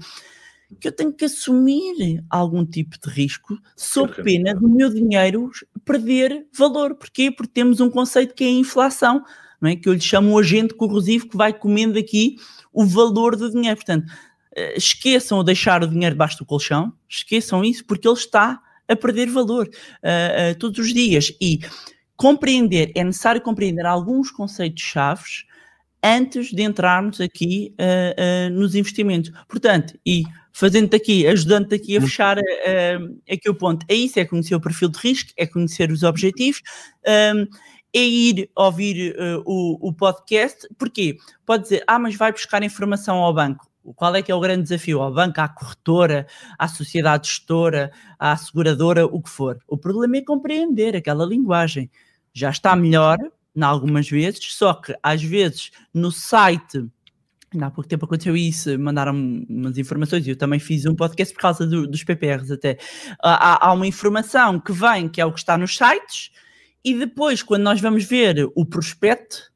que 0.80 0.88
eu 0.88 0.92
tenho 0.92 1.12
que 1.12 1.24
assumir 1.24 2.22
algum 2.28 2.64
tipo 2.64 2.98
de 3.00 3.08
risco 3.08 3.58
sob 3.74 4.22
pena 4.22 4.54
do 4.54 4.68
meu 4.68 4.92
dinheiro 4.92 5.50
perder 5.84 6.46
valor. 6.56 6.94
Porquê? 6.94 7.30
Porque 7.30 7.52
temos 7.52 7.80
um 7.80 7.88
conceito 7.88 8.34
que 8.34 8.44
é 8.44 8.48
a 8.48 8.50
inflação, 8.50 9.24
não 9.60 9.70
é? 9.70 9.76
que 9.76 9.88
eu 9.88 9.94
lhe 9.94 10.00
chamo 10.00 10.30
um 10.30 10.38
agente 10.38 10.74
corrosivo 10.74 11.28
que 11.28 11.36
vai 11.36 11.54
comendo 11.54 11.98
aqui 11.98 12.36
o 12.70 12.84
valor 12.84 13.34
do 13.34 13.50
dinheiro. 13.50 13.76
Portanto, 13.76 14.12
eh, 14.54 14.76
esqueçam 14.76 15.38
o 15.38 15.42
deixar 15.42 15.82
o 15.82 15.88
dinheiro 15.88 16.14
debaixo 16.14 16.36
do 16.36 16.44
colchão, 16.44 16.92
esqueçam 17.08 17.64
isso, 17.64 17.84
porque 17.86 18.06
ele 18.06 18.16
está 18.16 18.60
a 18.86 18.96
perder 18.96 19.28
valor 19.30 19.68
uh, 19.68 20.52
uh, 20.52 20.58
todos 20.58 20.78
os 20.78 20.92
dias. 20.92 21.32
E 21.40 21.60
compreender, 22.18 22.90
é 22.96 23.04
necessário 23.04 23.40
compreender 23.40 23.86
alguns 23.86 24.30
conceitos 24.32 24.82
chaves 24.82 25.44
antes 26.02 26.50
de 26.50 26.62
entrarmos 26.62 27.20
aqui 27.20 27.74
uh, 27.78 28.50
uh, 28.50 28.50
nos 28.50 28.74
investimentos. 28.74 29.30
Portanto, 29.48 29.96
e 30.04 30.24
fazendo-te 30.52 30.96
aqui, 30.96 31.26
ajudando-te 31.28 31.76
aqui 31.76 31.96
a 31.96 32.00
hum. 32.00 32.02
fechar 32.02 32.38
uh, 32.38 33.20
aqui 33.30 33.48
o 33.48 33.54
ponto, 33.54 33.86
é 33.88 33.94
isso, 33.94 34.18
é 34.18 34.24
conhecer 34.24 34.56
o 34.56 34.60
perfil 34.60 34.88
de 34.88 34.98
risco, 34.98 35.30
é 35.36 35.46
conhecer 35.46 35.92
os 35.92 36.02
objetivos, 36.02 36.60
um, 37.06 37.46
é 37.94 38.00
ir 38.00 38.50
ouvir 38.54 39.16
o, 39.46 39.88
o 39.88 39.94
podcast, 39.94 40.68
porquê? 40.76 41.16
Pode 41.46 41.62
dizer, 41.62 41.84
ah, 41.86 41.98
mas 41.98 42.16
vai 42.16 42.30
buscar 42.30 42.62
informação 42.62 43.16
ao 43.16 43.32
banco. 43.32 43.66
Qual 43.96 44.14
é 44.14 44.20
que 44.20 44.30
é 44.30 44.34
o 44.34 44.40
grande 44.40 44.64
desafio? 44.64 45.00
Ao 45.00 45.10
banco, 45.10 45.40
à 45.40 45.48
corretora, 45.48 46.26
à 46.58 46.68
sociedade 46.68 47.28
gestora, 47.28 47.90
à 48.18 48.36
seguradora, 48.36 49.06
o 49.06 49.22
que 49.22 49.30
for. 49.30 49.58
O 49.66 49.78
problema 49.78 50.18
é 50.18 50.20
compreender 50.22 50.94
aquela 50.94 51.24
linguagem 51.24 51.90
já 52.38 52.50
está 52.50 52.76
melhor, 52.76 53.18
em 53.54 53.62
algumas 53.62 54.08
vezes, 54.08 54.54
só 54.54 54.74
que 54.74 54.94
às 55.02 55.22
vezes 55.22 55.70
no 55.92 56.12
site, 56.12 56.86
há 57.60 57.70
pouco 57.70 57.88
tempo 57.88 58.04
aconteceu 58.04 58.36
isso, 58.36 58.78
mandaram 58.78 59.14
umas 59.48 59.76
informações 59.76 60.26
e 60.26 60.30
eu 60.30 60.36
também 60.36 60.60
fiz 60.60 60.86
um 60.86 60.94
podcast 60.94 61.34
por 61.34 61.40
causa 61.40 61.66
do, 61.66 61.86
dos 61.86 62.04
PPRs 62.04 62.52
até. 62.52 62.78
Há, 63.20 63.66
há, 63.66 63.72
uma 63.72 63.86
informação 63.86 64.60
que 64.60 64.72
vem, 64.72 65.08
que 65.08 65.20
é 65.20 65.26
o 65.26 65.32
que 65.32 65.40
está 65.40 65.58
nos 65.58 65.76
sites, 65.76 66.30
e 66.84 66.94
depois, 66.94 67.42
quando 67.42 67.64
nós 67.64 67.80
vamos 67.80 68.04
ver 68.04 68.48
o 68.54 68.64
prospecto, 68.64 69.50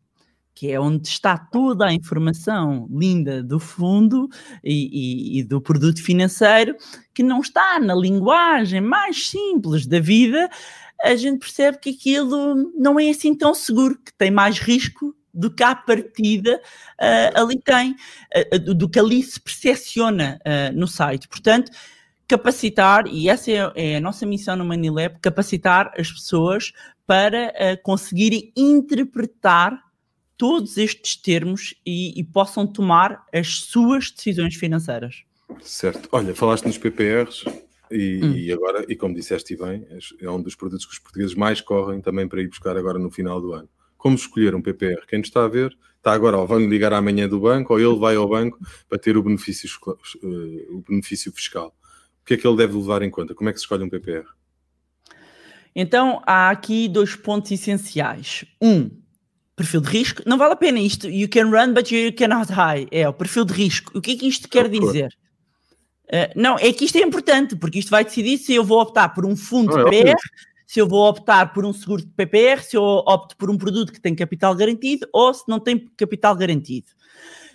que 0.62 0.71
é 0.71 0.79
onde 0.79 1.09
está 1.09 1.37
toda 1.37 1.87
a 1.87 1.92
informação 1.92 2.87
linda 2.90 3.42
do 3.42 3.59
fundo 3.59 4.29
e, 4.62 5.37
e, 5.37 5.38
e, 5.38 5.42
do 5.42 5.61
produto 5.61 6.01
financeiro, 6.03 6.77
que 7.12 7.23
não 7.23 7.40
está 7.40 7.81
na 7.81 7.95
linguagem 7.95 8.81
mais 8.81 9.29
simples 9.29 9.87
da 9.87 9.99
vida, 9.99 10.49
a 11.03 11.15
gente 11.17 11.41
percebe 11.41 11.79
que 11.79 11.91
aquilo 11.91 12.73
não 12.77 12.99
é 12.99 13.11
assim 13.11 13.35
tão 13.35 13.55
seguro, 13.55 13.99
que 13.99 14.12
tem 14.15 14.31
mais 14.31 14.59
risco 14.59 15.15
do 15.35 15.51
que 15.51 15.62
à 15.62 15.75
partida 15.75 16.61
uh, 17.01 17.41
ali 17.41 17.59
tem, 17.61 17.97
uh, 18.37 18.75
do 18.75 18.88
que 18.88 18.99
ali 18.99 19.23
se 19.23 19.41
percepciona 19.41 20.38
uh, 20.41 20.79
no 20.79 20.87
site. 20.87 21.27
Portanto, 21.27 21.73
capacitar, 22.29 23.07
e 23.09 23.29
essa 23.29 23.51
é, 23.51 23.73
é, 23.75 23.97
a 23.97 24.01
nossa 24.01 24.25
missão 24.25 24.57
no 24.57 24.65
Manilab, 24.65 25.19
capacitar 25.21 25.93
as 25.99 26.11
pessoas 26.11 26.73
para 27.07 27.53
conseguirem 27.83 28.53
interpretar 28.57 29.79
todos 30.38 30.79
estes 30.79 31.15
termos 31.17 31.75
e, 31.85 32.19
e, 32.19 32.25
possam 32.25 32.67
tomar 32.67 33.27
as 33.35 33.59
suas 33.59 34.11
decisões 34.11 34.55
financeiras. 34.55 35.25
Certo. 35.61 36.09
Olha, 36.11 36.35
falaste 36.35 36.65
nos 36.65 36.79
PPRs, 36.79 37.45
e, 37.92 38.24
hum. 38.24 38.33
e, 38.35 38.52
agora, 38.52 38.85
e 38.88 38.96
como 38.96 39.14
disseste 39.14 39.57
bem, 39.57 39.87
é 40.20 40.31
um 40.31 40.40
dos 40.40 40.55
produtos 40.55 40.87
que 40.87 40.92
os 40.92 40.98
portugueses 40.98 41.35
mais 41.35 41.61
correm 41.61 42.00
também 42.00 42.28
para 42.28 42.40
ir 42.40 42.48
buscar 42.48 42.76
agora 42.76 42.98
no 42.98 43.11
final 43.11 43.40
do 43.40 43.52
ano. 43.52 43.68
Como 43.96 44.16
escolher 44.16 44.55
um 44.55 44.62
PPR? 44.62 45.07
Quem 45.07 45.18
nos 45.18 45.28
está 45.28 45.44
a 45.44 45.48
ver 45.48 45.76
está 45.96 46.12
agora, 46.12 46.37
ou 46.37 46.46
vão 46.46 46.59
ligar 46.59 46.92
amanhã 46.92 47.28
do 47.28 47.38
banco, 47.38 47.72
ou 47.72 47.81
ele 47.81 47.98
vai 47.98 48.16
ao 48.16 48.28
banco 48.28 48.59
para 48.88 48.98
ter 48.98 49.16
o 49.16 49.22
benefício, 49.22 49.68
uh, 49.87 50.76
o 50.76 50.85
benefício 50.88 51.31
fiscal. 51.33 51.74
O 52.20 52.24
que 52.24 52.35
é 52.35 52.37
que 52.37 52.46
ele 52.46 52.57
deve 52.57 52.76
levar 52.76 53.02
em 53.02 53.11
conta? 53.11 53.35
Como 53.35 53.48
é 53.48 53.52
que 53.52 53.59
se 53.59 53.64
escolhe 53.64 53.85
um 53.85 53.88
PPR? 53.88 54.26
Então, 55.74 56.20
há 56.26 56.50
aqui 56.50 56.88
dois 56.88 57.14
pontos 57.14 57.50
essenciais. 57.52 58.44
Um, 58.61 58.90
perfil 59.57 59.81
de 59.81 59.88
risco. 59.88 60.22
Não 60.26 60.37
vale 60.37 60.55
a 60.55 60.57
pena 60.57 60.78
isto. 60.81 61.09
You 61.09 61.28
can 61.28 61.50
run, 61.50 61.72
but 61.72 61.90
you 61.90 62.12
cannot 62.12 62.50
hide. 62.50 62.88
É 62.90 63.09
o 63.09 63.12
perfil 63.12 63.44
de 63.44 63.55
risco. 63.55 63.96
O 63.96 64.00
que 64.00 64.12
é 64.12 64.16
que 64.16 64.26
isto 64.26 64.48
quer 64.48 64.68
dizer? 64.68 65.16
Uh, 66.07 66.33
não, 66.35 66.57
é 66.59 66.73
que 66.73 66.85
isto 66.85 66.97
é 66.97 67.01
importante, 67.01 67.57
porque 67.57 67.79
isto 67.79 67.91
vai 67.91 68.05
decidir 68.05 68.38
se 68.38 68.55
eu 68.55 68.65
vou 68.65 68.81
optar 68.81 69.11
por 69.11 69.25
um 69.25 69.35
fundo 69.35 69.77
de 69.77 69.85
PPR, 69.85 70.17
se 70.67 70.81
eu 70.81 70.88
vou 70.88 71.09
optar 71.09 71.53
por 71.53 71.65
um 71.65 71.73
seguro 71.73 72.03
de 72.03 72.09
PPR, 72.09 72.62
se 72.62 72.77
eu 72.77 72.83
opto 72.83 73.37
por 73.37 73.51
um 73.51 73.59
produto 73.59 73.93
que 73.93 74.01
tem 74.01 74.15
capital 74.15 74.55
garantido 74.55 75.07
ou 75.12 75.33
se 75.33 75.45
não 75.49 75.61
tem 75.61 75.87
capital 75.97 76.35
garantido. 76.35 76.87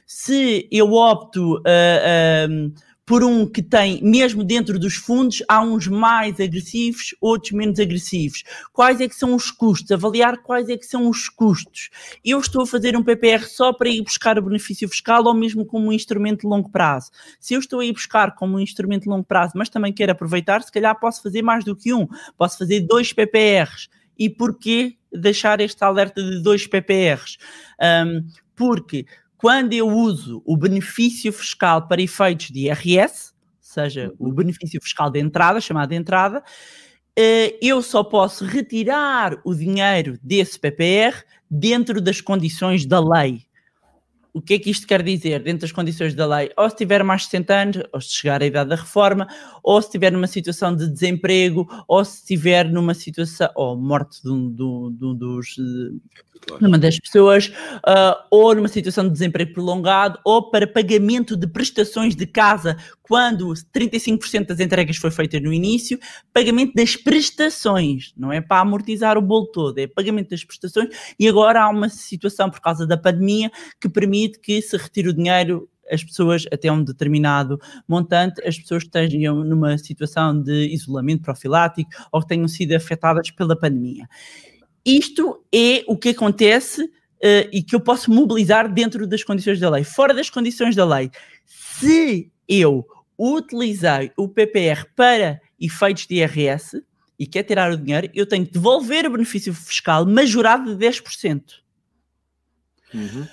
Se 0.05 0.67
eu 0.71 0.93
opto 0.93 1.55
uh, 1.55 1.59
uh, 1.59 2.73
por 3.07 3.23
um 3.23 3.47
que 3.47 3.63
tem, 3.63 4.03
mesmo 4.03 4.43
dentro 4.43 4.77
dos 4.77 4.95
fundos, 4.95 5.41
há 5.47 5.61
uns 5.61 5.87
mais 5.87 6.41
agressivos, 6.41 7.15
outros 7.21 7.53
menos 7.53 7.79
agressivos. 7.79 8.43
Quais 8.73 8.99
é 8.99 9.07
que 9.07 9.15
são 9.15 9.33
os 9.33 9.49
custos? 9.49 9.89
Avaliar 9.91 10.39
quais 10.39 10.67
é 10.67 10.75
que 10.75 10.85
são 10.85 11.09
os 11.09 11.29
custos. 11.29 11.89
Eu 12.23 12.37
estou 12.37 12.63
a 12.63 12.67
fazer 12.67 12.97
um 12.97 13.03
PPR 13.03 13.47
só 13.47 13.71
para 13.71 13.87
ir 13.87 14.03
buscar 14.03 14.37
o 14.37 14.41
benefício 14.41 14.89
fiscal 14.89 15.23
ou 15.23 15.33
mesmo 15.33 15.65
como 15.65 15.87
um 15.87 15.93
instrumento 15.93 16.41
de 16.41 16.47
longo 16.47 16.69
prazo. 16.69 17.09
Se 17.39 17.53
eu 17.53 17.61
estou 17.61 17.79
a 17.79 17.85
ir 17.85 17.93
buscar 17.93 18.35
como 18.35 18.57
um 18.57 18.59
instrumento 18.59 19.03
de 19.03 19.09
longo 19.09 19.23
prazo, 19.23 19.53
mas 19.55 19.69
também 19.69 19.93
quero 19.93 20.11
aproveitar, 20.11 20.61
se 20.61 20.71
calhar 20.71 20.99
posso 20.99 21.23
fazer 21.23 21.41
mais 21.41 21.63
do 21.63 21.77
que 21.77 21.93
um. 21.93 22.05
Posso 22.37 22.57
fazer 22.57 22.81
dois 22.81 23.13
PPRs. 23.13 23.87
E 24.19 24.29
porquê 24.29 24.97
deixar 25.13 25.61
este 25.61 25.81
alerta 25.81 26.21
de 26.21 26.43
dois 26.43 26.67
PPRs? 26.67 27.37
Um, 27.81 28.27
porque 28.53 29.05
quando 29.37 29.73
eu 29.73 29.87
uso 29.87 30.41
o 30.45 30.57
benefício 30.57 31.31
fiscal 31.31 31.87
para 31.87 32.01
efeitos 32.01 32.47
de 32.47 32.67
IRS, 32.67 33.33
seja, 33.77 34.11
o 34.17 34.27
uhum. 34.27 34.33
benefício 34.33 34.81
fiscal 34.81 35.09
de 35.09 35.19
entrada, 35.19 35.61
chamado 35.61 35.89
de 35.89 35.95
entrada, 35.95 36.43
eh, 37.15 37.57
eu 37.61 37.81
só 37.81 38.03
posso 38.03 38.45
retirar 38.45 39.39
o 39.43 39.53
dinheiro 39.53 40.17
desse 40.21 40.59
PPR 40.59 41.23
dentro 41.49 42.01
das 42.01 42.21
condições 42.21 42.85
da 42.85 42.99
lei. 42.99 43.46
O 44.37 44.41
que 44.41 44.53
é 44.53 44.59
que 44.59 44.69
isto 44.69 44.85
quer 44.85 45.01
dizer 45.01 45.41
dentro 45.41 45.61
das 45.61 45.71
condições 45.71 46.13
da 46.13 46.27
lei? 46.27 46.51
Ou 46.55 46.69
se 46.69 46.75
tiver 46.75 47.03
mais 47.03 47.21
de 47.21 47.29
60 47.29 47.53
anos, 47.55 47.83
ou 47.91 47.99
se 47.99 48.13
chegar 48.13 48.39
à 48.43 48.45
idade 48.45 48.69
da 48.69 48.75
reforma, 48.75 49.27
ou 49.63 49.81
se 49.81 49.87
estiver 49.87 50.11
numa 50.11 50.27
situação 50.27 50.75
de 50.75 50.87
desemprego, 50.87 51.67
ou 51.87 52.05
se 52.05 52.19
estiver 52.19 52.69
numa 52.69 52.93
situação, 52.93 53.49
ou 53.55 53.75
morte 53.75 54.21
de 54.21 54.29
um, 54.29 54.53
de 54.53 54.61
um, 54.61 54.95
de 54.95 55.05
um 55.05 55.15
dos 55.15 55.55
numa 56.61 56.77
das 56.77 56.99
pessoas, 56.99 57.47
uh, 57.47 58.15
ou 58.29 58.53
numa 58.53 58.67
situação 58.67 59.05
de 59.05 59.11
desemprego 59.11 59.53
prolongado, 59.53 60.19
ou 60.23 60.51
para 60.51 60.67
pagamento 60.67 61.35
de 61.35 61.47
prestações 61.47 62.15
de 62.15 62.27
casa, 62.27 62.77
quando 63.07 63.53
35% 63.73 64.47
das 64.47 64.59
entregas 64.59 64.97
foi 64.97 65.11
feita 65.11 65.39
no 65.39 65.53
início, 65.53 65.99
pagamento 66.33 66.73
das 66.73 66.95
prestações, 66.95 68.13
não 68.17 68.31
é 68.31 68.41
para 68.41 68.61
amortizar 68.61 69.17
o 69.17 69.21
bolo 69.21 69.47
todo, 69.47 69.77
é 69.77 69.87
pagamento 69.87 70.31
das 70.31 70.43
prestações, 70.43 70.89
e 71.19 71.27
agora 71.27 71.63
há 71.63 71.69
uma 71.69 71.89
situação 71.89 72.49
por 72.49 72.59
causa 72.59 72.85
da 72.85 72.97
pandemia 72.97 73.51
que 73.79 73.87
permite 73.87 74.39
que 74.39 74.61
se 74.61 74.75
retire 74.75 75.09
o 75.09 75.13
dinheiro 75.13 75.69
as 75.89 76.03
pessoas, 76.03 76.45
até 76.51 76.69
um 76.69 76.83
determinado 76.83 77.59
montante, 77.87 78.45
as 78.45 78.57
pessoas 78.57 78.83
que 78.83 78.89
estejam 78.89 79.43
numa 79.43 79.77
situação 79.77 80.37
de 80.41 80.67
isolamento 80.67 81.23
profilático 81.23 81.89
ou 82.11 82.21
que 82.21 82.27
tenham 82.27 82.47
sido 82.47 82.73
afetadas 82.73 83.31
pela 83.31 83.57
pandemia. 83.57 84.05
Isto 84.85 85.43
é 85.53 85.83
o 85.87 85.97
que 85.97 86.09
acontece 86.09 86.83
uh, 86.83 87.49
e 87.51 87.63
que 87.63 87.75
eu 87.75 87.79
posso 87.79 88.11
mobilizar 88.11 88.71
dentro 88.71 89.07
das 89.07 89.23
condições 89.23 89.59
da 89.59 89.69
lei. 89.69 89.83
Fora 89.83 90.13
das 90.13 90.29
condições 90.29 90.75
da 90.75 90.85
lei, 90.85 91.09
se 91.45 92.31
eu 92.47 92.85
utilizei 93.17 94.11
o 94.15 94.27
PPR 94.27 94.85
para 94.95 95.41
efeitos 95.59 96.05
de 96.05 96.15
IRS 96.15 96.83
e 97.17 97.25
quer 97.25 97.43
tirar 97.43 97.71
o 97.71 97.77
dinheiro, 97.77 98.09
eu 98.13 98.27
tenho 98.27 98.45
que 98.45 98.53
devolver 98.53 99.05
o 99.05 99.11
benefício 99.11 99.53
fiscal 99.53 100.05
majorado 100.05 100.75
de 100.75 100.85
10%. 100.85 101.55
Uhum. 102.93 103.27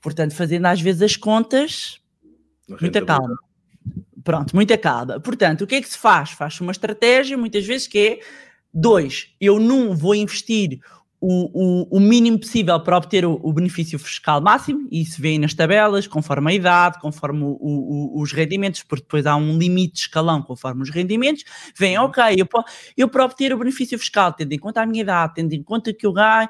Portanto, 0.00 0.34
fazendo 0.34 0.66
às 0.66 0.80
vezes 0.80 1.02
as 1.02 1.16
contas, 1.16 2.00
muita 2.80 3.04
calma. 3.04 3.36
Pronto, 4.24 4.56
muita 4.56 4.78
calma. 4.78 5.20
Portanto, 5.20 5.62
o 5.62 5.66
que 5.66 5.76
é 5.76 5.82
que 5.82 5.88
se 5.88 5.98
faz? 5.98 6.30
Faz-se 6.30 6.60
uma 6.60 6.72
estratégia, 6.72 7.36
muitas 7.36 7.66
vezes, 7.66 7.86
que 7.86 7.98
é 7.98 8.20
dois, 8.72 9.34
eu 9.40 9.58
não 9.58 9.96
vou 9.96 10.14
investir 10.14 10.80
o, 11.20 11.86
o, 11.90 11.96
o, 11.96 12.00
mínimo 12.00 12.38
possível 12.38 12.78
para 12.78 12.96
obter 12.96 13.24
o, 13.24 13.40
o, 13.42 13.52
benefício 13.52 13.98
fiscal 13.98 14.40
máximo, 14.40 14.86
e 14.90 15.00
isso 15.00 15.20
vê 15.20 15.38
nas 15.38 15.54
tabelas, 15.54 16.06
conforme 16.06 16.52
a 16.52 16.54
idade, 16.54 17.00
conforme 17.00 17.42
os 17.60 18.32
rendimentos, 18.32 18.82
porque 18.82 19.02
depois 19.02 19.24
há 19.26 19.34
um 19.34 19.56
limite 19.58 19.94
de 19.94 20.00
escalão 20.00 20.42
conforme 20.42 20.82
os 20.82 20.90
rendimentos, 20.90 21.44
vem, 21.76 21.98
ok, 21.98 22.22
eu, 22.36 22.46
eu 22.96 23.08
para 23.08 23.24
obter 23.24 23.52
o 23.52 23.58
benefício 23.58 23.98
fiscal, 23.98 24.32
tendo 24.32 24.52
em 24.52 24.58
conta 24.58 24.82
a 24.82 24.86
minha 24.86 25.02
idade, 25.02 25.34
tendo 25.36 25.52
em 25.54 25.62
conta 25.62 25.92
que 25.92 26.06
eu 26.06 26.12
ganho, 26.12 26.48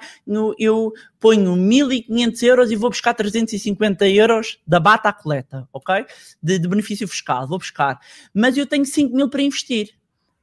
eu 0.58 0.92
ponho 1.20 1.54
1.500 1.54 2.42
euros 2.42 2.70
e 2.72 2.76
vou 2.76 2.90
buscar 2.90 3.14
350 3.14 4.08
euros 4.08 4.58
da 4.66 4.80
bata 4.80 5.08
à 5.08 5.12
coleta, 5.12 5.68
ok? 5.72 6.04
De, 6.42 6.58
de 6.58 6.68
benefício 6.68 7.06
fiscal, 7.06 7.46
vou 7.46 7.58
buscar. 7.58 7.98
Mas 8.34 8.56
eu 8.56 8.66
tenho 8.66 8.84
5 8.84 9.14
mil 9.14 9.30
para 9.30 9.42
investir, 9.42 9.90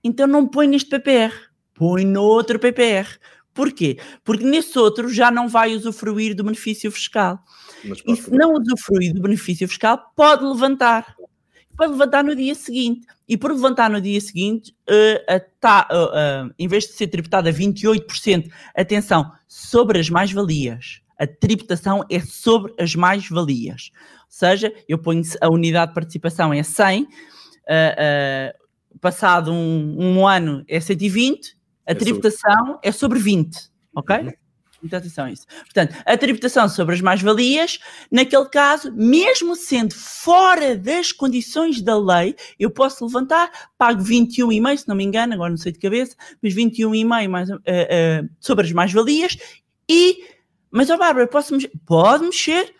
então 0.02 0.28
não 0.28 0.48
põe 0.48 0.66
neste 0.66 0.90
PPR, 0.90 1.34
põe 1.74 2.06
no 2.06 2.22
outro 2.22 2.58
PPR 2.58 3.08
Porquê? 3.54 3.98
Porque 4.24 4.44
nesse 4.44 4.78
outro 4.80 5.10
já 5.10 5.30
não 5.30 5.48
vai 5.48 5.76
usufruir 5.76 6.36
do 6.36 6.44
benefício 6.44 6.92
fiscal. 6.92 7.40
E 8.06 8.16
se 8.16 8.32
não 8.32 8.54
usufruir 8.54 9.14
do 9.14 9.22
benefício 9.22 9.68
fiscal, 9.68 10.12
pode 10.16 10.44
levantar. 10.44 11.16
Pode 11.78 11.92
levantar 11.92 12.24
no 12.24 12.36
dia 12.36 12.56
seguinte. 12.56 13.06
E 13.28 13.38
por 13.38 13.52
levantar 13.52 13.90
no 13.90 14.02
dia 14.02 14.20
seguinte, 14.20 14.76
uh, 14.90 15.36
uh, 15.36 15.42
tá, 15.60 15.88
uh, 15.92 16.54
em 16.58 16.68
vez 16.68 16.86
de 16.86 16.94
ser 16.94 17.08
tributada 17.08 17.52
28%, 17.52 18.52
atenção, 18.76 19.32
sobre 19.48 20.00
as 20.00 20.10
mais-valias. 20.10 21.02
A 21.18 21.28
tributação 21.28 22.04
é 22.10 22.20
sobre 22.20 22.74
as 22.80 22.96
mais-valias. 22.96 23.92
Ou 23.94 24.26
seja, 24.30 24.74
eu 24.90 24.98
ponho 24.98 25.22
a 25.40 25.50
unidade 25.50 25.92
de 25.92 25.96
participação 25.96 26.52
é 26.52 26.64
100, 26.64 27.08
passado 29.00 29.52
um, 29.52 29.96
um 30.00 30.28
ano 30.28 30.66
é 30.68 30.80
120 30.80 31.56
a 31.86 31.92
é 31.92 31.96
tributação 31.96 32.80
é 32.82 32.92
sobre 32.92 33.20
20, 33.20 33.58
ok? 33.96 34.18
Uhum. 34.18 34.32
Muita 34.84 34.98
atenção 34.98 35.26
a 35.26 35.32
isso. 35.32 35.48
Portanto, 35.64 35.96
a 36.06 36.18
tributação 36.18 36.68
sobre 36.68 36.94
as 36.96 37.00
mais-valias, 37.00 37.80
naquele 38.12 38.46
caso, 38.50 38.92
mesmo 38.92 39.56
sendo 39.56 39.96
fora 39.96 40.76
das 40.76 41.14
condições 41.14 41.82
da 41.82 41.98
lei, 41.98 42.36
eu 42.60 42.70
posso 42.70 43.06
levantar, 43.06 43.50
pago 43.78 44.04
21,5, 44.04 44.78
se 44.78 44.88
não 44.90 44.96
me 44.96 45.06
engano, 45.06 45.34
agora 45.34 45.52
não 45.52 45.58
sei 45.58 45.72
de 45.72 45.80
cabeça, 45.80 46.18
mas 46.42 46.54
21,5 46.54 47.30
mais, 47.30 47.50
uh, 47.50 47.56
uh, 47.56 48.30
sobre 48.42 48.66
as 48.66 48.74
mais-valias 48.74 49.38
e. 49.90 50.26
Mas, 50.70 50.90
ó 50.90 50.96
oh, 50.96 50.98
Bárbara, 50.98 51.28
posso 51.28 51.54
mexer? 51.54 51.72
Pode 51.86 52.26
mexer. 52.26 52.76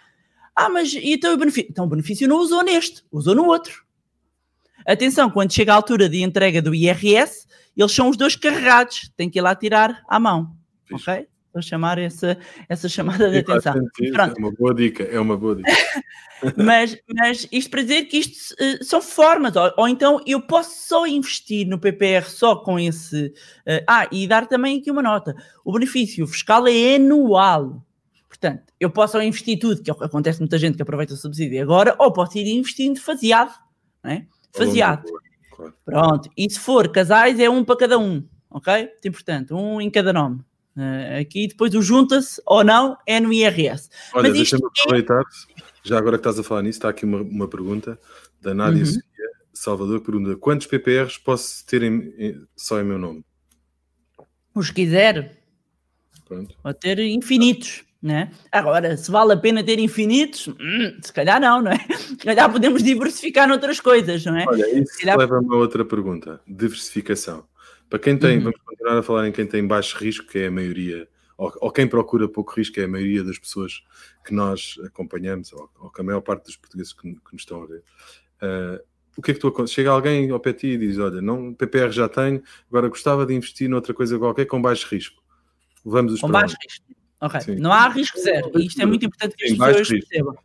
Ah, 0.54 0.68
mas 0.68 0.94
e 0.94 1.14
então 1.14 1.34
o 1.34 1.38
benefício? 1.38 1.70
Então 1.70 1.86
o 1.86 1.90
benefício 1.90 2.28
não 2.28 2.38
usou 2.38 2.64
neste, 2.64 3.02
usou 3.12 3.34
no 3.34 3.46
outro. 3.46 3.84
Atenção, 4.86 5.30
quando 5.30 5.54
chega 5.54 5.72
a 5.72 5.76
altura 5.76 6.10
de 6.10 6.22
entrega 6.22 6.62
do 6.62 6.76
IRS, 6.76 7.48
eles 7.76 7.92
são 7.92 8.10
os 8.10 8.18
dois 8.18 8.36
carregados, 8.36 9.12
tem 9.16 9.30
que 9.30 9.40
ir 9.40 9.42
lá 9.42 9.56
tirar 9.56 10.04
à 10.08 10.20
mão. 10.20 10.56
Fiz. 10.86 11.08
Ok? 11.08 11.28
Vou 11.54 11.62
chamar 11.62 12.00
essa, 12.00 12.36
essa 12.68 12.90
chamada 12.90 13.30
de 13.30 13.38
atenção. 13.38 13.76
É 14.02 14.40
uma 14.40 14.52
boa 14.52 14.74
dica, 14.74 15.04
é 15.04 15.20
uma 15.20 15.38
boa 15.38 15.56
dica. 15.56 15.72
mas, 16.58 16.98
mas 17.08 17.48
isto 17.52 17.70
para 17.70 17.84
dizer 17.84 18.06
que 18.06 18.18
isto 18.18 18.56
uh, 18.56 18.84
são 18.84 19.00
formas, 19.00 19.56
ou, 19.56 19.72
ou, 19.78 19.88
então 19.88 20.20
eu 20.26 20.42
posso 20.42 20.88
só 20.88 21.06
investir 21.06 21.68
no 21.68 21.78
PPR 21.78 22.26
só 22.26 22.56
com 22.56 22.80
esse. 22.80 23.28
Uh, 23.68 23.84
ah, 23.88 24.08
e 24.12 24.28
dar 24.28 24.48
também 24.48 24.80
aqui 24.80 24.90
uma 24.90 25.04
nota: 25.04 25.36
o 25.64 25.72
benefício 25.72 26.26
fiscal 26.26 26.68
é 26.68 26.96
anual. 26.96 27.86
Portanto, 28.28 28.74
eu 28.80 28.90
posso 28.90 29.22
investir 29.22 29.60
tudo, 29.60 29.84
que 29.84 29.92
acontece 29.92 30.40
muita 30.40 30.58
gente 30.58 30.76
que 30.76 30.82
aproveita 30.82 31.14
o 31.14 31.18
subsídio 31.18 31.62
agora, 31.62 31.96
ou 32.00 32.12
posso 32.12 32.36
ir 32.36 32.48
investindo 32.48 33.00
faseado. 33.00 33.54
Não 34.04 34.12
é? 34.12 34.26
Faseado. 34.52 35.04
Claro. 35.64 35.76
Pronto, 35.86 36.30
e 36.38 36.50
se 36.50 36.60
for 36.60 36.92
casais, 36.92 37.40
é 37.40 37.50
um 37.50 37.64
para 37.64 37.78
cada 37.78 37.98
um, 37.98 38.24
ok? 38.50 38.74
Muito 38.84 39.08
importante, 39.08 39.54
um 39.54 39.80
em 39.80 39.90
cada 39.90 40.12
nome. 40.12 40.42
Uh, 40.76 41.22
aqui 41.22 41.48
depois 41.48 41.74
o 41.76 41.82
junta-se 41.82 42.42
ou 42.48 42.64
não 42.64 42.98
é 43.06 43.20
no 43.20 43.32
IRS. 43.32 43.90
Olha, 44.14 44.32
deixa-me 44.32 44.64
é... 44.64 44.68
aproveitar, 44.82 45.24
já 45.84 45.98
agora 45.98 46.18
que 46.18 46.22
estás 46.22 46.40
a 46.40 46.44
falar 46.44 46.64
nisso, 46.64 46.80
está 46.80 46.90
aqui 46.90 47.06
uma, 47.06 47.22
uma 47.22 47.48
pergunta 47.48 48.00
da 48.42 48.54
Nádia 48.54 48.80
uhum. 48.80 48.86
Sofia 48.86 49.14
Salvador 49.54 50.00
que 50.00 50.08
pergunta: 50.08 50.36
quantos 50.36 50.68
PPRs 50.68 51.18
posso 51.18 51.66
ter 51.66 51.84
em, 51.84 52.14
em, 52.18 52.48
só 52.56 52.82
em 52.82 52.84
meu 52.84 52.98
nome? 52.98 53.24
Os 54.54 54.72
quiser. 54.72 55.40
Pronto. 56.26 56.56
Pode 56.62 56.80
ter 56.80 57.00
infinitos. 57.00 57.84
Né? 58.04 58.32
Agora, 58.52 58.98
se 58.98 59.10
vale 59.10 59.32
a 59.32 59.38
pena 59.38 59.64
ter 59.64 59.80
infinitos, 59.80 60.50
hum, 60.50 60.98
se 61.02 61.14
calhar 61.14 61.40
não, 61.40 61.62
não 61.62 61.72
é? 61.72 61.78
Se 61.96 62.18
calhar 62.18 62.52
podemos 62.52 62.84
diversificar 62.84 63.48
noutras 63.48 63.80
coisas, 63.80 64.26
não 64.26 64.36
é? 64.36 64.44
Olha, 64.46 64.78
isso 64.78 65.00
calhar... 65.00 65.18
leva 65.18 65.38
a 65.38 65.40
uma 65.40 65.56
outra 65.56 65.86
pergunta: 65.86 66.42
diversificação. 66.46 67.46
Para 67.90 68.00
quem 68.00 68.18
tem, 68.18 68.40
uhum. 68.40 68.44
vamos 68.44 68.60
continuar 68.66 68.98
a 68.98 69.04
falar 69.04 69.28
em 69.30 69.32
quem 69.32 69.48
tem 69.48 69.66
baixo 69.66 69.98
risco, 69.98 70.28
que 70.28 70.40
é 70.40 70.48
a 70.48 70.52
maioria, 70.52 71.08
ou, 71.38 71.54
ou, 71.62 71.72
quem 71.72 71.88
procura 71.88 72.28
pouco 72.28 72.54
risco, 72.54 72.74
que 72.74 72.82
é 72.82 72.84
a 72.84 72.90
maioria 72.90 73.24
das 73.24 73.40
pessoas 73.40 73.82
que 74.26 74.34
nós 74.34 74.76
acompanhamos, 74.84 75.54
ou, 75.54 75.70
ou 75.80 75.90
que 75.90 76.02
a 76.02 76.04
maior 76.04 76.20
parte 76.20 76.46
dos 76.48 76.58
portugueses 76.58 76.92
que, 76.92 77.04
que 77.04 77.34
nos 77.34 77.44
estão 77.44 77.64
a 77.64 77.66
ver. 77.66 77.84
Uh, 78.42 78.84
o 79.16 79.22
que 79.22 79.32
é 79.32 79.34
que 79.34 79.40
tu 79.40 79.68
Chega 79.68 79.92
alguém 79.92 80.30
ao 80.30 80.40
ti 80.40 80.68
e 80.68 80.78
diz: 80.78 80.98
Olha, 80.98 81.22
não, 81.22 81.54
PPR 81.54 81.92
já 81.92 82.10
tenho, 82.10 82.42
agora 82.68 82.90
gostava 82.90 83.26
de 83.26 83.34
investir 83.34 83.70
noutra 83.70 83.94
coisa 83.94 84.20
qualquer 84.20 84.46
com 84.46 84.62
baixo 84.62 84.88
risco. 84.90 85.24
Vamos 85.86 86.14
os 86.14 86.22
Com 86.22 86.30
baixo 86.30 86.56
risco. 86.62 86.86
Ok, 87.24 87.40
Sim. 87.40 87.56
não 87.56 87.72
há 87.72 87.88
risco 87.88 88.20
zero. 88.20 88.52
E 88.56 88.66
isto 88.66 88.82
é 88.82 88.86
muito 88.86 89.06
importante 89.06 89.34
que 89.38 89.46
as 89.46 89.52
pessoas 89.52 89.88
percebam. 89.88 90.36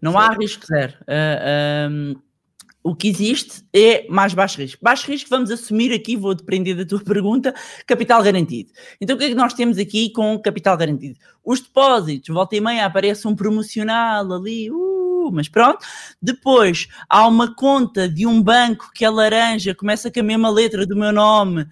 Não 0.00 0.18
há 0.18 0.30
risco 0.30 0.66
zero. 0.66 0.92
Uh, 1.02 1.06
ah, 1.08 1.88
um, 1.88 2.14
o 2.82 2.94
que 2.94 3.06
existe 3.06 3.64
é 3.72 4.04
mais 4.08 4.34
baixo 4.34 4.60
risco. 4.60 4.82
Baixo 4.82 5.08
risco, 5.08 5.30
vamos 5.30 5.52
assumir 5.52 5.92
aqui, 5.92 6.16
vou 6.16 6.34
depender 6.34 6.74
da 6.74 6.84
tua 6.84 6.98
pergunta, 7.04 7.54
capital 7.86 8.20
garantido. 8.20 8.72
Então, 9.00 9.14
o 9.14 9.18
que 9.18 9.26
é 9.26 9.28
que 9.28 9.34
nós 9.36 9.54
temos 9.54 9.78
aqui 9.78 10.10
com 10.10 10.36
capital 10.40 10.76
garantido? 10.76 11.20
Os 11.44 11.60
depósitos, 11.60 12.34
volta 12.34 12.56
e 12.56 12.60
meia 12.60 12.84
aparece 12.84 13.28
um 13.28 13.36
promocional 13.36 14.32
ali, 14.32 14.72
uh, 14.72 15.30
mas 15.32 15.48
pronto. 15.48 15.86
Depois, 16.20 16.88
há 17.08 17.28
uma 17.28 17.54
conta 17.54 18.08
de 18.08 18.26
um 18.26 18.42
banco 18.42 18.90
que 18.92 19.04
é 19.04 19.08
laranja, 19.08 19.72
começa 19.72 20.10
com 20.10 20.18
a 20.18 20.24
mesma 20.24 20.50
letra 20.50 20.84
do 20.84 20.96
meu 20.96 21.12
nome, 21.12 21.64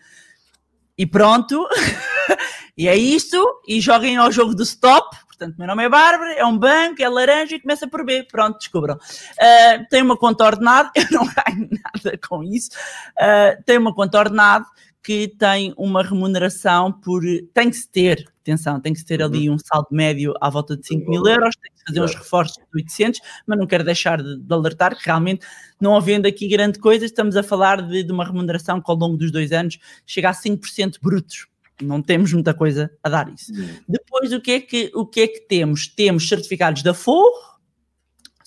e 0.97 1.05
pronto. 1.05 1.67
E 2.77 2.89
é 2.89 2.97
isto, 2.97 3.37
e 3.69 3.81
joguem 3.81 4.17
ao 4.17 4.33
jogo 4.33 4.55
do 4.55 4.63
stop. 4.63 5.17
Portanto, 5.27 5.57
meu 5.59 5.67
nome 5.67 5.85
é 5.85 5.89
Bárbara, 5.89 6.33
é 6.35 6.45
um 6.45 6.57
banco, 6.57 7.03
é 7.03 7.09
laranja 7.09 7.57
e 7.57 7.61
começa 7.61 7.87
por 7.87 8.05
B. 8.05 8.27
Pronto, 8.31 8.59
descubram. 8.59 8.95
Uh, 8.95 9.87
tem 9.91 10.03
uma 10.03 10.17
conta 10.17 10.45
ordenada, 10.45 10.91
eu 10.97 11.07
não 11.11 11.25
ganho 11.27 11.69
nada 11.71 12.19
com 12.27 12.43
isso. 12.43 12.71
Uh, 13.19 13.63
tem 13.65 13.77
uma 13.77 13.95
conta 13.95 14.19
ordenada 14.19 14.65
que 15.03 15.29
tem 15.29 15.75
uma 15.77 16.03
remuneração 16.03 16.93
por. 16.93 17.23
Tem 17.53 17.69
que 17.69 17.77
se 17.77 17.91
ter, 17.91 18.25
atenção, 18.41 18.81
tem 18.81 18.93
que 18.93 19.01
se 19.01 19.05
ter 19.05 19.21
uhum. 19.21 19.27
ali 19.27 19.51
um 19.51 19.59
saldo 19.59 19.89
médio 19.91 20.33
à 20.41 20.49
volta 20.49 20.77
de 20.77 20.87
5 20.87 21.11
mil 21.11 21.27
euros, 21.27 21.55
tem 21.57 21.73
que 21.73 21.83
fazer 21.87 22.01
uns 22.01 22.15
reforços 22.15 22.57
de 22.57 22.83
800, 22.83 23.21
mas 23.47 23.59
não 23.59 23.67
quero 23.67 23.85
deixar 23.85 24.23
de, 24.23 24.39
de, 24.39 24.55
alertar 24.55 24.97
que 24.97 25.05
realmente, 25.05 25.45
não 25.81 25.97
havendo 25.97 26.27
aqui 26.27 26.49
grande 26.49 26.79
coisa, 26.79 27.05
estamos 27.05 27.37
a 27.37 27.43
falar 27.43 27.83
de, 27.83 28.05
de 28.05 28.13
uma 28.13 28.25
remuneração 28.25 28.81
que 28.81 28.91
ao 28.91 28.97
longo 28.97 29.17
dos 29.17 29.33
dois 29.33 29.51
anos 29.53 29.79
chega 30.07 30.31
a 30.31 30.33
5% 30.33 30.99
brutos 31.03 31.52
não 31.83 32.03
temos 32.03 32.33
muita 32.33 32.55
coisa 32.55 32.91
a 33.03 33.09
dar 33.09 33.33
isso. 33.33 33.53
Uhum. 33.53 33.69
Depois, 33.89 34.33
o 34.33 34.41
que, 34.41 34.51
é 34.53 34.61
que, 34.61 34.91
o 34.95 35.07
que 35.07 35.21
é 35.21 35.29
que 35.29 35.41
temos? 35.41 35.87
Temos 35.87 36.29
certificados 36.29 36.83
da 36.83 36.95
Forro, 36.95 37.53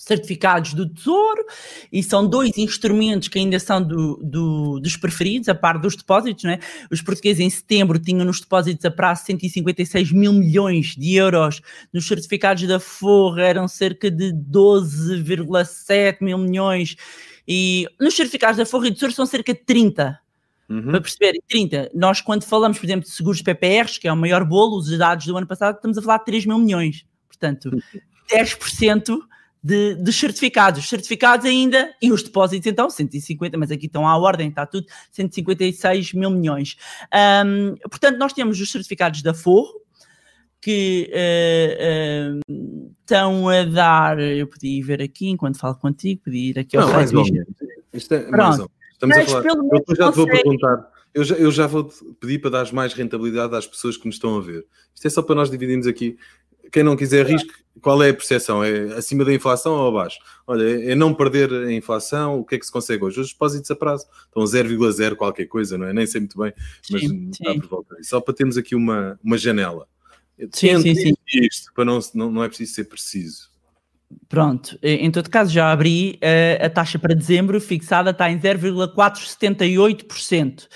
certificados 0.06 0.72
do 0.72 0.88
Tesouro, 0.88 1.44
e 1.92 2.00
são 2.00 2.26
dois 2.26 2.56
instrumentos 2.56 3.26
que 3.26 3.40
ainda 3.40 3.58
são 3.58 3.82
do, 3.82 4.16
do, 4.22 4.78
dos 4.78 4.96
preferidos, 4.96 5.48
a 5.48 5.54
par 5.54 5.78
dos 5.78 5.96
depósitos. 5.96 6.44
Não 6.44 6.52
é? 6.52 6.60
Os 6.90 7.02
portugueses 7.02 7.40
em 7.40 7.50
setembro 7.50 7.98
tinham 7.98 8.24
nos 8.24 8.40
depósitos 8.40 8.84
a 8.84 8.90
prazo 8.90 9.24
156 9.26 10.12
mil 10.12 10.32
milhões 10.32 10.94
de 10.96 11.14
euros, 11.16 11.60
nos 11.92 12.06
certificados 12.06 12.62
da 12.68 12.78
Forro 12.78 13.40
eram 13.40 13.66
cerca 13.66 14.08
de 14.10 14.32
12,7 14.32 16.18
mil 16.20 16.38
milhões, 16.38 16.96
e 17.48 17.88
nos 18.00 18.14
certificados 18.14 18.58
da 18.58 18.66
Forro 18.66 18.86
e 18.86 18.90
do 18.90 18.94
Tesouro 18.94 19.14
são 19.14 19.26
cerca 19.26 19.52
de 19.52 19.60
30 19.60 20.18
Uhum. 20.68 20.90
Para 20.90 21.00
perceber, 21.00 21.40
30, 21.48 21.90
nós 21.94 22.20
quando 22.20 22.42
falamos, 22.42 22.78
por 22.78 22.86
exemplo, 22.86 23.04
de 23.04 23.14
seguros 23.14 23.40
PPRs, 23.40 23.98
que 23.98 24.08
é 24.08 24.12
o 24.12 24.16
maior 24.16 24.44
bolo, 24.44 24.78
os 24.78 24.98
dados 24.98 25.26
do 25.26 25.36
ano 25.36 25.46
passado, 25.46 25.76
estamos 25.76 25.96
a 25.96 26.02
falar 26.02 26.18
de 26.18 26.24
3 26.26 26.46
mil 26.46 26.58
milhões. 26.58 27.06
Portanto, 27.28 27.70
10% 28.30 29.18
de, 29.62 29.94
de, 29.96 30.12
certificados. 30.12 30.80
Os 30.80 30.88
certificados 30.88 31.46
ainda, 31.46 31.92
e 32.00 32.12
os 32.12 32.22
depósitos 32.22 32.66
então, 32.66 32.88
150, 32.90 33.56
mas 33.58 33.70
aqui 33.70 33.86
estão 33.86 34.06
à 34.06 34.16
ordem, 34.16 34.48
está 34.48 34.66
tudo, 34.66 34.86
156 35.12 36.12
mil 36.14 36.30
milhões. 36.30 36.76
Um, 37.44 37.74
portanto, 37.88 38.16
nós 38.18 38.32
temos 38.32 38.60
os 38.60 38.70
certificados 38.70 39.22
da 39.22 39.34
Forro, 39.34 39.80
que 40.60 41.12
uh, 41.12 42.38
uh, 42.38 42.94
estão 43.00 43.48
a 43.48 43.64
dar, 43.64 44.18
eu 44.18 44.46
podia 44.46 44.78
ir 44.78 44.82
ver 44.82 45.02
aqui 45.02 45.28
enquanto 45.28 45.58
falo 45.58 45.76
contigo, 45.76 46.22
podia 46.24 46.50
ir 46.50 46.58
aqui 46.58 46.76
ao 46.76 46.86
Não, 46.86 46.92
mais 46.92 47.12
Isto 47.92 48.14
é 48.14 48.30
mais 48.30 48.60
Estamos 48.96 49.16
mas 49.16 49.28
a 49.28 49.42
falar. 49.42 49.44
Eu 49.46 49.96
já 49.96 50.10
te 50.10 50.16
vou 50.16 50.26
perguntar. 50.26 50.90
Eu 51.14 51.24
já, 51.24 51.34
eu 51.36 51.50
já 51.50 51.66
vou 51.66 51.90
pedir 52.20 52.38
para 52.40 52.50
dar 52.50 52.72
mais 52.72 52.92
rentabilidade 52.92 53.54
às 53.54 53.66
pessoas 53.66 53.96
que 53.96 54.06
nos 54.06 54.16
estão 54.16 54.36
a 54.36 54.40
ver. 54.40 54.66
Isto 54.94 55.06
é 55.06 55.10
só 55.10 55.22
para 55.22 55.34
nós 55.34 55.50
dividirmos 55.50 55.86
aqui. 55.86 56.18
Quem 56.72 56.82
não 56.82 56.96
quiser 56.96 57.24
risco, 57.24 57.52
qual 57.80 58.02
é 58.02 58.10
a 58.10 58.14
percepção? 58.14 58.62
É 58.62 58.94
acima 58.94 59.24
da 59.24 59.32
inflação 59.32 59.72
ou 59.74 59.88
abaixo? 59.88 60.18
Olha, 60.46 60.90
é 60.90 60.94
não 60.94 61.14
perder 61.14 61.52
a 61.52 61.72
inflação, 61.72 62.40
o 62.40 62.44
que 62.44 62.56
é 62.56 62.58
que 62.58 62.66
se 62.66 62.72
consegue 62.72 63.04
hoje? 63.04 63.20
Os 63.20 63.32
depósitos 63.32 63.70
a 63.70 63.76
prazo 63.76 64.04
estão 64.26 64.42
0,0 64.42 65.14
qualquer 65.14 65.46
coisa, 65.46 65.78
não 65.78 65.86
é? 65.86 65.92
Nem 65.92 66.06
sei 66.06 66.20
muito 66.20 66.38
bem, 66.38 66.52
mas 66.90 67.02
sim, 67.02 67.30
está 67.30 67.52
sim. 67.52 67.60
por 67.60 67.68
volta. 67.68 67.96
Só 68.02 68.20
para 68.20 68.34
termos 68.34 68.58
aqui 68.58 68.74
uma, 68.74 69.18
uma 69.22 69.38
janela. 69.38 69.86
Sim, 70.52 70.80
sim, 70.82 70.94
sim. 70.94 71.14
Isto, 71.26 71.72
para 71.72 71.84
não, 71.84 71.98
não, 72.14 72.30
não 72.30 72.44
é 72.44 72.48
preciso 72.48 72.74
ser 72.74 72.84
preciso. 72.84 73.48
Pronto, 74.28 74.78
em 74.82 75.10
todo 75.10 75.30
caso 75.30 75.50
já 75.52 75.72
abri 75.72 76.20
uh, 76.22 76.66
a 76.66 76.70
taxa 76.70 76.98
para 76.98 77.14
dezembro 77.14 77.60
fixada 77.60 78.10
está 78.10 78.30
em 78.30 78.38
0,478%. 78.38 80.68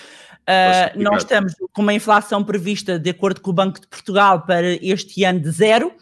Uh, 0.51 1.01
nós 1.01 1.23
estamos 1.23 1.55
com 1.73 1.83
uma 1.83 1.95
inflação 1.95 2.43
prevista, 2.43 2.99
de 2.99 3.11
acordo 3.11 3.41
com 3.41 3.51
o 3.51 3.55
Banco 3.55 3.81
de 3.81 3.87
Portugal, 3.87 4.43
para 4.43 4.73
este 4.85 5.25
ano 5.25 5.41
de 5.41 5.51
zero. 5.51 5.93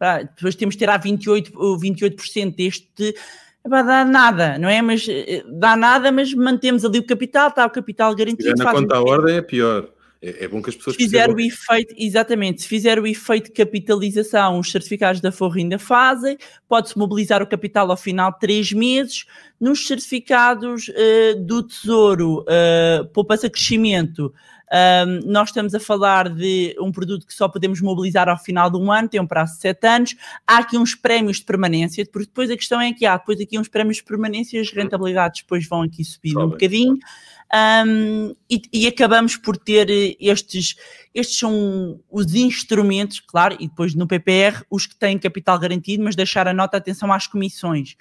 Ah, 0.00 0.22
depois 0.22 0.54
temos 0.54 0.74
de 0.74 0.78
ter 0.78 0.88
a 0.88 0.98
28%, 0.98 1.52
28% 1.52 2.54
deste. 2.54 3.14
Dá 3.66 4.04
nada, 4.04 4.58
não 4.58 4.68
é? 4.68 4.80
Mas 4.80 5.06
eh, 5.08 5.42
dá 5.46 5.76
nada, 5.76 6.10
mas 6.10 6.32
mantemos 6.32 6.84
ali 6.84 7.00
o 7.00 7.06
capital, 7.06 7.48
está 7.48 7.66
o 7.66 7.70
capital 7.70 8.14
garantido. 8.14 8.54
Na 8.56 8.72
conta 8.72 8.96
à 8.96 9.02
ordem 9.02 9.36
é 9.36 9.42
pior. 9.42 9.90
É, 10.20 10.44
é, 10.44 10.48
bom 10.48 10.60
que 10.60 10.70
as 10.70 10.76
pessoas 10.76 10.96
se 10.96 11.02
fizer 11.02 11.30
o 11.30 11.38
efeito, 11.38 11.94
exatamente, 11.96 12.62
se 12.62 12.68
fizer 12.68 12.98
o 12.98 13.06
efeito 13.06 13.46
de 13.46 13.52
capitalização, 13.52 14.58
os 14.58 14.70
certificados 14.70 15.20
da 15.20 15.30
Forra 15.30 15.58
ainda 15.58 15.78
fazem, 15.78 16.36
pode-se 16.68 16.98
mobilizar 16.98 17.40
o 17.40 17.46
capital 17.46 17.88
ao 17.90 17.96
final 17.96 18.32
de 18.32 18.40
três 18.40 18.72
meses. 18.72 19.26
Nos 19.60 19.86
certificados 19.86 20.88
uh, 20.88 21.40
do 21.40 21.62
Tesouro, 21.62 22.42
uh, 22.42 23.06
poupança 23.12 23.48
crescimento, 23.48 24.32
um, 24.72 25.30
nós 25.30 25.48
estamos 25.48 25.74
a 25.74 25.80
falar 25.80 26.28
de 26.28 26.76
um 26.80 26.92
produto 26.92 27.26
que 27.26 27.32
só 27.32 27.48
podemos 27.48 27.80
mobilizar 27.80 28.28
ao 28.28 28.38
final 28.38 28.70
de 28.70 28.76
um 28.76 28.92
ano, 28.92 29.08
tem 29.08 29.20
um 29.20 29.26
prazo 29.26 29.54
de 29.54 29.60
sete 29.60 29.86
anos. 29.86 30.14
Há 30.46 30.58
aqui 30.58 30.76
uns 30.76 30.94
prémios 30.94 31.38
de 31.38 31.44
permanência, 31.44 32.04
porque 32.12 32.26
depois 32.26 32.50
a 32.50 32.56
questão 32.56 32.80
é 32.80 32.92
que 32.92 33.06
há 33.06 33.16
depois 33.16 33.40
aqui 33.40 33.58
uns 33.58 33.68
prémios 33.68 33.96
de 33.98 34.04
permanência, 34.04 34.60
as 34.60 34.70
rentabilidades 34.70 35.42
depois 35.42 35.66
vão 35.66 35.82
aqui 35.82 36.04
subir 36.04 36.36
um 36.36 36.50
bocadinho. 36.50 36.98
Um, 37.86 38.34
e, 38.50 38.60
e, 38.70 38.86
acabamos 38.86 39.34
por 39.38 39.56
ter 39.56 39.88
estes, 40.20 40.76
estes 41.14 41.38
são 41.38 41.98
os 42.10 42.34
instrumentos, 42.34 43.20
claro, 43.20 43.56
e 43.58 43.66
depois 43.66 43.94
no 43.94 44.06
PPR 44.06 44.62
os 44.68 44.86
que 44.86 44.94
têm 44.94 45.18
capital 45.18 45.58
garantido, 45.58 46.04
mas 46.04 46.14
deixar 46.14 46.46
a 46.46 46.52
nota 46.52 46.76
atenção 46.76 47.10
às 47.10 47.26
comissões 47.26 47.96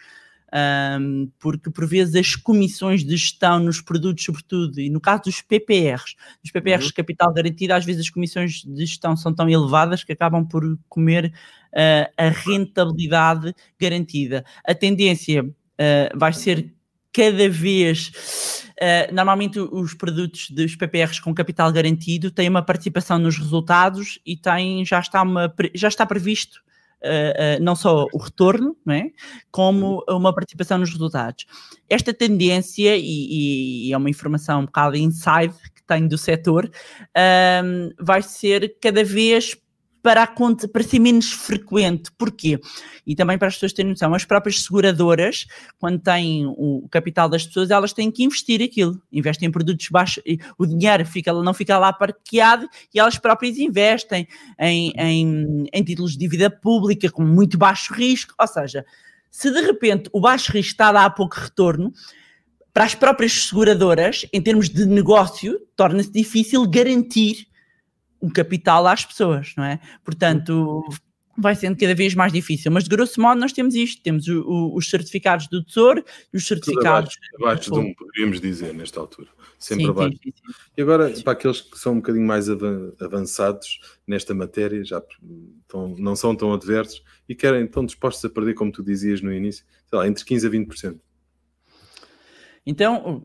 um, 0.54 1.30
porque 1.40 1.70
por 1.70 1.86
vezes 1.88 2.16
as 2.16 2.36
comissões 2.36 3.04
de 3.04 3.18
gestão 3.18 3.60
nos 3.60 3.82
produtos, 3.82 4.24
sobretudo, 4.24 4.80
e 4.80 4.90
no 4.90 5.02
caso 5.02 5.24
dos 5.24 5.42
PPRs, 5.42 6.16
dos 6.42 6.52
PPRs 6.52 6.86
uhum. 6.86 6.88
de 6.90 6.94
capital 6.94 7.34
garantido, 7.34 7.74
às 7.74 7.86
vezes 7.86 8.02
as 8.02 8.10
comissões 8.10 8.64
de 8.64 8.86
gestão 8.86 9.16
são 9.16 9.34
tão 9.34 9.50
elevadas 9.50 10.04
que 10.04 10.14
acabam 10.14 10.46
por 10.46 10.64
comer 10.88 11.34
uh, 11.74 12.12
a 12.18 12.30
rentabilidade 12.30 13.54
garantida. 13.80 14.46
A 14.64 14.74
tendência 14.74 15.44
uh, 15.44 16.18
vai 16.18 16.32
ser 16.34 16.74
cada 17.12 17.50
vez. 17.50 18.64
Uh, 18.80 19.14
normalmente 19.14 19.60
os 19.60 19.96
produtos 19.96 20.52
dos 20.52 20.76
PPRs 20.76 21.20
com 21.20 21.34
capital 21.34 21.72
garantido 21.72 22.30
têm 22.30 22.48
uma 22.48 22.62
participação 22.62 23.18
nos 23.18 23.38
resultados 23.38 24.20
e 24.26 24.38
têm, 24.38 24.86
já, 24.86 25.00
está 25.00 25.24
uma, 25.24 25.54
já 25.74 25.88
está 25.88 26.06
previsto 26.06 26.62
Uh, 27.04 27.60
uh, 27.60 27.64
não 27.64 27.76
só 27.76 28.08
o 28.12 28.18
retorno, 28.18 28.76
não 28.84 28.96
é? 28.96 29.12
como 29.52 30.04
uma 30.10 30.34
participação 30.34 30.80
nos 30.80 30.90
resultados. 30.92 31.46
Esta 31.88 32.12
tendência, 32.12 32.98
e, 32.98 33.88
e 33.88 33.94
é 33.94 33.98
uma 33.98 34.10
informação 34.10 34.62
um 34.62 34.66
bocado 34.66 34.98
inside 34.98 35.54
que 35.76 35.84
tenho 35.86 36.10
do 36.10 36.18
setor, 36.18 36.66
uh, 36.66 37.94
vai 38.00 38.24
ser 38.24 38.78
cada 38.82 39.04
vez 39.04 39.56
para, 40.08 40.24
a 40.24 40.28
para 40.72 40.84
ser 40.84 41.00
menos 41.00 41.34
frequente. 41.34 42.10
Porquê? 42.18 42.58
E 43.06 43.14
também 43.14 43.38
para 43.38 43.50
as 43.50 43.56
pessoas 43.56 43.74
terem 43.74 43.92
noção, 43.92 44.14
as 44.14 44.24
próprias 44.24 44.64
seguradoras, 44.64 45.46
quando 45.78 46.00
têm 46.00 46.46
o 46.46 46.88
capital 46.90 47.28
das 47.28 47.46
pessoas, 47.46 47.70
elas 47.72 47.92
têm 47.92 48.10
que 48.10 48.24
investir 48.24 48.62
aquilo. 48.62 49.02
Investem 49.12 49.50
em 49.50 49.52
produtos 49.52 49.90
baixos, 49.90 50.24
o 50.58 50.66
dinheiro 50.66 51.06
fica, 51.06 51.34
não 51.34 51.54
fica 51.54 51.78
lá 51.78 51.92
parqueado 51.92 52.70
e 52.96 52.98
elas 53.02 53.18
próprias 53.18 53.58
investem 53.58 54.26
em, 54.58 54.94
em, 54.98 55.66
em 55.74 55.84
títulos 55.84 56.14
de 56.14 56.20
dívida 56.20 56.50
pública 56.50 57.12
com 57.12 57.26
muito 57.26 57.58
baixo 57.58 57.94
risco. 57.94 58.34
Ou 58.40 58.48
seja, 58.48 58.86
se 59.30 59.52
de 59.52 59.60
repente 59.60 60.10
o 60.14 60.22
baixo 60.22 60.54
risco 60.54 60.72
está 60.72 60.88
a 60.88 60.94
dar 60.94 61.10
pouco 61.10 61.36
retorno, 61.36 61.92
para 62.74 62.86
as 62.86 62.96
próprias 62.96 63.34
seguradoras, 63.34 64.26
em 64.32 64.42
termos 64.42 64.70
de 64.70 64.86
negócio, 64.86 65.60
torna-se 65.76 66.12
difícil 66.12 66.66
garantir 66.66 67.47
um 68.28 68.30
capital 68.30 68.86
às 68.86 69.06
pessoas, 69.06 69.54
não 69.56 69.64
é? 69.64 69.80
Portanto, 70.04 70.84
vai 71.38 71.56
sendo 71.56 71.78
cada 71.78 71.94
vez 71.94 72.14
mais 72.16 72.34
difícil. 72.34 72.72
Mas 72.72 72.84
de 72.84 72.90
grosso 72.90 73.22
modo 73.22 73.40
nós 73.40 73.54
temos 73.54 73.76
isto, 73.76 74.02
temos 74.02 74.28
o, 74.28 74.42
o, 74.42 74.76
os 74.76 74.90
certificados 74.90 75.48
do 75.48 75.64
Tesouro 75.64 76.04
e 76.34 76.38
os 76.38 76.48
certificados... 76.48 77.16
Tudo 77.16 77.46
abaixo, 77.46 77.70
abaixo 77.70 77.72
de 77.72 77.80
um, 77.80 77.94
poderíamos 77.94 78.42
dizer, 78.42 78.74
nesta 78.74 79.00
altura. 79.00 79.30
Sempre 79.60 79.86
sim, 79.86 79.90
abaixo. 79.90 80.18
Sim, 80.24 80.34
sim, 80.36 80.54
e 80.76 80.82
agora, 80.82 81.10
para 81.24 81.34
aqueles 81.34 81.62
que 81.62 81.78
são 81.78 81.94
um 81.94 81.98
bocadinho 81.98 82.26
mais 82.26 82.48
avançados 82.50 83.80
nesta 84.06 84.34
matéria, 84.34 84.84
já 84.84 84.98
estão, 84.98 85.96
não 85.98 86.16
são 86.16 86.36
tão 86.36 86.54
adversos 86.54 87.04
e 87.30 87.36
querem, 87.36 87.66
estão 87.66 87.86
dispostos 87.86 88.24
a 88.26 88.30
perder, 88.30 88.56
como 88.56 88.72
tu 88.72 88.84
dizias 88.84 89.22
no 89.22 89.32
início, 89.32 89.64
sei 89.90 90.00
lá, 90.00 90.08
entre 90.08 90.24
15% 90.24 90.48
a 90.48 90.50
20%. 90.50 91.00
Então, 92.70 93.24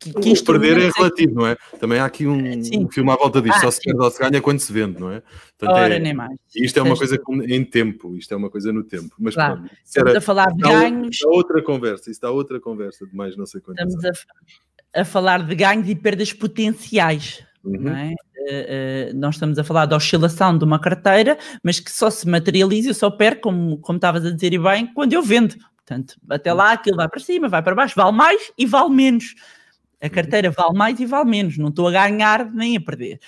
que, 0.00 0.12
que 0.12 0.32
o 0.32 0.44
perder 0.44 0.76
é, 0.76 0.86
é 0.86 0.90
relativo, 0.96 1.36
não 1.36 1.46
é? 1.46 1.56
Também 1.78 2.00
há 2.00 2.04
aqui 2.04 2.26
um, 2.26 2.36
um 2.36 2.90
filme 2.90 3.12
à 3.12 3.14
volta 3.14 3.40
disto, 3.40 3.58
ah, 3.58 3.60
só 3.60 3.70
se 3.70 3.80
perde 3.80 4.00
ou 4.00 4.10
se 4.10 4.18
ganha 4.18 4.42
quando 4.42 4.58
se 4.58 4.72
vende, 4.72 4.98
não 4.98 5.12
é? 5.12 5.22
Portanto, 5.56 5.76
Ora, 5.76 5.94
é, 5.94 6.00
nem 6.00 6.12
mais. 6.12 6.36
Isto 6.52 6.80
é 6.80 6.82
uma 6.82 6.96
coisa 6.96 7.16
em 7.46 7.64
tempo, 7.64 8.16
isto 8.16 8.34
é 8.34 8.36
uma 8.36 8.50
coisa 8.50 8.72
no 8.72 8.82
tempo. 8.82 9.14
Mas 9.20 9.34
claro, 9.34 9.58
pronto, 9.58 9.72
estamos 9.84 10.10
era, 10.10 10.18
a 10.18 10.20
falar 10.20 10.52
de 10.52 10.62
ganhos. 10.62 11.14
Está 11.14 11.28
outra 11.28 11.62
conversa, 11.62 12.02
isso 12.02 12.10
está 12.10 12.30
outra 12.32 12.60
conversa 12.60 13.06
de 13.06 13.14
mais 13.14 13.36
não 13.36 13.46
sei 13.46 13.60
quanto. 13.60 13.78
Estamos 13.78 14.04
a, 14.04 15.00
a, 15.00 15.04
falar 15.04 15.46
de 15.46 15.54
ganhos 15.54 15.88
e 15.88 15.94
perdas 15.94 16.32
potenciais. 16.32 17.44
Uhum. 17.62 17.82
Não 17.82 17.96
é? 17.96 18.08
Uh, 18.10 19.12
uh, 19.12 19.16
nós 19.16 19.36
estamos 19.36 19.56
a 19.60 19.62
falar 19.62 19.86
da 19.86 19.94
oscilação 19.94 20.58
de 20.58 20.64
uma 20.64 20.80
carteira, 20.80 21.38
mas 21.62 21.78
que 21.78 21.92
só 21.92 22.10
se 22.10 22.28
materializa, 22.28 22.90
eu 22.90 22.94
só 22.94 23.08
perco, 23.12 23.42
como, 23.42 23.78
como 23.78 23.98
estavas 23.98 24.26
a 24.26 24.30
dizer 24.32 24.52
e 24.52 24.58
bem, 24.58 24.92
quando 24.92 25.12
eu 25.12 25.22
vendo. 25.22 25.54
Portanto, 25.84 26.16
até 26.30 26.52
lá 26.52 26.72
aquilo 26.72 26.96
vai 26.96 27.08
para 27.08 27.20
cima, 27.20 27.48
vai 27.48 27.62
para 27.62 27.74
baixo, 27.74 27.94
vale 27.96 28.16
mais 28.16 28.52
e 28.56 28.66
vale 28.66 28.90
menos. 28.90 29.34
A 30.00 30.08
carteira 30.08 30.50
vale 30.50 30.76
mais 30.76 30.98
e 31.00 31.06
vale 31.06 31.28
menos, 31.28 31.58
não 31.58 31.68
estou 31.68 31.88
a 31.88 31.92
ganhar 31.92 32.50
nem 32.52 32.76
a 32.76 32.80
perder. 32.80 33.20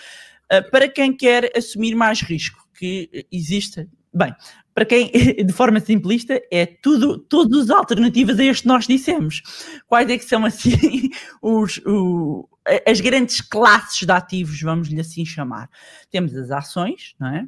Uh, 0.52 0.70
para 0.70 0.88
quem 0.88 1.16
quer 1.16 1.50
assumir 1.56 1.94
mais 1.94 2.20
risco, 2.20 2.64
que 2.74 3.26
existe, 3.30 3.88
bem, 4.12 4.34
para 4.74 4.84
quem, 4.84 5.10
de 5.46 5.52
forma 5.52 5.80
simplista, 5.80 6.40
é 6.50 6.66
tudo, 6.66 7.18
todas 7.18 7.64
as 7.64 7.70
alternativas 7.70 8.38
a 8.38 8.44
este 8.44 8.62
que 8.62 8.68
nós 8.68 8.86
dissemos. 8.86 9.42
Quais 9.86 10.10
é 10.10 10.18
que 10.18 10.24
são, 10.24 10.44
assim, 10.44 11.10
os, 11.40 11.78
o, 11.86 12.48
as 12.86 13.00
grandes 13.00 13.40
classes 13.40 14.04
de 14.04 14.12
ativos, 14.12 14.60
vamos 14.60 14.88
lhe 14.88 15.00
assim 15.00 15.24
chamar? 15.24 15.70
Temos 16.10 16.34
as 16.36 16.50
ações, 16.50 17.14
não 17.18 17.28
é? 17.28 17.46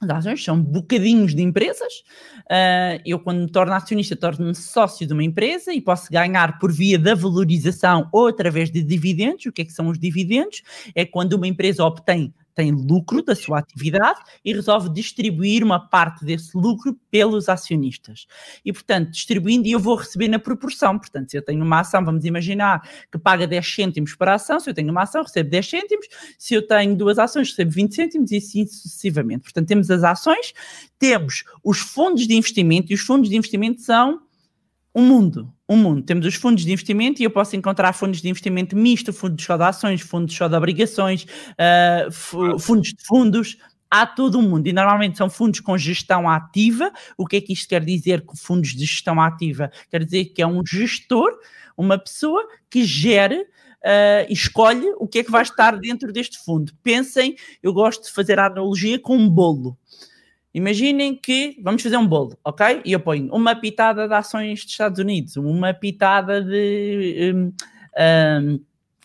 As 0.00 0.10
ações 0.10 0.44
são 0.44 0.60
bocadinhos 0.60 1.34
de 1.34 1.42
empresas. 1.42 2.04
Uh, 2.50 3.00
eu, 3.04 3.18
quando 3.18 3.40
me 3.40 3.50
torno 3.50 3.72
acionista, 3.72 4.14
torno-me 4.14 4.54
sócio 4.54 5.06
de 5.06 5.12
uma 5.12 5.24
empresa 5.24 5.72
e 5.72 5.80
posso 5.80 6.12
ganhar 6.12 6.58
por 6.58 6.70
via 6.70 6.98
da 6.98 7.14
valorização 7.14 8.08
ou 8.12 8.26
através 8.26 8.70
de 8.70 8.82
dividendos. 8.82 9.46
O 9.46 9.52
que 9.52 9.62
é 9.62 9.64
que 9.64 9.72
são 9.72 9.88
os 9.88 9.98
dividendos? 9.98 10.62
É 10.94 11.04
quando 11.06 11.32
uma 11.32 11.46
empresa 11.46 11.84
obtém 11.84 12.34
tem 12.56 12.72
lucro 12.72 13.22
da 13.22 13.36
sua 13.36 13.58
atividade 13.58 14.18
e 14.42 14.52
resolve 14.52 14.88
distribuir 14.88 15.62
uma 15.62 15.78
parte 15.78 16.24
desse 16.24 16.56
lucro 16.56 16.98
pelos 17.10 17.50
acionistas. 17.50 18.26
E, 18.64 18.72
portanto, 18.72 19.10
distribuindo, 19.10 19.68
e 19.68 19.72
eu 19.72 19.78
vou 19.78 19.94
receber 19.94 20.26
na 20.26 20.38
proporção. 20.38 20.98
Portanto, 20.98 21.30
se 21.30 21.36
eu 21.36 21.42
tenho 21.42 21.62
uma 21.62 21.80
ação, 21.80 22.02
vamos 22.02 22.24
imaginar 22.24 22.80
que 23.12 23.18
paga 23.18 23.46
10 23.46 23.74
cêntimos 23.74 24.14
para 24.16 24.32
a 24.32 24.34
ação, 24.36 24.58
se 24.58 24.70
eu 24.70 24.74
tenho 24.74 24.90
uma 24.90 25.02
ação, 25.02 25.22
recebo 25.22 25.50
10 25.50 25.68
cêntimos, 25.68 26.06
se 26.38 26.54
eu 26.54 26.66
tenho 26.66 26.96
duas 26.96 27.18
ações, 27.18 27.50
recebo 27.50 27.70
20 27.70 27.94
cêntimos 27.94 28.30
e 28.32 28.38
assim 28.38 28.66
sucessivamente. 28.66 29.42
Portanto, 29.42 29.68
temos 29.68 29.90
as 29.90 30.02
ações, 30.02 30.54
temos 30.98 31.44
os 31.62 31.78
fundos 31.78 32.26
de 32.26 32.34
investimento, 32.34 32.90
e 32.90 32.94
os 32.94 33.02
fundos 33.02 33.28
de 33.28 33.36
investimento 33.36 33.82
são 33.82 34.25
um 34.96 35.04
mundo, 35.04 35.52
um 35.68 35.76
mundo. 35.76 36.02
Temos 36.02 36.24
os 36.24 36.34
fundos 36.36 36.64
de 36.64 36.72
investimento 36.72 37.20
e 37.20 37.24
eu 37.24 37.30
posso 37.30 37.54
encontrar 37.54 37.92
fundos 37.92 38.22
de 38.22 38.30
investimento 38.30 38.74
misto, 38.74 39.12
fundos 39.12 39.44
só 39.44 39.58
de 39.58 39.62
ações, 39.62 40.00
fundos 40.00 40.34
só 40.34 40.48
de 40.48 40.56
obrigações, 40.56 41.24
uh, 41.52 42.58
fundos 42.58 42.94
de 42.94 43.04
fundos, 43.04 43.58
há 43.90 44.06
todo 44.06 44.38
o 44.38 44.42
mundo 44.42 44.66
e 44.66 44.72
normalmente 44.72 45.18
são 45.18 45.28
fundos 45.28 45.60
com 45.60 45.76
gestão 45.76 46.26
ativa. 46.30 46.90
O 47.18 47.26
que 47.26 47.36
é 47.36 47.40
que 47.42 47.52
isto 47.52 47.68
quer 47.68 47.84
dizer 47.84 48.22
com 48.22 48.34
fundos 48.34 48.70
de 48.70 48.86
gestão 48.86 49.20
ativa? 49.20 49.70
Quer 49.90 50.02
dizer 50.02 50.24
que 50.26 50.40
é 50.40 50.46
um 50.46 50.64
gestor, 50.64 51.30
uma 51.76 51.98
pessoa 51.98 52.42
que 52.70 52.82
gere 52.82 53.42
uh, 53.42 54.26
escolhe 54.30 54.86
o 54.98 55.06
que 55.06 55.18
é 55.18 55.24
que 55.24 55.30
vai 55.30 55.42
estar 55.42 55.76
dentro 55.78 56.10
deste 56.10 56.38
fundo. 56.38 56.72
Pensem, 56.82 57.36
eu 57.62 57.74
gosto 57.74 58.04
de 58.04 58.12
fazer 58.12 58.38
a 58.38 58.46
analogia 58.46 58.98
com 58.98 59.14
um 59.14 59.28
bolo. 59.28 59.76
Imaginem 60.56 61.14
que 61.14 61.54
vamos 61.62 61.82
fazer 61.82 61.98
um 61.98 62.06
bolo, 62.06 62.34
ok? 62.42 62.80
E 62.82 62.90
eu 62.90 62.98
ponho 62.98 63.30
uma 63.30 63.54
pitada 63.54 64.08
de 64.08 64.14
ações 64.14 64.62
dos 64.62 64.72
Estados 64.72 64.98
Unidos, 64.98 65.36
uma 65.36 65.74
pitada 65.74 66.42
de. 66.42 67.34
Um, 67.34 67.52
um, 68.42 68.60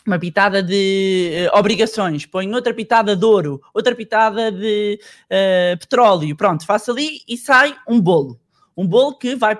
uma 0.06 0.18
pitada 0.18 0.62
de 0.62 1.46
uh, 1.52 1.58
obrigações, 1.58 2.24
ponho 2.24 2.54
outra 2.54 2.72
pitada 2.72 3.14
de 3.14 3.24
ouro, 3.26 3.60
outra 3.74 3.94
pitada 3.94 4.50
de 4.50 4.98
uh, 5.26 5.78
petróleo, 5.78 6.34
pronto, 6.34 6.64
faço 6.64 6.90
ali 6.90 7.20
e 7.28 7.36
sai 7.36 7.76
um 7.86 8.00
bolo. 8.00 8.40
Um 8.74 8.86
bolo 8.86 9.18
que 9.18 9.36
vai, 9.36 9.54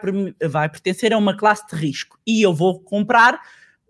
vai 0.48 0.70
pertencer 0.70 1.12
a 1.12 1.18
uma 1.18 1.36
classe 1.36 1.68
de 1.68 1.76
risco. 1.76 2.18
E 2.26 2.40
eu 2.40 2.54
vou 2.54 2.80
comprar 2.80 3.38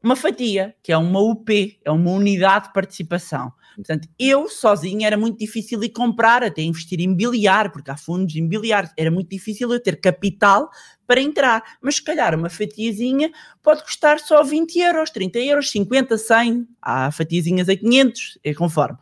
uma 0.02 0.16
fatia, 0.16 0.74
que 0.82 0.90
é 0.90 0.98
uma 0.98 1.20
UP, 1.20 1.78
é 1.84 1.90
uma 1.92 2.10
unidade 2.10 2.66
de 2.66 2.72
participação. 2.72 3.52
Portanto, 3.74 4.08
eu 4.18 4.48
sozinho 4.48 5.04
era 5.04 5.16
muito 5.16 5.38
difícil 5.38 5.82
ir 5.82 5.90
comprar, 5.90 6.42
até 6.42 6.62
investir 6.62 7.00
em 7.00 7.14
biliar, 7.14 7.70
porque 7.72 7.90
há 7.90 7.96
fundos 7.96 8.34
imobiliários, 8.34 8.92
era 8.96 9.10
muito 9.10 9.30
difícil 9.30 9.72
eu 9.72 9.80
ter 9.80 10.00
capital 10.00 10.70
para 11.06 11.20
entrar. 11.20 11.62
Mas 11.80 11.96
se 11.96 12.02
calhar 12.02 12.34
uma 12.34 12.48
fatiazinha 12.50 13.30
pode 13.62 13.82
custar 13.82 14.18
só 14.20 14.42
20 14.42 14.78
euros, 14.78 15.10
30 15.10 15.38
euros, 15.40 15.70
50, 15.70 16.18
100, 16.18 16.68
há 16.80 17.10
fatiazinhas 17.10 17.68
a 17.68 17.76
500, 17.76 18.38
é 18.44 18.54
conforme. 18.54 18.98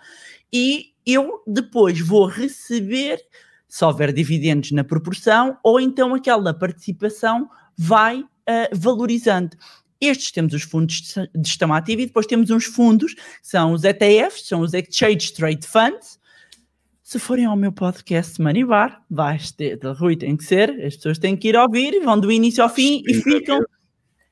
E 0.52 0.90
eu 1.06 1.42
depois 1.46 2.00
vou 2.00 2.26
receber, 2.26 3.20
se 3.68 3.84
houver 3.84 4.12
dividendos 4.12 4.72
na 4.72 4.84
proporção, 4.84 5.56
ou 5.62 5.80
então 5.80 6.14
aquela 6.14 6.52
participação 6.52 7.48
vai 7.76 8.20
uh, 8.20 8.26
valorizando. 8.72 9.56
Estes 10.00 10.30
temos 10.32 10.54
os 10.54 10.62
fundos 10.62 11.14
de 11.34 11.48
gestão 11.48 11.74
ativa 11.74 12.02
e 12.02 12.06
depois 12.06 12.26
temos 12.26 12.50
uns 12.50 12.64
fundos, 12.64 13.14
que 13.14 13.22
são 13.42 13.72
os 13.72 13.84
ETFs, 13.84 14.48
são 14.48 14.60
os 14.60 14.72
Exchange 14.72 15.32
Trade 15.34 15.66
Funds. 15.66 16.18
Se 17.02 17.18
forem 17.18 17.44
ao 17.44 17.56
meu 17.56 17.72
podcast 17.72 18.40
Money 18.40 18.64
Bar, 18.64 19.02
vai 19.10 19.38
ter, 19.56 19.78
Rui, 19.98 20.16
tem 20.16 20.36
que 20.36 20.44
ser, 20.44 20.70
as 20.84 20.96
pessoas 20.96 21.18
têm 21.18 21.36
que 21.36 21.48
ir 21.48 21.56
ouvir, 21.56 22.00
vão 22.04 22.18
do 22.18 22.30
início 22.30 22.62
ao 22.62 22.70
fim 22.70 23.02
e 23.06 23.14
ficam. 23.14 23.60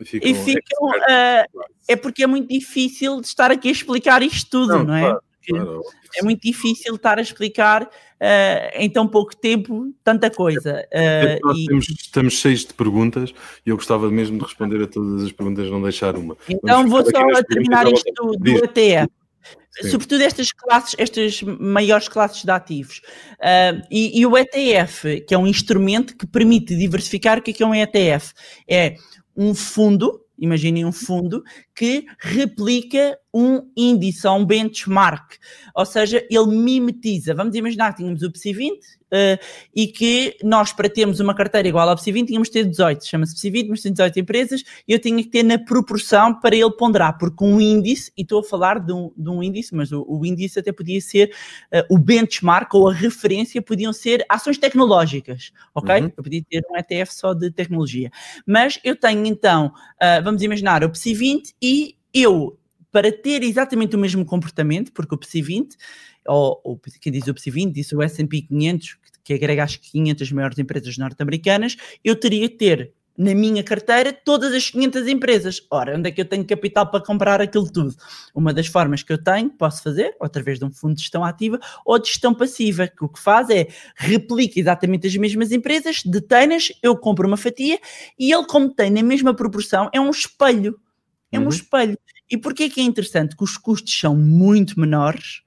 ficam 0.02 0.30
e 0.30 0.34
ficam. 0.34 0.88
Uh, 0.88 1.64
é 1.88 1.96
porque 1.96 2.22
é 2.22 2.26
muito 2.26 2.48
difícil 2.48 3.20
de 3.20 3.26
estar 3.26 3.50
aqui 3.50 3.68
a 3.68 3.72
explicar 3.72 4.22
isto 4.22 4.48
tudo, 4.48 4.78
não, 4.78 4.84
não 4.84 4.94
é? 4.94 5.00
Claro, 5.00 5.22
claro. 5.48 5.82
É 6.16 6.22
muito 6.22 6.42
difícil 6.42 6.94
estar 6.94 7.18
a 7.18 7.22
explicar 7.22 7.82
uh, 7.84 8.70
em 8.74 8.88
tão 8.88 9.06
pouco 9.06 9.36
tempo 9.36 9.92
tanta 10.02 10.30
coisa. 10.30 10.86
Uh, 10.92 11.56
e... 11.56 11.66
temos, 11.66 11.88
estamos 11.88 12.34
cheios 12.34 12.64
de 12.64 12.74
perguntas 12.74 13.32
e 13.64 13.70
eu 13.70 13.76
gostava 13.76 14.10
mesmo 14.10 14.38
de 14.38 14.44
responder 14.44 14.82
a 14.82 14.86
todas 14.86 15.24
as 15.24 15.32
perguntas, 15.32 15.70
não 15.70 15.82
deixar 15.82 16.16
uma. 16.16 16.36
Então 16.48 16.88
vou 16.88 17.04
só 17.04 17.42
terminar 17.48 17.90
isto 17.90 18.12
do, 18.14 18.32
do 18.32 18.50
ETF. 18.64 19.08
Sim. 19.80 19.90
Sobretudo 19.90 20.22
estas 20.22 20.50
classes, 20.50 20.94
estas 20.98 21.42
maiores 21.42 22.08
classes 22.08 22.42
de 22.42 22.50
ativos. 22.50 23.00
Uh, 23.34 23.80
e, 23.90 24.20
e, 24.20 24.26
o 24.26 24.36
ETF, 24.36 25.20
que 25.20 25.34
é 25.34 25.38
um 25.38 25.46
instrumento 25.46 26.16
que 26.16 26.26
permite 26.26 26.76
diversificar, 26.76 27.38
o 27.38 27.42
que 27.42 27.52
é, 27.52 27.54
que 27.54 27.62
é 27.62 27.66
um 27.66 27.74
ETF? 27.74 28.32
É 28.68 28.96
um 29.36 29.54
fundo 29.54 30.20
imaginem 30.38 30.84
um 30.84 30.92
fundo 30.92 31.42
que 31.78 32.06
replica 32.18 33.16
um 33.32 33.70
índice, 33.76 34.26
um 34.26 34.44
benchmark, 34.44 35.36
ou 35.72 35.86
seja, 35.86 36.26
ele 36.28 36.48
mimetiza. 36.48 37.32
Vamos 37.34 37.54
imaginar 37.54 37.92
que 37.92 37.98
tínhamos 37.98 38.22
o 38.22 38.32
PSI 38.32 38.52
20, 38.52 38.98
uh, 39.08 39.44
e 39.74 39.86
que 39.86 40.36
nós, 40.42 40.72
para 40.72 40.88
termos 40.88 41.20
uma 41.20 41.34
carteira 41.34 41.68
igual 41.68 41.88
ao 41.88 41.96
PSI 41.96 42.12
20, 42.12 42.28
tínhamos 42.28 42.48
de 42.48 42.52
ter 42.52 42.64
18. 42.64 43.06
Chama-se 43.06 43.34
PSI 43.34 43.50
20, 43.50 43.68
mas 43.68 43.82
tem 43.82 43.92
18 43.92 44.20
empresas 44.20 44.64
e 44.86 44.92
eu 44.92 44.98
tinha 44.98 45.22
que 45.22 45.28
ter 45.28 45.42
na 45.42 45.58
proporção 45.58 46.34
para 46.40 46.56
ele 46.56 46.70
ponderar, 46.72 47.18
porque 47.18 47.44
um 47.44 47.60
índice, 47.60 48.12
e 48.16 48.22
estou 48.22 48.40
a 48.40 48.44
falar 48.44 48.80
de 48.80 48.92
um, 48.92 49.12
de 49.16 49.28
um 49.28 49.42
índice, 49.42 49.74
mas 49.74 49.92
o, 49.92 50.04
o 50.08 50.24
índice 50.24 50.58
até 50.58 50.72
podia 50.72 51.00
ser 51.00 51.30
uh, 51.72 51.94
o 51.94 51.98
benchmark 51.98 52.72
ou 52.74 52.88
a 52.88 52.94
referência, 52.94 53.60
podiam 53.62 53.92
ser 53.92 54.24
ações 54.28 54.58
tecnológicas, 54.58 55.52
ok? 55.74 56.00
Uhum. 56.00 56.12
Eu 56.16 56.22
podia 56.24 56.42
ter 56.48 56.62
um 56.70 56.76
ETF 56.76 57.12
só 57.12 57.34
de 57.34 57.50
tecnologia. 57.50 58.10
Mas 58.46 58.78
eu 58.82 58.96
tenho 58.96 59.24
então, 59.26 59.66
uh, 59.66 60.22
vamos 60.22 60.42
imaginar, 60.42 60.82
o 60.84 60.90
PSI 60.90 61.14
20 61.14 61.54
e 61.60 61.67
eu 62.14 62.58
para 62.90 63.12
ter 63.12 63.42
exatamente 63.42 63.94
o 63.94 63.98
mesmo 63.98 64.24
comportamento, 64.24 64.92
porque 64.92 65.14
o 65.14 65.18
PSI 65.18 65.42
20 65.42 65.76
ou, 66.26 66.60
ou 66.62 66.80
quem 67.00 67.12
diz 67.12 67.26
o 67.26 67.34
PSI 67.34 67.50
20, 67.50 67.74
disse 67.74 67.96
o 67.96 68.02
S&P 68.02 68.42
500, 68.42 68.94
que, 68.94 69.00
que 69.24 69.34
agrega 69.34 69.64
as 69.64 69.76
500 69.76 70.32
maiores 70.32 70.58
empresas 70.58 70.96
norte-americanas, 70.98 71.76
eu 72.04 72.14
teria 72.14 72.48
que 72.48 72.56
ter 72.56 72.92
na 73.16 73.34
minha 73.34 73.64
carteira 73.64 74.12
todas 74.12 74.54
as 74.54 74.70
500 74.70 75.08
empresas. 75.08 75.66
Ora, 75.72 75.96
onde 75.98 76.08
é 76.08 76.12
que 76.12 76.20
eu 76.20 76.24
tenho 76.24 76.46
capital 76.46 76.88
para 76.88 77.04
comprar 77.04 77.40
aquilo 77.40 77.68
tudo? 77.68 77.92
Uma 78.32 78.54
das 78.54 78.68
formas 78.68 79.02
que 79.02 79.12
eu 79.12 79.18
tenho, 79.20 79.50
posso 79.50 79.82
fazer, 79.82 80.14
através 80.22 80.60
de 80.60 80.64
um 80.64 80.70
fundo 80.70 80.94
de 80.94 81.00
gestão 81.00 81.24
ativa 81.24 81.58
ou 81.84 81.98
de 81.98 82.06
gestão 82.06 82.32
passiva, 82.32 82.86
que 82.86 83.04
o 83.04 83.08
que 83.08 83.18
faz 83.18 83.50
é 83.50 83.66
replica 83.96 84.60
exatamente 84.60 85.08
as 85.08 85.16
mesmas 85.16 85.50
empresas, 85.50 86.02
detém-nas, 86.04 86.68
eu 86.80 86.96
compro 86.96 87.26
uma 87.26 87.36
fatia 87.36 87.80
e 88.16 88.32
ele, 88.32 88.46
como 88.46 88.72
tem 88.72 88.88
na 88.88 89.02
mesma 89.02 89.34
proporção, 89.34 89.90
é 89.92 90.00
um 90.00 90.10
espelho. 90.10 90.78
É 91.30 91.38
um 91.38 91.44
uhum. 91.44 91.48
espelho. 91.48 91.98
E 92.30 92.36
porquê 92.36 92.68
que 92.68 92.80
é 92.80 92.84
interessante? 92.84 93.36
Que 93.36 93.44
os 93.44 93.56
custos 93.56 93.98
são 93.98 94.16
muito 94.16 94.78
menores, 94.78 95.42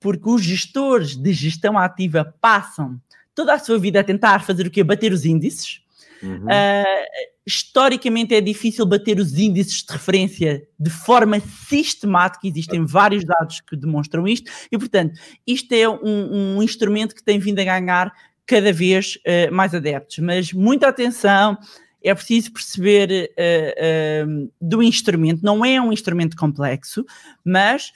porque 0.00 0.28
os 0.28 0.42
gestores 0.42 1.16
de 1.16 1.32
gestão 1.32 1.78
ativa 1.78 2.34
passam 2.40 3.00
toda 3.34 3.54
a 3.54 3.58
sua 3.58 3.78
vida 3.78 4.00
a 4.00 4.04
tentar 4.04 4.44
fazer 4.44 4.66
o 4.66 4.70
quê? 4.70 4.82
Bater 4.82 5.12
os 5.12 5.24
índices. 5.24 5.80
Uhum. 6.22 6.44
Uh, 6.44 7.32
historicamente 7.44 8.34
é 8.34 8.40
difícil 8.40 8.86
bater 8.86 9.18
os 9.18 9.36
índices 9.36 9.82
de 9.82 9.92
referência 9.92 10.62
de 10.78 10.90
forma 10.90 11.40
sistemática, 11.40 12.46
existem 12.46 12.86
vários 12.86 13.24
dados 13.24 13.60
que 13.60 13.76
demonstram 13.76 14.28
isto, 14.28 14.50
e 14.70 14.78
portanto, 14.78 15.18
isto 15.44 15.72
é 15.72 15.88
um, 15.88 16.56
um 16.56 16.62
instrumento 16.62 17.14
que 17.14 17.24
tem 17.24 17.40
vindo 17.40 17.58
a 17.58 17.64
ganhar 17.64 18.12
cada 18.46 18.72
vez 18.72 19.16
uh, 19.16 19.52
mais 19.52 19.74
adeptos. 19.74 20.18
Mas 20.18 20.52
muita 20.52 20.88
atenção, 20.88 21.58
é 22.04 22.14
preciso 22.14 22.52
perceber 22.52 23.30
uh, 23.38 24.28
uh, 24.28 24.52
do 24.60 24.82
instrumento, 24.82 25.42
não 25.42 25.64
é 25.64 25.80
um 25.80 25.92
instrumento 25.92 26.36
complexo, 26.36 27.04
mas 27.44 27.92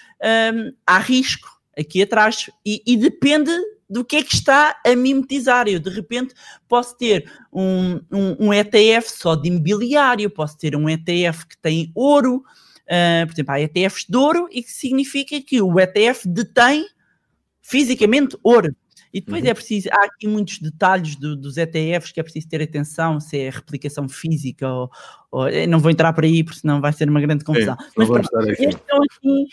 há 0.86 0.98
risco 0.98 1.48
aqui 1.78 2.02
atrás 2.02 2.50
e, 2.64 2.82
e, 2.86 2.96
depende 2.96 3.50
do 3.88 4.04
que 4.04 4.16
é 4.16 4.22
que 4.22 4.34
está 4.34 4.80
a 4.84 4.96
mimetizar. 4.96 5.68
Eu, 5.68 5.78
de 5.78 5.90
repente, 5.90 6.34
posso 6.66 6.96
ter 6.96 7.30
um, 7.52 8.00
um, 8.10 8.46
um, 8.46 8.54
ETF 8.54 9.10
só 9.10 9.34
de 9.34 9.48
imobiliário, 9.48 10.30
posso 10.30 10.56
ter 10.58 10.74
um 10.74 10.88
ETF 10.88 11.46
que 11.46 11.58
tem 11.58 11.92
ouro, 11.94 12.36
uh, 12.36 13.26
por 13.26 13.34
exemplo, 13.34 13.54
há 13.54 13.60
ETFs 13.60 14.06
de 14.08 14.16
ouro, 14.16 14.48
e 14.50 14.62
que 14.62 14.72
significa 14.72 15.40
que 15.40 15.60
o 15.60 15.78
ETF 15.78 16.26
detém 16.26 16.86
fisicamente 17.60 18.36
ouro. 18.42 18.74
E 19.16 19.20
depois 19.22 19.42
uhum. 19.42 19.48
é 19.48 19.54
preciso, 19.54 19.88
há 19.90 20.04
aqui 20.04 20.28
muitos 20.28 20.58
detalhes 20.58 21.16
do, 21.16 21.34
dos 21.34 21.56
ETFs 21.56 22.12
que 22.12 22.20
é 22.20 22.22
preciso 22.22 22.48
ter 22.48 22.60
atenção, 22.60 23.18
se 23.18 23.38
é 23.38 23.48
replicação 23.48 24.06
física 24.06 24.70
ou, 24.70 24.90
ou 25.30 25.46
não 25.66 25.78
vou 25.78 25.90
entrar 25.90 26.12
por 26.12 26.24
aí, 26.24 26.44
porque 26.44 26.60
senão 26.60 26.82
vai 26.82 26.92
ser 26.92 27.08
uma 27.08 27.22
grande 27.22 27.42
confusão. 27.42 27.74
Sim, 27.80 27.86
Mas 27.96 28.08
pronto, 28.08 28.28
estes 28.50 28.74
estão 28.74 28.98
aqui 29.02 29.46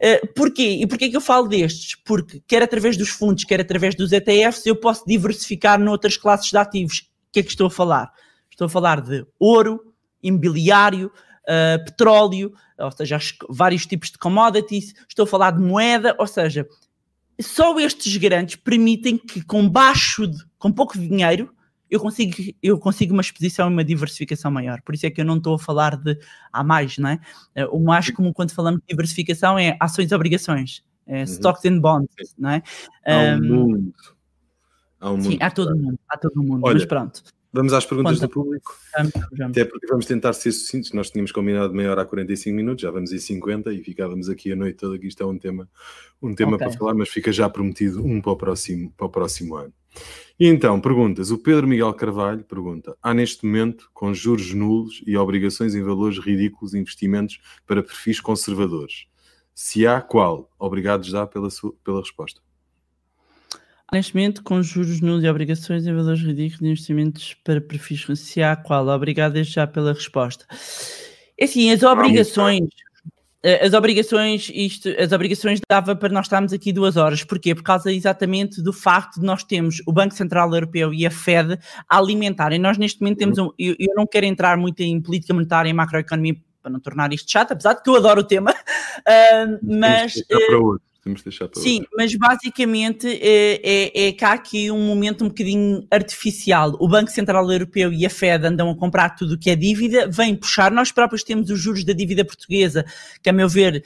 Uh, 0.00 0.26
porquê? 0.34 0.78
E 0.80 0.86
porquê 0.86 1.10
que 1.10 1.16
eu 1.16 1.20
falo 1.20 1.46
destes? 1.46 1.94
Porque 1.94 2.42
quer 2.46 2.62
através 2.62 2.96
dos 2.96 3.10
fundos, 3.10 3.44
quer 3.44 3.60
através 3.60 3.94
dos 3.94 4.12
ETFs, 4.12 4.64
eu 4.64 4.74
posso 4.74 5.04
diversificar 5.06 5.78
noutras 5.78 6.16
classes 6.16 6.48
de 6.48 6.56
ativos. 6.56 7.00
O 7.28 7.32
que 7.32 7.40
é 7.40 7.42
que 7.42 7.50
estou 7.50 7.66
a 7.66 7.70
falar? 7.70 8.10
Estou 8.50 8.64
a 8.64 8.68
falar 8.70 9.02
de 9.02 9.26
ouro, 9.38 9.92
imobiliário, 10.22 11.12
uh, 11.44 11.84
petróleo, 11.84 12.54
ou 12.78 12.90
seja, 12.90 13.18
vários 13.50 13.84
tipos 13.84 14.10
de 14.10 14.16
commodities, 14.16 14.94
estou 15.06 15.24
a 15.24 15.26
falar 15.26 15.50
de 15.50 15.60
moeda, 15.60 16.16
ou 16.18 16.26
seja, 16.26 16.66
só 17.42 17.78
estes 17.78 18.16
grandes 18.16 18.56
permitem 18.56 19.16
que 19.16 19.42
com 19.42 19.68
baixo, 19.68 20.26
de, 20.26 20.38
com 20.58 20.72
pouco 20.72 20.98
dinheiro, 20.98 21.54
eu 21.90 21.98
consigo, 21.98 22.36
eu 22.62 22.78
consigo 22.78 23.12
uma 23.12 23.20
exposição 23.20 23.68
e 23.68 23.72
uma 23.72 23.84
diversificação 23.84 24.50
maior. 24.50 24.80
Por 24.82 24.94
isso 24.94 25.06
é 25.06 25.10
que 25.10 25.20
eu 25.20 25.24
não 25.24 25.38
estou 25.38 25.54
a 25.54 25.58
falar 25.58 25.96
de 25.96 26.16
há 26.52 26.62
mais, 26.62 26.96
não 26.98 27.10
é? 27.10 27.20
Eh, 27.54 27.66
o 27.66 27.80
mais 27.80 28.10
comum 28.10 28.32
quando 28.32 28.52
falamos 28.52 28.80
de 28.80 28.86
diversificação 28.88 29.58
é 29.58 29.76
ações 29.80 30.10
e 30.10 30.14
obrigações, 30.14 30.84
é 31.06 31.18
uhum. 31.18 31.24
stocks 31.24 31.64
and 31.64 31.80
bonds, 31.80 32.34
não 32.38 32.50
é? 32.50 32.62
Há 33.04 33.36
um, 33.36 33.42
mundo. 33.42 33.94
Há 35.00 35.10
um 35.10 35.16
mundo. 35.16 35.30
Sim, 35.32 35.38
há 35.40 35.50
todo 35.50 35.76
mundo, 35.76 35.98
há 36.08 36.16
todo 36.16 36.42
mundo, 36.42 36.60
Olha, 36.64 36.74
mas 36.74 36.84
pronto. 36.84 37.24
Vamos 37.52 37.72
às 37.72 37.84
perguntas 37.84 38.14
Conta. 38.14 38.26
do 38.26 38.32
público. 38.32 38.76
Vamos, 38.96 39.12
vamos. 39.36 39.56
Até 39.56 39.64
porque 39.64 39.86
vamos 39.88 40.06
tentar 40.06 40.32
ser 40.34 40.52
sucintos. 40.52 40.92
Nós 40.92 41.10
tínhamos 41.10 41.32
combinado 41.32 41.74
meia 41.74 41.90
hora 41.90 42.02
a 42.02 42.06
45 42.06 42.54
minutos, 42.54 42.82
já 42.82 42.90
vamos 42.90 43.12
em 43.12 43.18
50 43.18 43.72
e 43.72 43.82
ficávamos 43.82 44.28
aqui 44.28 44.52
a 44.52 44.56
noite 44.56 44.76
toda. 44.76 44.98
Que 44.98 45.08
isto 45.08 45.22
é 45.22 45.26
um 45.26 45.36
tema, 45.36 45.68
um 46.22 46.34
tema 46.34 46.54
okay. 46.54 46.68
para 46.68 46.78
falar, 46.78 46.94
mas 46.94 47.08
fica 47.08 47.32
já 47.32 47.48
prometido 47.48 48.04
um 48.04 48.20
para 48.20 48.32
o 48.32 48.36
próximo, 48.36 48.92
para 48.96 49.06
o 49.06 49.10
próximo 49.10 49.56
ano. 49.56 49.72
E 50.38 50.46
então, 50.46 50.80
perguntas. 50.80 51.32
O 51.32 51.38
Pedro 51.38 51.66
Miguel 51.66 51.92
Carvalho 51.94 52.44
pergunta: 52.44 52.96
há 53.02 53.12
neste 53.12 53.44
momento, 53.44 53.90
com 53.92 54.14
juros 54.14 54.54
nulos 54.54 55.02
e 55.04 55.16
obrigações 55.16 55.74
em 55.74 55.82
valores 55.82 56.18
ridículos, 56.18 56.72
investimentos 56.72 57.40
para 57.66 57.82
perfis 57.82 58.20
conservadores? 58.20 59.06
Se 59.52 59.86
há, 59.86 60.00
qual? 60.00 60.48
Obrigado 60.58 61.04
já 61.04 61.26
pela, 61.26 61.50
sua, 61.50 61.74
pela 61.84 62.00
resposta. 62.00 62.40
Neste 63.92 64.14
momento, 64.14 64.42
com 64.44 64.62
juros 64.62 65.00
nulos 65.00 65.24
e 65.24 65.28
obrigações 65.28 65.84
em 65.84 65.92
valores 65.92 66.20
ridículos 66.20 66.60
de 66.60 66.68
investimentos 66.68 67.34
para 67.42 67.60
perfis 67.60 68.06
se 68.14 68.40
há 68.40 68.54
qual? 68.54 68.86
Obrigado 68.86 69.32
desde 69.32 69.54
já 69.54 69.66
pela 69.66 69.92
resposta. 69.92 70.46
É 71.36 71.44
assim, 71.44 71.72
as 71.72 71.82
obrigações, 71.82 72.68
eh, 73.42 73.66
as 73.66 73.72
obrigações, 73.72 74.48
isto, 74.54 74.88
as 74.96 75.10
obrigações 75.10 75.60
dava 75.68 75.96
para 75.96 76.08
nós 76.10 76.26
estarmos 76.26 76.52
aqui 76.52 76.72
duas 76.72 76.96
horas. 76.96 77.24
Porquê? 77.24 77.52
Por 77.52 77.64
causa 77.64 77.92
exatamente 77.92 78.62
do 78.62 78.72
facto 78.72 79.18
de 79.18 79.26
nós 79.26 79.42
termos 79.42 79.82
o 79.84 79.92
Banco 79.92 80.14
Central 80.14 80.54
Europeu 80.54 80.94
e 80.94 81.04
a 81.04 81.10
Fed 81.10 81.58
a 81.88 81.98
alimentarem. 81.98 82.60
Nós 82.60 82.78
neste 82.78 83.00
momento 83.00 83.18
temos 83.18 83.38
um, 83.38 83.50
eu, 83.58 83.74
eu 83.76 83.94
não 83.96 84.06
quero 84.06 84.26
entrar 84.26 84.56
muito 84.56 84.80
em 84.80 85.00
política 85.00 85.34
monetária 85.34 85.68
e 85.68 85.72
macroeconomia 85.72 86.36
para 86.62 86.70
não 86.70 86.78
tornar 86.78 87.12
isto 87.12 87.30
chato, 87.30 87.52
apesar 87.52 87.72
de 87.72 87.82
que 87.82 87.90
eu 87.90 87.96
adoro 87.96 88.20
o 88.20 88.24
tema, 88.24 88.52
uh, 88.52 89.58
mas... 89.64 90.14
Uh, 90.16 90.78
Temos 91.02 91.22
deixar 91.22 91.48
para 91.48 91.62
Sim, 91.62 91.80
outra. 91.80 91.90
mas 91.96 92.14
basicamente 92.14 93.06
é, 93.08 93.60
é, 93.62 94.08
é 94.08 94.12
que 94.12 94.24
há 94.24 94.32
aqui 94.32 94.70
um 94.70 94.86
momento 94.86 95.24
um 95.24 95.28
bocadinho 95.28 95.86
artificial. 95.90 96.76
O 96.78 96.86
Banco 96.86 97.10
Central 97.10 97.50
Europeu 97.50 97.90
e 97.92 98.04
a 98.04 98.10
Fed 98.10 98.46
andam 98.46 98.70
a 98.70 98.76
comprar 98.76 99.10
tudo 99.10 99.34
o 99.34 99.38
que 99.38 99.48
é 99.48 99.56
dívida, 99.56 100.06
vêm 100.08 100.36
puxar. 100.36 100.70
Nós 100.70 100.92
próprios 100.92 101.24
temos 101.24 101.48
os 101.48 101.58
juros 101.58 101.84
da 101.84 101.94
dívida 101.94 102.24
portuguesa, 102.24 102.84
que 103.22 103.30
a 103.30 103.32
meu 103.32 103.48
ver 103.48 103.82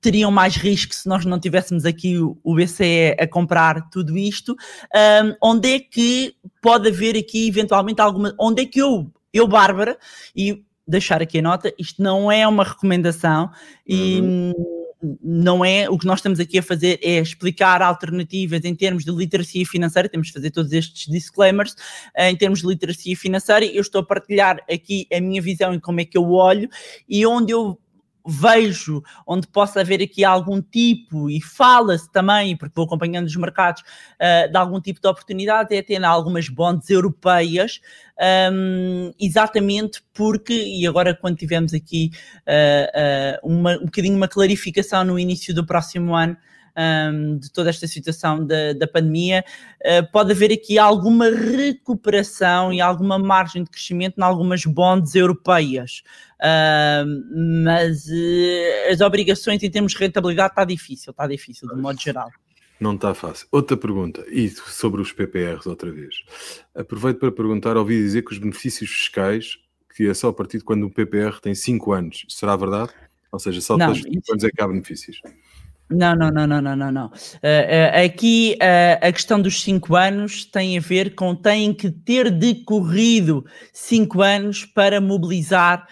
teriam 0.00 0.30
mais 0.30 0.56
risco 0.56 0.94
se 0.94 1.08
nós 1.08 1.24
não 1.24 1.38
tivéssemos 1.38 1.84
aqui 1.84 2.18
o 2.18 2.54
BCE 2.54 3.16
a 3.18 3.26
comprar 3.26 3.90
tudo 3.90 4.16
isto. 4.16 4.56
Um, 4.94 5.34
onde 5.42 5.74
é 5.74 5.80
que 5.80 6.34
pode 6.62 6.88
haver 6.88 7.16
aqui 7.16 7.48
eventualmente 7.48 8.00
alguma. 8.00 8.32
Onde 8.38 8.62
é 8.62 8.66
que 8.66 8.80
eu, 8.80 9.10
eu 9.32 9.48
Bárbara, 9.48 9.98
e 10.36 10.62
deixar 10.86 11.22
aqui 11.22 11.38
a 11.38 11.42
nota, 11.42 11.72
isto 11.78 12.02
não 12.02 12.30
é 12.30 12.46
uma 12.46 12.62
recomendação 12.62 13.50
e 13.86 14.20
uhum. 14.20 14.52
Não 15.22 15.64
é, 15.64 15.88
o 15.88 15.98
que 15.98 16.06
nós 16.06 16.18
estamos 16.18 16.40
aqui 16.40 16.58
a 16.58 16.62
fazer 16.62 16.98
é 17.02 17.18
explicar 17.18 17.82
alternativas 17.82 18.64
em 18.64 18.74
termos 18.74 19.04
de 19.04 19.10
literacia 19.10 19.64
financeira, 19.66 20.08
temos 20.08 20.28
de 20.28 20.32
fazer 20.32 20.50
todos 20.50 20.72
estes 20.72 21.10
disclaimers, 21.10 21.74
eh, 22.16 22.30
em 22.30 22.36
termos 22.36 22.60
de 22.60 22.66
literacia 22.66 23.16
financeira, 23.16 23.64
eu 23.64 23.80
estou 23.80 24.00
a 24.00 24.04
partilhar 24.04 24.58
aqui 24.70 25.06
a 25.12 25.20
minha 25.20 25.40
visão 25.42 25.74
em 25.74 25.80
como 25.80 26.00
é 26.00 26.04
que 26.04 26.16
eu 26.16 26.30
olho 26.30 26.68
e 27.08 27.26
onde 27.26 27.52
eu 27.52 27.78
vejo 28.26 29.02
onde 29.26 29.46
possa 29.46 29.80
haver 29.80 30.02
aqui 30.02 30.24
algum 30.24 30.60
tipo, 30.60 31.28
e 31.28 31.40
fala-se 31.40 32.10
também, 32.10 32.56
porque 32.56 32.72
vou 32.74 32.86
acompanhando 32.86 33.26
os 33.26 33.36
mercados, 33.36 33.82
uh, 33.82 34.50
de 34.50 34.56
algum 34.56 34.80
tipo 34.80 35.00
de 35.00 35.08
oportunidade, 35.08 35.74
é 35.74 35.82
ter 35.82 36.02
algumas 36.04 36.48
bonds 36.48 36.88
europeias, 36.88 37.80
um, 38.52 39.12
exatamente 39.20 40.02
porque, 40.12 40.54
e 40.54 40.86
agora 40.86 41.14
quando 41.14 41.36
tivemos 41.36 41.74
aqui 41.74 42.10
uh, 42.46 43.46
uh, 43.46 43.50
uma, 43.50 43.76
um 43.76 43.86
bocadinho 43.86 44.16
uma 44.16 44.28
clarificação 44.28 45.04
no 45.04 45.18
início 45.18 45.54
do 45.54 45.66
próximo 45.66 46.14
ano, 46.14 46.36
um, 46.76 47.38
de 47.38 47.50
toda 47.52 47.70
esta 47.70 47.86
situação 47.86 48.44
da, 48.44 48.72
da 48.72 48.86
pandemia, 48.86 49.44
uh, 49.80 50.10
pode 50.12 50.32
haver 50.32 50.52
aqui 50.52 50.78
alguma 50.78 51.30
recuperação 51.30 52.72
e 52.72 52.80
alguma 52.80 53.18
margem 53.18 53.64
de 53.64 53.70
crescimento 53.70 54.18
em 54.18 54.22
algumas 54.22 54.64
bonds 54.64 55.14
europeias. 55.14 56.02
Uh, 56.40 57.54
mas 57.64 58.06
uh, 58.06 58.92
as 58.92 59.00
obrigações 59.00 59.62
em 59.62 59.70
termos 59.70 59.92
de 59.92 59.98
rentabilidade 59.98 60.52
está 60.52 60.64
difícil, 60.64 61.10
está 61.10 61.26
difícil, 61.26 61.68
de 61.68 61.80
modo 61.80 62.00
geral. 62.00 62.30
Não 62.80 62.94
está 62.94 63.14
fácil. 63.14 63.46
Outra 63.52 63.76
pergunta, 63.76 64.24
e 64.28 64.48
sobre 64.50 65.00
os 65.00 65.12
PPRs 65.12 65.66
outra 65.66 65.90
vez. 65.90 66.16
Aproveito 66.74 67.18
para 67.18 67.30
perguntar, 67.30 67.76
ouvi 67.76 67.96
dizer 67.96 68.22
que 68.22 68.32
os 68.32 68.38
benefícios 68.38 68.90
fiscais, 68.90 69.58
que 69.96 70.08
é 70.08 70.14
só 70.14 70.28
a 70.28 70.32
partir 70.32 70.58
de 70.58 70.64
quando 70.64 70.84
o 70.84 70.90
PPR 70.90 71.40
tem 71.40 71.54
5 71.54 71.92
anos, 71.92 72.26
será 72.28 72.56
verdade? 72.56 72.92
Ou 73.30 73.38
seja, 73.38 73.60
só 73.60 73.76
depois 73.76 73.98
de 73.98 74.10
5 74.10 74.32
anos 74.32 74.44
é 74.44 74.50
que 74.50 74.62
há 74.62 74.66
benefícios? 74.66 75.20
Não, 75.90 76.14
não, 76.14 76.30
não, 76.30 76.46
não, 76.46 76.62
não, 76.62 76.76
não, 76.76 76.92
não. 76.92 77.06
Uh, 77.06 77.10
uh, 77.10 78.04
aqui 78.06 78.56
uh, 78.60 79.06
a 79.06 79.12
questão 79.12 79.40
dos 79.40 79.62
5 79.62 79.94
anos 79.94 80.44
tem 80.44 80.78
a 80.78 80.80
ver 80.80 81.14
com 81.14 81.34
tem 81.34 81.74
que 81.74 81.90
ter 81.90 82.30
decorrido 82.30 83.44
5 83.72 84.22
anos 84.22 84.64
para 84.64 85.00
mobilizar 85.00 85.86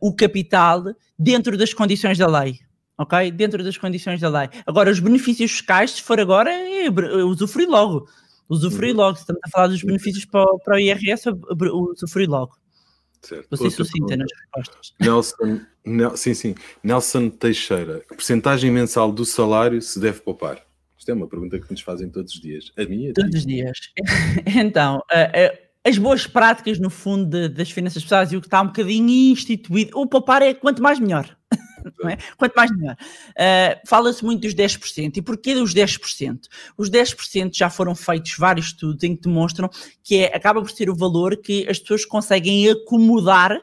o 0.00 0.14
capital 0.14 0.84
dentro 1.18 1.56
das 1.56 1.72
condições 1.72 2.18
da 2.18 2.26
lei. 2.26 2.58
Ok? 2.98 3.30
Dentro 3.32 3.64
das 3.64 3.78
condições 3.78 4.20
da 4.20 4.28
lei. 4.28 4.48
Agora, 4.66 4.90
os 4.90 5.00
benefícios 5.00 5.50
fiscais, 5.50 5.92
se 5.92 6.02
for 6.02 6.20
agora, 6.20 6.50
é, 6.50 6.88
usufrui 7.24 7.66
logo. 7.66 8.06
Usufrui 8.48 8.90
uhum. 8.90 8.98
logo. 8.98 9.16
Se 9.16 9.22
estamos 9.22 9.40
a 9.42 9.48
falar 9.48 9.68
dos 9.68 9.82
benefícios 9.82 10.26
para, 10.26 10.46
para 10.64 10.76
o 10.76 10.78
IRS, 10.78 11.24
usufrui 11.72 12.26
logo. 12.26 12.54
Certo. 13.24 13.48
Você 13.50 13.70
sucinta 13.70 14.16
nas 14.16 14.30
respostas. 14.30 14.94
Nelson, 15.00 15.60
Nel, 15.84 16.16
sim, 16.16 16.34
sim. 16.34 16.54
Nelson 16.82 17.30
Teixeira, 17.30 18.00
que 18.00 18.14
porcentagem 18.14 18.70
mensal 18.70 19.10
do 19.10 19.24
salário 19.24 19.80
se 19.80 19.98
deve 19.98 20.20
poupar? 20.20 20.62
Isto 20.98 21.10
é 21.10 21.14
uma 21.14 21.26
pergunta 21.26 21.58
que 21.58 21.70
nos 21.70 21.80
fazem 21.80 22.10
todos 22.10 22.34
os 22.34 22.40
dias. 22.40 22.72
A 22.78 22.84
minha? 22.84 23.12
Todos 23.14 23.34
os 23.34 23.46
dias. 23.46 23.78
então, 24.56 24.98
uh, 24.98 25.00
uh, 25.00 25.64
as 25.86 25.98
boas 25.98 26.26
práticas, 26.26 26.78
no 26.78 26.90
fundo, 26.90 27.26
de, 27.26 27.48
das 27.48 27.70
finanças 27.70 28.02
pessoais 28.02 28.32
e 28.32 28.36
o 28.36 28.40
que 28.40 28.46
está 28.46 28.60
um 28.62 28.66
bocadinho 28.66 29.32
instituído, 29.32 29.98
o 29.98 30.06
poupar 30.06 30.42
é 30.42 30.54
quanto 30.54 30.82
mais 30.82 30.98
melhor. 30.98 31.36
É? 32.08 32.18
Quanto 32.36 32.54
mais 32.54 32.70
melhor. 32.70 32.96
Uh, 33.30 33.80
Fala-se 33.86 34.24
muito 34.24 34.42
dos 34.42 34.54
10%. 34.54 35.16
E 35.16 35.22
porquê 35.22 35.54
dos 35.54 35.74
10%? 35.74 36.40
Os 36.76 36.90
10% 36.90 37.50
já 37.54 37.70
foram 37.70 37.94
feitos 37.94 38.36
vários 38.38 38.66
estudos 38.66 39.02
em 39.04 39.16
que 39.16 39.22
demonstram 39.22 39.68
que 40.02 40.24
é, 40.24 40.36
acaba 40.36 40.60
por 40.60 40.70
ser 40.70 40.90
o 40.90 40.94
valor 40.94 41.36
que 41.36 41.66
as 41.68 41.78
pessoas 41.78 42.04
conseguem 42.04 42.68
acomodar 42.70 43.60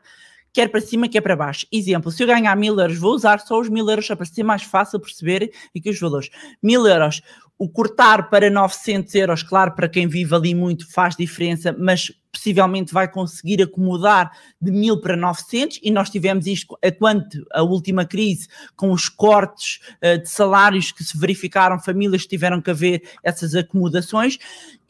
quer 0.53 0.69
para 0.69 0.81
cima, 0.81 1.07
quer 1.07 1.21
para 1.21 1.35
baixo. 1.35 1.65
Exemplo, 1.71 2.11
se 2.11 2.21
eu 2.21 2.27
ganhar 2.27 2.55
mil 2.55 2.77
euros, 2.77 2.97
vou 2.97 3.13
usar 3.13 3.39
só 3.39 3.59
os 3.59 3.69
mil 3.69 3.89
euros 3.89 4.07
para 4.07 4.25
ser 4.25 4.43
mais 4.43 4.63
fácil 4.63 4.99
perceber 4.99 5.51
aqui 5.75 5.89
os 5.89 5.99
valores. 5.99 6.29
Mil 6.61 6.85
euros, 6.85 7.21
o 7.61 7.69
cortar 7.69 8.27
para 8.27 8.49
900 8.49 9.13
euros, 9.13 9.43
claro, 9.43 9.75
para 9.75 9.87
quem 9.87 10.07
vive 10.07 10.33
ali 10.33 10.55
muito 10.55 10.91
faz 10.91 11.15
diferença, 11.15 11.71
mas 11.77 12.11
possivelmente 12.31 12.91
vai 12.91 13.07
conseguir 13.07 13.61
acomodar 13.61 14.31
de 14.59 14.71
1000 14.71 14.99
para 14.99 15.15
900 15.15 15.79
e 15.83 15.91
nós 15.91 16.09
tivemos 16.09 16.47
isto 16.47 16.75
a 16.83 16.91
quanto 16.91 17.45
a 17.53 17.61
última 17.61 18.03
crise 18.03 18.47
com 18.75 18.91
os 18.91 19.07
cortes 19.07 19.79
uh, 20.03 20.19
de 20.19 20.27
salários 20.27 20.91
que 20.91 21.03
se 21.03 21.15
verificaram, 21.15 21.77
famílias 21.79 22.23
que 22.23 22.29
tiveram 22.29 22.59
que 22.59 22.71
haver 22.71 23.03
essas 23.23 23.53
acomodações 23.53 24.39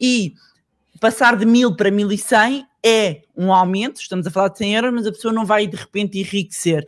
e 0.00 0.32
passar 0.98 1.36
de 1.36 1.44
1000 1.44 1.76
para 1.76 1.90
1100 1.90 2.66
é 2.82 3.20
um 3.36 3.52
aumento, 3.52 4.00
estamos 4.00 4.26
a 4.26 4.30
falar 4.30 4.48
de 4.48 4.56
100 4.56 4.74
euros, 4.76 4.94
mas 4.94 5.06
a 5.06 5.12
pessoa 5.12 5.34
não 5.34 5.44
vai 5.44 5.66
de 5.66 5.76
repente 5.76 6.18
enriquecer. 6.18 6.86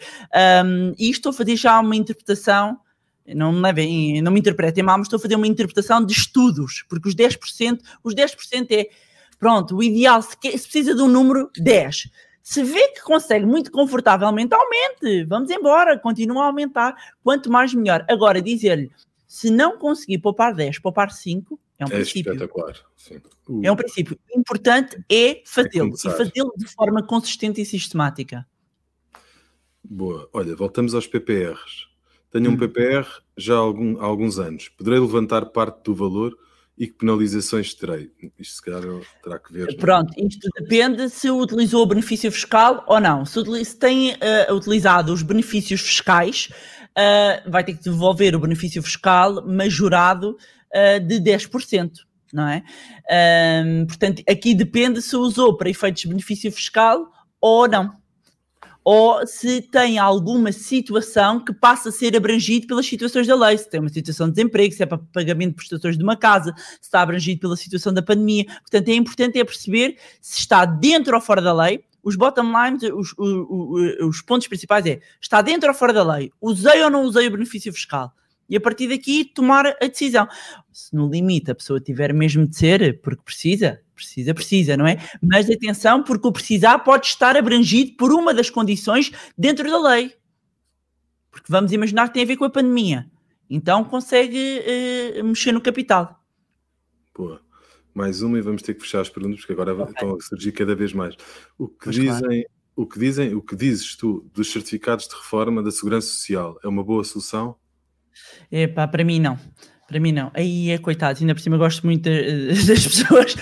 Um, 0.65 0.95
e 0.99 1.11
estou 1.11 1.29
a 1.29 1.35
fazer 1.35 1.57
já 1.57 1.79
uma 1.79 1.95
interpretação 1.95 2.79
não 3.27 3.53
me 3.53 3.61
levem, 3.61 4.21
não 4.21 4.33
me 4.33 4.41
interpretem 4.41 4.85
mal, 4.85 4.99
mas 4.99 5.07
estou 5.07 5.17
a 5.17 5.21
fazer 5.21 5.37
uma 5.37 5.47
interpretação 5.47 6.05
de 6.05 6.13
estudos, 6.13 6.85
porque 6.89 7.09
os 7.09 7.15
10%, 7.15 7.81
os 8.03 8.15
10% 8.15 8.71
é, 8.71 8.89
pronto, 9.39 9.77
o 9.77 9.83
ideal, 9.83 10.21
se, 10.21 10.37
quer, 10.37 10.59
se 10.59 10.65
precisa 10.65 10.95
de 10.95 11.03
um 11.03 11.09
número 11.09 11.51
10, 11.57 12.11
se 12.43 12.63
vê 12.63 12.89
que 12.89 13.03
consegue 13.03 13.47
muito 13.47 13.71
confortavelmente, 13.71 14.55
aumente, 14.55 15.25
vamos 15.25 15.51
embora, 15.51 15.99
continua 15.99 16.43
a 16.43 16.47
aumentar, 16.47 16.95
quanto 17.23 17.51
mais 17.51 17.73
melhor. 17.73 18.05
Agora, 18.09 18.43
dizer-lhe, 18.43 18.91
se 19.27 19.51
não 19.51 19.79
conseguir 19.79 20.19
poupar 20.19 20.55
10, 20.55 20.79
poupar 20.79 21.11
5, 21.11 21.59
é 21.79 21.85
um 21.85 21.89
é 21.89 21.91
princípio. 21.91 22.33
Espetacular. 22.33 22.77
Sim. 22.95 23.21
É 23.63 23.73
um 23.73 23.77
princípio. 23.77 24.19
O 24.35 24.39
importante 24.39 25.03
é 25.11 25.43
fazê-lo, 25.47 25.93
é 25.93 26.09
e 26.09 26.11
fazê-lo 26.11 26.53
de 26.57 26.67
forma 26.67 27.03
consistente 27.03 27.61
e 27.61 27.65
sistemática. 27.65 28.47
Boa. 29.83 30.29
Olha, 30.33 30.55
voltamos 30.55 30.95
aos 30.95 31.07
PPRs. 31.07 31.89
Tenho 32.35 32.51
um 32.51 32.55
hum. 32.55 32.57
PPR 32.57 33.07
já 33.39 33.55
há, 33.55 33.59
algum, 33.59 33.97
há 34.01 34.05
alguns 34.05 34.41
anos. 34.41 34.69
Poderei 34.69 34.99
levantar 34.99 35.47
parte 35.47 35.85
do 35.85 35.95
valor 35.95 36.37
e 36.77 36.89
que 36.89 36.95
penalizações 36.95 37.73
terei? 37.75 38.11
Isto 38.37 38.57
se 38.57 38.63
calhar 38.63 38.83
terá 39.23 39.39
que 39.39 39.53
ver. 39.53 39.77
Pronto, 39.77 40.13
isto 40.19 40.49
depende 40.59 41.09
se 41.11 41.31
utilizou 41.31 41.85
o 41.85 41.87
benefício 41.87 42.33
fiscal 42.33 42.85
ou 42.89 42.99
não. 42.99 43.25
Se, 43.25 43.65
se 43.65 43.79
tem 43.79 44.15
uh, 44.15 44.53
utilizado 44.53 45.13
os 45.13 45.23
benefícios 45.23 45.81
fiscais, 45.81 46.49
uh, 46.99 47.49
vai 47.49 47.63
ter 47.63 47.75
que 47.75 47.85
devolver 47.85 48.35
o 48.35 48.41
benefício 48.41 48.83
fiscal 48.83 49.47
majorado 49.47 50.31
uh, 50.31 51.07
de 51.07 51.21
10%. 51.21 51.91
Não 52.33 52.49
é? 52.49 52.65
portanto, 53.87 54.25
aqui 54.29 54.57
depende 54.57 55.01
se 55.01 55.15
usou 55.15 55.57
para 55.57 55.71
efeitos 55.71 56.03
de 56.03 56.09
benefício 56.09 56.51
fiscal 56.51 57.09
ou 57.41 57.69
não 57.69 57.93
ou 58.85 59.27
se 59.27 59.63
tem 59.63 59.99
alguma 59.99 60.53
situação 60.53 61.43
que 61.43 61.55
passa 61.55 61.89
a 61.89 61.93
ser 61.93 62.15
abrangido 62.15 62.67
pelas 62.67 62.85
situações 62.85 63.27
da 63.27 63.35
lei, 63.35 63.57
se 63.57 63.69
tem 63.71 63.81
uma 63.81 63.89
situação 63.89 64.29
de 64.29 64.35
desemprego, 64.35 64.75
se 64.75 64.83
é 64.83 64.87
para 64.87 64.99
pagamento 64.99 65.51
de 65.51 65.57
prestações 65.57 65.97
de 65.97 66.05
uma 66.05 66.17
casa, 66.17 66.55
se 66.57 66.83
está 66.83 67.01
abrangido 67.01 67.41
pela 67.41 67.57
situação 67.57 67.95
da 67.95 68.03
pandemia. 68.03 68.45
Portanto, 68.45 68.89
é 68.91 68.95
importante 68.95 69.39
é 69.39 69.45
perceber 69.45 69.97
se 70.21 70.41
está 70.41 70.67
dentro 70.67 71.15
ou 71.15 71.21
fora 71.23 71.41
da 71.41 71.55
lei. 71.55 71.83
Os 72.03 72.15
bottom 72.17 72.53
lines, 72.53 72.83
os, 72.83 73.15
os, 73.17 74.01
os 74.03 74.21
pontos 74.21 74.47
principais 74.47 74.85
é, 74.85 75.01
está 75.19 75.41
dentro 75.41 75.71
ou 75.71 75.75
fora 75.75 75.95
da 75.95 76.05
lei? 76.05 76.31
Usei 76.39 76.83
ou 76.83 76.91
não 76.91 77.05
usei 77.05 77.27
o 77.27 77.31
benefício 77.31 77.73
fiscal? 77.73 78.13
E 78.51 78.55
a 78.55 78.61
partir 78.61 78.89
daqui 78.89 79.25
tomar 79.25 79.67
a 79.67 79.87
decisão. 79.87 80.29
Se 80.71 80.95
no 80.95 81.09
limite 81.09 81.51
a 81.51 81.55
pessoa 81.55 81.81
tiver 81.81 82.13
mesmo 82.13 82.47
de 82.47 82.55
ser, 82.55 83.01
porque 83.01 83.23
precisa, 83.25 83.81
precisa, 83.95 84.35
precisa, 84.35 84.77
não 84.77 84.87
é? 84.87 84.99
Mas 85.23 85.49
atenção, 85.51 86.03
porque 86.03 86.27
o 86.27 86.33
precisar 86.33 86.79
pode 86.81 87.07
estar 87.07 87.37
abrangido 87.37 87.97
por 87.97 88.13
uma 88.13 88.35
das 88.35 88.51
condições 88.51 89.13
dentro 89.37 89.71
da 89.71 89.81
lei. 89.91 90.15
Porque 91.31 91.51
vamos 91.51 91.73
imaginar 91.73 92.09
que 92.09 92.15
tem 92.15 92.23
a 92.23 92.27
ver 92.27 92.37
com 92.37 92.45
a 92.45 92.51
pandemia. 92.51 93.11
Então 93.49 93.85
consegue 93.85 94.63
uh, 95.19 95.25
mexer 95.25 95.53
no 95.53 95.61
capital. 95.61 96.21
Boa. 97.17 97.41
Mais 97.95 98.23
uma 98.23 98.39
e 98.39 98.43
vamos 98.43 98.63
ter 98.63 98.75
que 98.75 98.81
fechar 98.81 99.01
as 99.01 99.09
perguntas, 99.09 99.41
porque 99.41 99.53
agora 99.53 99.73
okay. 99.73 99.93
estão 99.93 100.17
a 100.17 100.21
surgir 100.21 100.53
cada 100.53 100.75
vez 100.75 100.93
mais. 100.93 101.15
O 101.57 101.69
que 101.69 101.91
dizem, 101.91 102.21
claro. 102.21 102.45
o 102.75 102.87
que 102.87 102.99
dizem, 102.99 103.35
o 103.35 103.41
que 103.41 103.55
dizes 103.55 103.97
tu 103.97 104.29
dos 104.35 104.51
certificados 104.51 105.07
de 105.07 105.15
reforma 105.15 105.63
da 105.63 105.71
Segurança 105.71 106.09
Social 106.09 106.59
é 106.65 106.69
uma 106.69 106.83
boa 106.83 107.05
solução? 107.05 107.57
Epá, 108.51 108.89
para 108.89 109.05
mim 109.05 109.21
não. 109.21 109.39
Para 109.87 110.01
mim 110.01 110.13
não. 110.13 110.31
Aí 110.33 110.71
é 110.71 110.79
coitado, 110.79 111.19
ainda 111.21 111.35
por 111.35 111.41
cima 111.41 111.59
gosto 111.59 111.85
muito 111.85 112.09
das 112.67 112.87
pessoas. 112.87 113.37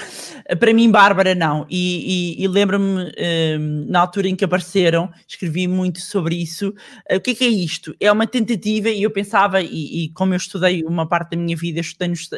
Para 0.59 0.75
mim, 0.75 0.91
Bárbara, 0.91 1.35
não. 1.35 1.65
E, 1.71 2.37
e, 2.37 2.45
e 2.45 2.49
lembro-me, 2.49 3.13
um, 3.59 3.87
na 3.89 4.01
altura 4.01 4.29
em 4.29 4.35
que 4.35 4.45
apareceram, 4.45 5.09
escrevi 5.27 5.69
muito 5.69 6.01
sobre 6.01 6.35
isso. 6.35 6.71
Uh, 7.11 7.17
o 7.17 7.21
que 7.21 7.31
é, 7.31 7.35
que 7.35 7.45
é 7.45 7.49
isto? 7.49 7.95
É 8.01 8.11
uma 8.11 8.27
tentativa, 8.27 8.89
e 8.89 9.05
eu 9.05 9.11
pensava, 9.11 9.63
e, 9.63 10.05
e, 10.05 10.09
como 10.11 10.35
eu 10.35 10.37
estudei 10.37 10.83
uma 10.83 11.07
parte 11.07 11.31
da 11.31 11.37
minha 11.37 11.57
vida, 11.57 11.79
estudei 11.79 12.09
nos, 12.09 12.29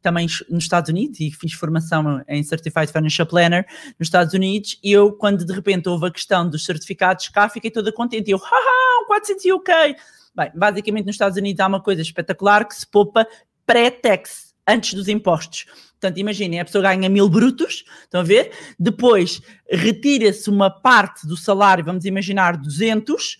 também 0.00 0.26
nos 0.48 0.64
Estados 0.64 0.88
Unidos 0.88 1.20
e 1.20 1.30
fiz 1.30 1.52
formação 1.52 2.22
em 2.28 2.42
Certified 2.42 2.90
Financial 2.90 3.26
Planner 3.26 3.66
nos 3.98 4.06
Estados 4.06 4.32
Unidos, 4.32 4.78
e 4.82 4.92
eu, 4.92 5.12
quando 5.12 5.44
de 5.44 5.52
repente 5.52 5.88
houve 5.88 6.06
a 6.06 6.10
questão 6.10 6.48
dos 6.48 6.64
certificados 6.64 7.28
cá, 7.28 7.48
fiquei 7.48 7.70
toda 7.70 7.92
contente. 7.92 8.28
E 8.28 8.32
eu, 8.32 8.38
haha, 8.38 9.06
400 9.06 9.44
UK! 9.44 9.96
Bem, 10.34 10.50
basicamente 10.54 11.06
nos 11.06 11.16
Estados 11.16 11.36
Unidos 11.36 11.60
há 11.60 11.66
uma 11.66 11.82
coisa 11.82 12.00
espetacular 12.00 12.66
que 12.66 12.74
se 12.74 12.86
poupa 12.86 13.26
pré-tax, 13.70 14.52
antes 14.66 14.94
dos 14.94 15.06
impostos. 15.06 15.66
Portanto, 15.92 16.18
imaginem, 16.18 16.58
a 16.58 16.64
pessoa 16.64 16.82
ganha 16.82 17.08
mil 17.08 17.28
brutos, 17.28 17.84
estão 18.02 18.20
a 18.20 18.24
ver? 18.24 18.50
Depois 18.76 19.40
retira-se 19.70 20.50
uma 20.50 20.68
parte 20.68 21.24
do 21.24 21.36
salário, 21.36 21.84
vamos 21.84 22.04
imaginar 22.04 22.56
200, 22.56 23.38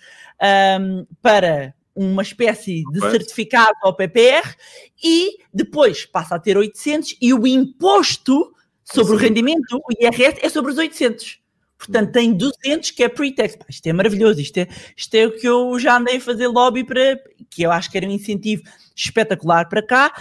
um, 0.78 1.04
para 1.20 1.74
uma 1.96 2.22
espécie 2.22 2.84
de 2.92 3.00
certificado 3.00 3.76
ao 3.82 3.94
PPR 3.94 4.54
e 5.02 5.38
depois 5.52 6.06
passa 6.06 6.36
a 6.36 6.38
ter 6.38 6.56
800 6.56 7.16
e 7.20 7.34
o 7.34 7.44
imposto 7.44 8.54
sobre 8.84 9.10
Sim. 9.10 9.14
o 9.14 9.16
rendimento, 9.16 9.76
o 9.76 9.92
IRS, 10.00 10.38
é 10.40 10.48
sobre 10.48 10.70
os 10.70 10.78
800. 10.78 11.40
Portanto, 11.76 12.12
tem 12.12 12.32
200 12.34 12.90
que 12.90 13.02
é 13.02 13.08
pre-tax. 13.08 13.56
Isto 13.68 13.86
é 13.86 13.92
maravilhoso. 13.92 14.38
Isto 14.38 14.58
é, 14.58 14.68
isto 14.94 15.14
é 15.14 15.26
o 15.26 15.32
que 15.32 15.48
eu 15.48 15.78
já 15.78 15.96
andei 15.96 16.18
a 16.18 16.20
fazer 16.20 16.46
lobby 16.46 16.84
para, 16.84 17.18
que 17.48 17.62
eu 17.62 17.72
acho 17.72 17.90
que 17.90 17.96
era 17.96 18.06
um 18.06 18.10
incentivo 18.10 18.62
espetacular 18.94 19.68
para 19.68 19.82
cá. 19.82 20.12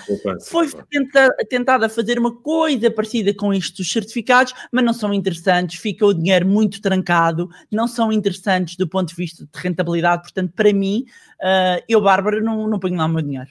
Foi 0.48 0.70
tenta, 0.90 1.36
tentado 1.50 1.86
a 1.86 1.90
fazer 1.90 2.18
uma 2.20 2.36
coisa 2.36 2.90
parecida 2.90 3.34
com 3.34 3.54
estes 3.54 3.92
certificados, 3.92 4.54
mas 4.72 4.84
não 4.84 4.94
são 4.94 5.14
interessantes. 5.14 5.80
Fica 5.80 6.06
o 6.06 6.14
dinheiro 6.14 6.46
muito 6.46 6.82
trancado, 6.82 7.50
não 7.72 7.88
são 7.88 8.12
interessantes 8.12 8.76
do 8.76 8.88
ponto 8.88 9.10
de 9.10 9.16
vista 9.16 9.44
de 9.44 9.62
rentabilidade. 9.62 10.24
Portanto, 10.24 10.54
para 10.56 10.72
mim, 10.74 11.06
uh, 11.42 11.84
eu, 11.88 12.02
Bárbara, 12.02 12.42
não, 12.42 12.68
não 12.68 12.80
ponho 12.80 12.96
lá 12.96 13.06
o 13.06 13.10
meu 13.10 13.22
dinheiro. 13.22 13.50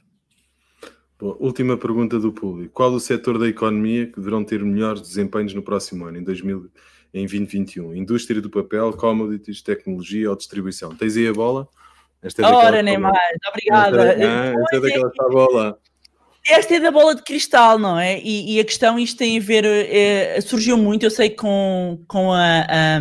Bom, 1.19 1.37
última 1.41 1.77
pergunta 1.77 2.19
do 2.19 2.33
público. 2.33 2.73
Qual 2.73 2.93
o 2.93 3.01
setor 3.01 3.39
da 3.39 3.49
economia 3.49 4.07
que 4.07 4.17
deverão 4.17 4.45
ter 4.45 4.63
melhores 4.65 5.03
desempenhos 5.03 5.53
no 5.53 5.63
próximo 5.63 6.05
ano, 6.07 6.19
em 6.19 6.23
2000? 6.23 6.71
em 7.13 7.27
2021? 7.27 7.95
Indústria 7.95 8.41
do 8.41 8.51
papel, 8.51 8.93
commodities, 8.93 9.63
tecnologia 9.63 10.31
ou 10.31 10.37
distribuição? 10.37 10.95
Tens 10.95 11.17
aí 11.17 11.27
a 11.27 11.33
bola? 11.33 11.69
Esta 12.23 12.43
é 12.43 12.47
Ora, 12.47 12.83
nem 12.83 12.99
mais, 12.99 13.39
obrigada. 13.49 14.13
Esta 14.13 14.25
é, 14.25 14.55
esta 14.55 14.77
é 14.77 14.81
daquela 14.81 15.31
bola. 15.31 15.79
Esta 16.51 16.77
é 16.77 16.81
da 16.81 16.91
bola 16.91 17.15
de 17.15 17.23
cristal, 17.23 17.79
não 17.79 17.99
é? 17.99 18.19
E, 18.21 18.55
e 18.55 18.61
a 18.61 18.65
questão, 18.65 18.99
isto 18.99 19.19
tem 19.19 19.37
a 19.37 19.41
ver, 19.41 19.67
é, 19.67 20.41
surgiu 20.41 20.79
muito, 20.79 21.05
eu 21.05 21.11
sei, 21.11 21.29
com, 21.29 22.03
com 22.09 22.33
a, 22.33 22.61
a, 22.63 23.01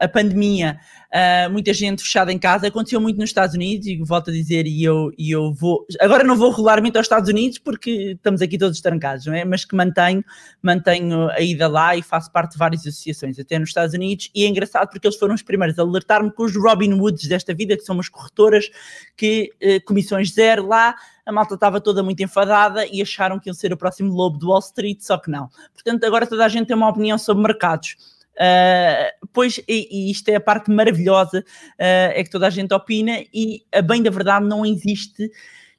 a 0.00 0.08
pandemia, 0.08 0.80
uh, 1.12 1.52
muita 1.52 1.74
gente 1.74 2.02
fechada 2.02 2.32
em 2.32 2.38
casa, 2.38 2.68
aconteceu 2.68 2.98
muito 2.98 3.18
nos 3.18 3.28
Estados 3.28 3.54
Unidos, 3.54 3.86
e 3.86 3.98
volto 4.02 4.30
a 4.30 4.32
dizer, 4.32 4.66
e 4.66 4.82
eu, 4.82 5.10
e 5.18 5.30
eu 5.30 5.52
vou, 5.52 5.84
agora 6.00 6.24
não 6.24 6.38
vou 6.38 6.50
regularmente 6.50 6.96
aos 6.96 7.04
Estados 7.04 7.28
Unidos, 7.28 7.58
porque 7.58 8.12
estamos 8.12 8.40
aqui 8.40 8.56
todos 8.56 8.80
trancados, 8.80 9.26
não 9.26 9.34
é? 9.34 9.44
Mas 9.44 9.66
que 9.66 9.76
mantenho, 9.76 10.24
mantenho 10.62 11.28
a 11.28 11.40
ida 11.42 11.68
lá 11.68 11.94
e 11.94 12.02
faço 12.02 12.32
parte 12.32 12.52
de 12.52 12.58
várias 12.58 12.80
associações, 12.80 13.38
até 13.38 13.58
nos 13.58 13.68
Estados 13.68 13.94
Unidos, 13.94 14.30
e 14.34 14.44
é 14.44 14.48
engraçado 14.48 14.88
porque 14.88 15.06
eles 15.06 15.18
foram 15.18 15.34
os 15.34 15.42
primeiros 15.42 15.78
a 15.78 15.82
alertar-me 15.82 16.32
com 16.32 16.44
os 16.44 16.56
Robin 16.56 16.94
Hoods 16.94 17.28
desta 17.28 17.52
vida, 17.52 17.76
que 17.76 17.82
são 17.82 17.94
umas 17.94 18.08
corretoras 18.08 18.70
que, 19.14 19.52
uh, 19.62 19.84
comissões 19.84 20.32
zero 20.32 20.66
lá, 20.66 20.94
a 21.26 21.32
malta 21.32 21.54
estava 21.54 21.80
toda 21.80 22.04
muito 22.04 22.22
enfadada 22.22 22.86
e 22.86 23.02
acharam 23.02 23.40
que 23.40 23.48
iam 23.48 23.54
ser 23.54 23.72
o 23.72 23.76
próximo 23.76 24.14
lobo 24.14 24.38
do 24.38 24.48
Wall 24.48 24.60
Street, 24.60 25.00
só 25.00 25.18
que 25.18 25.28
não. 25.28 25.48
Portanto, 25.74 26.04
agora 26.04 26.24
toda 26.24 26.44
a 26.44 26.48
gente 26.48 26.68
tem 26.68 26.76
uma 26.76 26.88
opinião 26.88 27.18
sobre 27.18 27.42
mercados. 27.42 27.96
Uh, 28.36 29.26
pois, 29.32 29.58
e, 29.66 29.88
e, 29.90 30.10
isto 30.10 30.28
é 30.28 30.36
a 30.36 30.40
parte 30.40 30.70
maravilhosa, 30.70 31.40
uh, 31.40 32.12
é 32.14 32.22
que 32.22 32.30
toda 32.30 32.46
a 32.46 32.50
gente 32.50 32.72
opina 32.72 33.24
e, 33.34 33.64
a 33.74 33.82
bem 33.82 34.02
da 34.02 34.10
verdade, 34.10 34.46
não 34.46 34.64
existe 34.64 35.30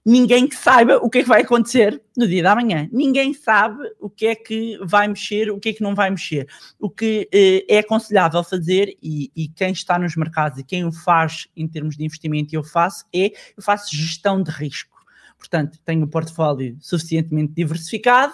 ninguém 0.03 0.47
que 0.47 0.55
saiba 0.55 0.97
o 0.97 1.09
que 1.09 1.19
é 1.19 1.21
que 1.21 1.27
vai 1.27 1.41
acontecer 1.41 2.01
no 2.15 2.27
dia 2.27 2.41
da 2.41 2.55
manhã. 2.55 2.89
Ninguém 2.91 3.33
sabe 3.33 3.77
o 3.99 4.09
que 4.09 4.25
é 4.25 4.35
que 4.35 4.79
vai 4.81 5.07
mexer, 5.07 5.51
o 5.51 5.59
que 5.59 5.69
é 5.69 5.73
que 5.73 5.83
não 5.83 5.93
vai 5.93 6.09
mexer. 6.09 6.47
O 6.79 6.89
que 6.89 7.29
uh, 7.33 7.65
é 7.73 7.79
aconselhável 7.79 8.43
fazer, 8.43 8.97
e, 9.01 9.31
e, 9.35 9.47
quem 9.47 9.71
está 9.71 9.97
nos 9.99 10.15
mercados 10.15 10.59
e 10.59 10.63
quem 10.63 10.83
o 10.83 10.91
faz 10.91 11.47
em 11.55 11.67
termos 11.67 11.95
de 11.95 12.03
investimento, 12.03 12.53
eu 12.55 12.63
faço, 12.63 13.05
é 13.13 13.27
eu 13.55 13.61
faço 13.61 13.95
gestão 13.95 14.41
de 14.41 14.51
risco. 14.51 14.96
Portanto, 15.37 15.79
tenho 15.85 16.03
um 16.03 16.07
portfólio 16.07 16.75
suficientemente 16.79 17.53
diversificado 17.53 18.33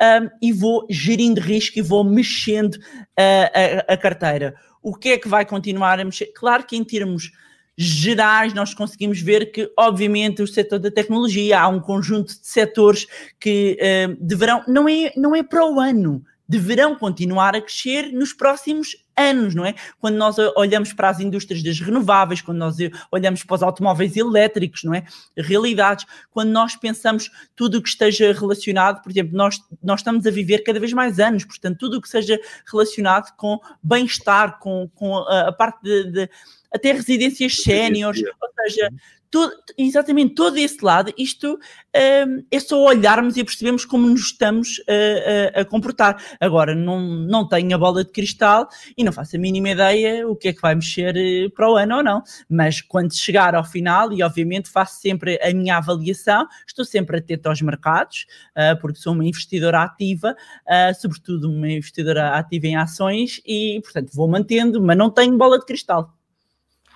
um, 0.00 0.30
e 0.40 0.52
vou 0.52 0.86
gerindo 0.88 1.40
risco 1.40 1.78
e 1.78 1.82
vou 1.82 2.04
mexendo 2.04 2.78
a, 3.16 3.90
a, 3.90 3.94
a 3.94 3.96
carteira. 3.96 4.54
O 4.82 4.94
que 4.94 5.10
é 5.10 5.18
que 5.18 5.28
vai 5.28 5.44
continuar 5.44 5.98
a 5.98 6.04
mexer? 6.04 6.26
Claro 6.26 6.64
que 6.64 6.76
em 6.76 6.84
termos 6.84 7.32
gerais, 7.76 8.54
nós 8.54 8.72
conseguimos 8.72 9.20
ver 9.20 9.50
que, 9.50 9.70
obviamente, 9.76 10.42
o 10.42 10.46
setor 10.46 10.78
da 10.78 10.90
tecnologia, 10.90 11.60
há 11.60 11.68
um 11.68 11.80
conjunto 11.80 12.28
de 12.28 12.46
setores 12.46 13.06
que 13.40 13.76
uh, 13.80 14.16
deverão, 14.24 14.62
não 14.68 14.88
é, 14.88 15.12
não 15.16 15.34
é 15.34 15.42
para 15.42 15.66
o 15.66 15.80
ano, 15.80 16.24
deverão 16.48 16.94
continuar 16.94 17.54
a 17.54 17.60
crescer 17.60 18.12
nos 18.12 18.32
próximos 18.32 18.96
anos, 19.16 19.54
não 19.54 19.64
é? 19.64 19.74
Quando 19.98 20.16
nós 20.16 20.36
olhamos 20.56 20.92
para 20.92 21.08
as 21.08 21.20
indústrias 21.20 21.62
das 21.62 21.80
renováveis, 21.80 22.42
quando 22.42 22.58
nós 22.58 22.76
olhamos 23.10 23.42
para 23.44 23.54
os 23.54 23.62
automóveis 23.62 24.16
elétricos, 24.16 24.84
não 24.84 24.94
é? 24.94 25.04
Realidades, 25.36 26.04
quando 26.30 26.50
nós 26.50 26.76
pensamos 26.76 27.30
tudo 27.54 27.78
o 27.78 27.82
que 27.82 27.88
esteja 27.88 28.32
relacionado, 28.32 29.02
por 29.02 29.10
exemplo, 29.10 29.36
nós, 29.36 29.58
nós 29.82 30.00
estamos 30.00 30.26
a 30.26 30.30
viver 30.30 30.58
cada 30.58 30.80
vez 30.80 30.92
mais 30.92 31.18
anos, 31.18 31.44
portanto, 31.44 31.78
tudo 31.78 31.98
o 31.98 32.00
que 32.00 32.08
seja 32.08 32.38
relacionado 32.70 33.34
com 33.36 33.58
bem-estar, 33.82 34.58
com, 34.58 34.88
com 34.94 35.16
a, 35.18 35.48
a 35.48 35.52
parte 35.52 35.82
de, 35.82 36.10
de 36.10 36.30
até 36.72 36.92
residências 36.92 37.62
séniores, 37.62 38.20
ou 38.20 38.48
seja, 38.62 38.90
todo, 39.34 39.52
exatamente 39.76 40.32
todo 40.32 40.56
esse 40.58 40.84
lado, 40.84 41.12
isto 41.18 41.58
um, 41.58 42.44
é 42.52 42.60
só 42.60 42.80
olharmos 42.80 43.36
e 43.36 43.42
percebemos 43.42 43.84
como 43.84 44.06
nos 44.06 44.26
estamos 44.26 44.80
a, 44.88 45.58
a, 45.58 45.62
a, 45.62 45.64
comportar. 45.64 46.22
Agora, 46.40 46.72
não, 46.72 47.00
não 47.00 47.48
tenho 47.48 47.74
a 47.74 47.78
bola 47.78 48.04
de 48.04 48.12
cristal 48.12 48.68
e 48.96 49.02
não 49.02 49.10
faço 49.10 49.34
a 49.34 49.38
mínima 49.40 49.70
ideia 49.70 50.28
o 50.28 50.36
que 50.36 50.46
é 50.46 50.52
que 50.52 50.62
vai 50.62 50.76
mexer 50.76 51.16
eh, 51.16 51.48
para 51.48 51.68
o 51.68 51.74
ano 51.74 51.96
ou 51.96 52.04
não, 52.04 52.22
mas 52.48 52.80
quando 52.80 53.12
chegar 53.12 53.56
ao 53.56 53.64
final, 53.64 54.12
e 54.12 54.22
obviamente 54.22 54.70
faço 54.70 55.00
sempre 55.00 55.36
a 55.42 55.52
minha 55.52 55.78
avaliação, 55.78 56.46
estou 56.64 56.84
sempre 56.84 57.18
atento 57.18 57.48
aos 57.48 57.60
mercados, 57.60 58.26
uh, 58.56 58.80
porque 58.80 59.00
sou 59.00 59.14
uma 59.14 59.24
investidora 59.24 59.82
ativa, 59.82 60.36
uh, 60.64 60.94
sobretudo 61.00 61.50
uma 61.50 61.68
investidora 61.68 62.36
ativa 62.38 62.68
em 62.68 62.76
ações, 62.76 63.40
e 63.44 63.80
portanto 63.82 64.12
vou 64.14 64.28
mantendo, 64.28 64.80
mas 64.80 64.96
não 64.96 65.10
tenho 65.10 65.36
bola 65.36 65.58
de 65.58 65.66
cristal 65.66 66.14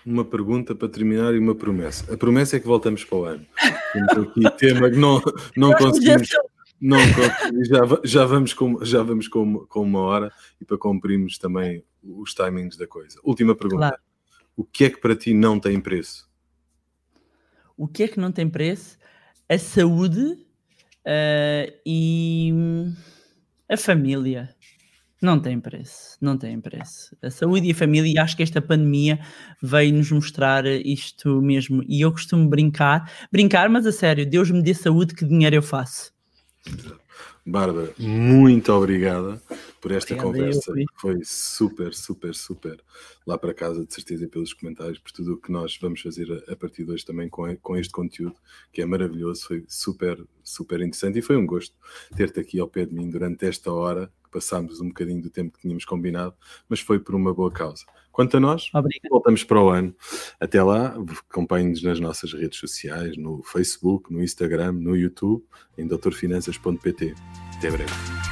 uma 0.09 0.25
pergunta 0.25 0.75
para 0.75 0.89
terminar 0.89 1.35
e 1.35 1.39
uma 1.39 1.55
promessa. 1.55 2.13
A 2.13 2.17
promessa 2.17 2.57
é 2.57 2.61
que 2.61 2.67
voltamos 2.67 3.05
para 3.05 3.19
o 3.19 3.25
ano. 3.25 3.47
Temos 3.93 4.29
aqui 4.29 4.57
tema 4.57 4.91
que 4.91 4.97
não, 4.97 5.21
não 5.57 5.73
conseguimos. 5.77 6.29
Não, 6.81 6.99
já, 7.65 8.01
já 8.05 8.25
vamos, 8.25 8.55
com, 8.55 8.85
já 8.85 9.03
vamos 9.03 9.29
com, 9.29 9.67
com 9.67 9.83
uma 9.83 10.01
hora 10.01 10.33
e 10.61 10.65
para 10.65 10.79
cumprirmos 10.79 11.37
também 11.37 11.85
os 12.03 12.33
timings 12.33 12.77
da 12.77 12.87
coisa. 12.87 13.19
Última 13.23 13.55
pergunta. 13.55 13.89
Claro. 13.89 14.03
O 14.57 14.65
que 14.65 14.85
é 14.85 14.91
que 14.91 15.01
para 15.01 15.15
ti 15.15 15.35
não 15.35 15.61
tem 15.61 15.81
preço? 15.81 16.29
O 17.77 17.87
que 17.87 18.05
é 18.05 18.09
que 18.09 18.19
não 18.19 18.33
tem 18.33 18.49
preço? 18.49 18.97
A 19.49 19.59
saúde 19.59 20.21
uh, 20.21 21.73
e 21.85 22.53
a 23.69 23.77
família. 23.77 24.55
Não 25.21 25.41
tem 25.41 25.59
preço, 25.59 26.17
não 26.21 26.39
tem 26.39 26.61
preço. 26.61 27.17
A 27.21 27.29
saúde 27.29 27.67
e 27.67 27.73
a 27.73 27.75
família, 27.75 28.13
e 28.13 28.19
acho 28.19 28.37
que 28.37 28.43
esta 28.43 28.63
pandemia 28.63 29.19
veio 29.61 29.93
nos 29.93 30.13
mostrar 30.13 30.65
isto 30.67 31.43
mesmo. 31.43 31.83
E 31.89 32.01
eu 32.01 32.13
costumo 32.13 32.49
brincar, 32.49 33.11
brincar, 33.33 33.69
mas 33.69 33.85
a 33.85 33.91
sério, 33.91 34.25
Deus 34.25 34.49
me 34.51 34.63
dê 34.63 34.73
saúde, 34.75 35.15
que 35.15 35.25
dinheiro 35.25 35.57
eu 35.57 35.63
faço. 35.63 36.13
Bárbara, 37.49 37.95
muito 37.99 38.71
obrigada 38.73 39.41
por 39.81 39.91
esta 39.91 40.15
conversa. 40.15 40.71
Foi 40.97 41.21
super, 41.25 41.95
super, 41.95 42.35
super 42.35 42.79
lá 43.27 43.39
para 43.39 43.55
casa, 43.55 43.87
de 43.87 43.95
certeza, 43.95 44.29
pelos 44.29 44.53
comentários, 44.53 44.99
por 44.99 45.11
tudo 45.13 45.33
o 45.33 45.37
que 45.39 45.51
nós 45.51 45.79
vamos 45.81 46.03
fazer 46.03 46.45
a, 46.47 46.53
a 46.53 46.57
partir 46.57 46.85
de 46.85 46.93
hoje 46.93 47.07
também 47.07 47.27
com, 47.27 47.57
com 47.57 47.75
este 47.75 47.91
conteúdo, 47.91 48.37
que 48.71 48.83
é 48.83 48.85
maravilhoso. 48.85 49.47
Foi 49.47 49.65
super, 49.67 50.23
super 50.45 50.81
interessante 50.81 51.21
e 51.21 51.23
foi 51.23 51.39
um 51.39 51.47
gosto 51.47 51.75
ter-te 52.15 52.39
aqui 52.39 52.61
ao 52.61 52.69
pé 52.69 52.85
de 52.85 52.95
mim 52.95 53.09
durante 53.09 53.47
esta 53.47 53.73
hora 53.73 54.13
passámos 54.31 54.79
um 54.81 54.89
bocadinho 54.89 55.23
do 55.23 55.31
tempo 55.31 55.55
que 55.55 55.63
tínhamos 55.63 55.87
combinado, 55.87 56.35
mas 56.69 56.81
foi 56.81 56.99
por 56.99 57.15
uma 57.15 57.33
boa 57.33 57.51
causa. 57.51 57.85
Quanto 58.19 58.37
a 58.37 58.41
nós, 58.41 58.69
Obrigado. 58.75 59.11
voltamos 59.11 59.45
para 59.45 59.63
o 59.63 59.69
ano. 59.69 59.95
Até 60.41 60.61
lá, 60.61 60.97
acompanhe-nos 61.31 61.85
nas 61.85 62.01
nossas 62.01 62.33
redes 62.33 62.59
sociais, 62.59 63.17
no 63.17 63.45
Facebook, 63.45 64.13
no 64.13 64.21
Instagram, 64.25 64.73
no 64.73 64.97
YouTube, 64.97 65.45
em 65.79 65.87
doutorfinanças.pt. 65.87 67.15
Até 67.57 67.71
breve. 67.71 68.28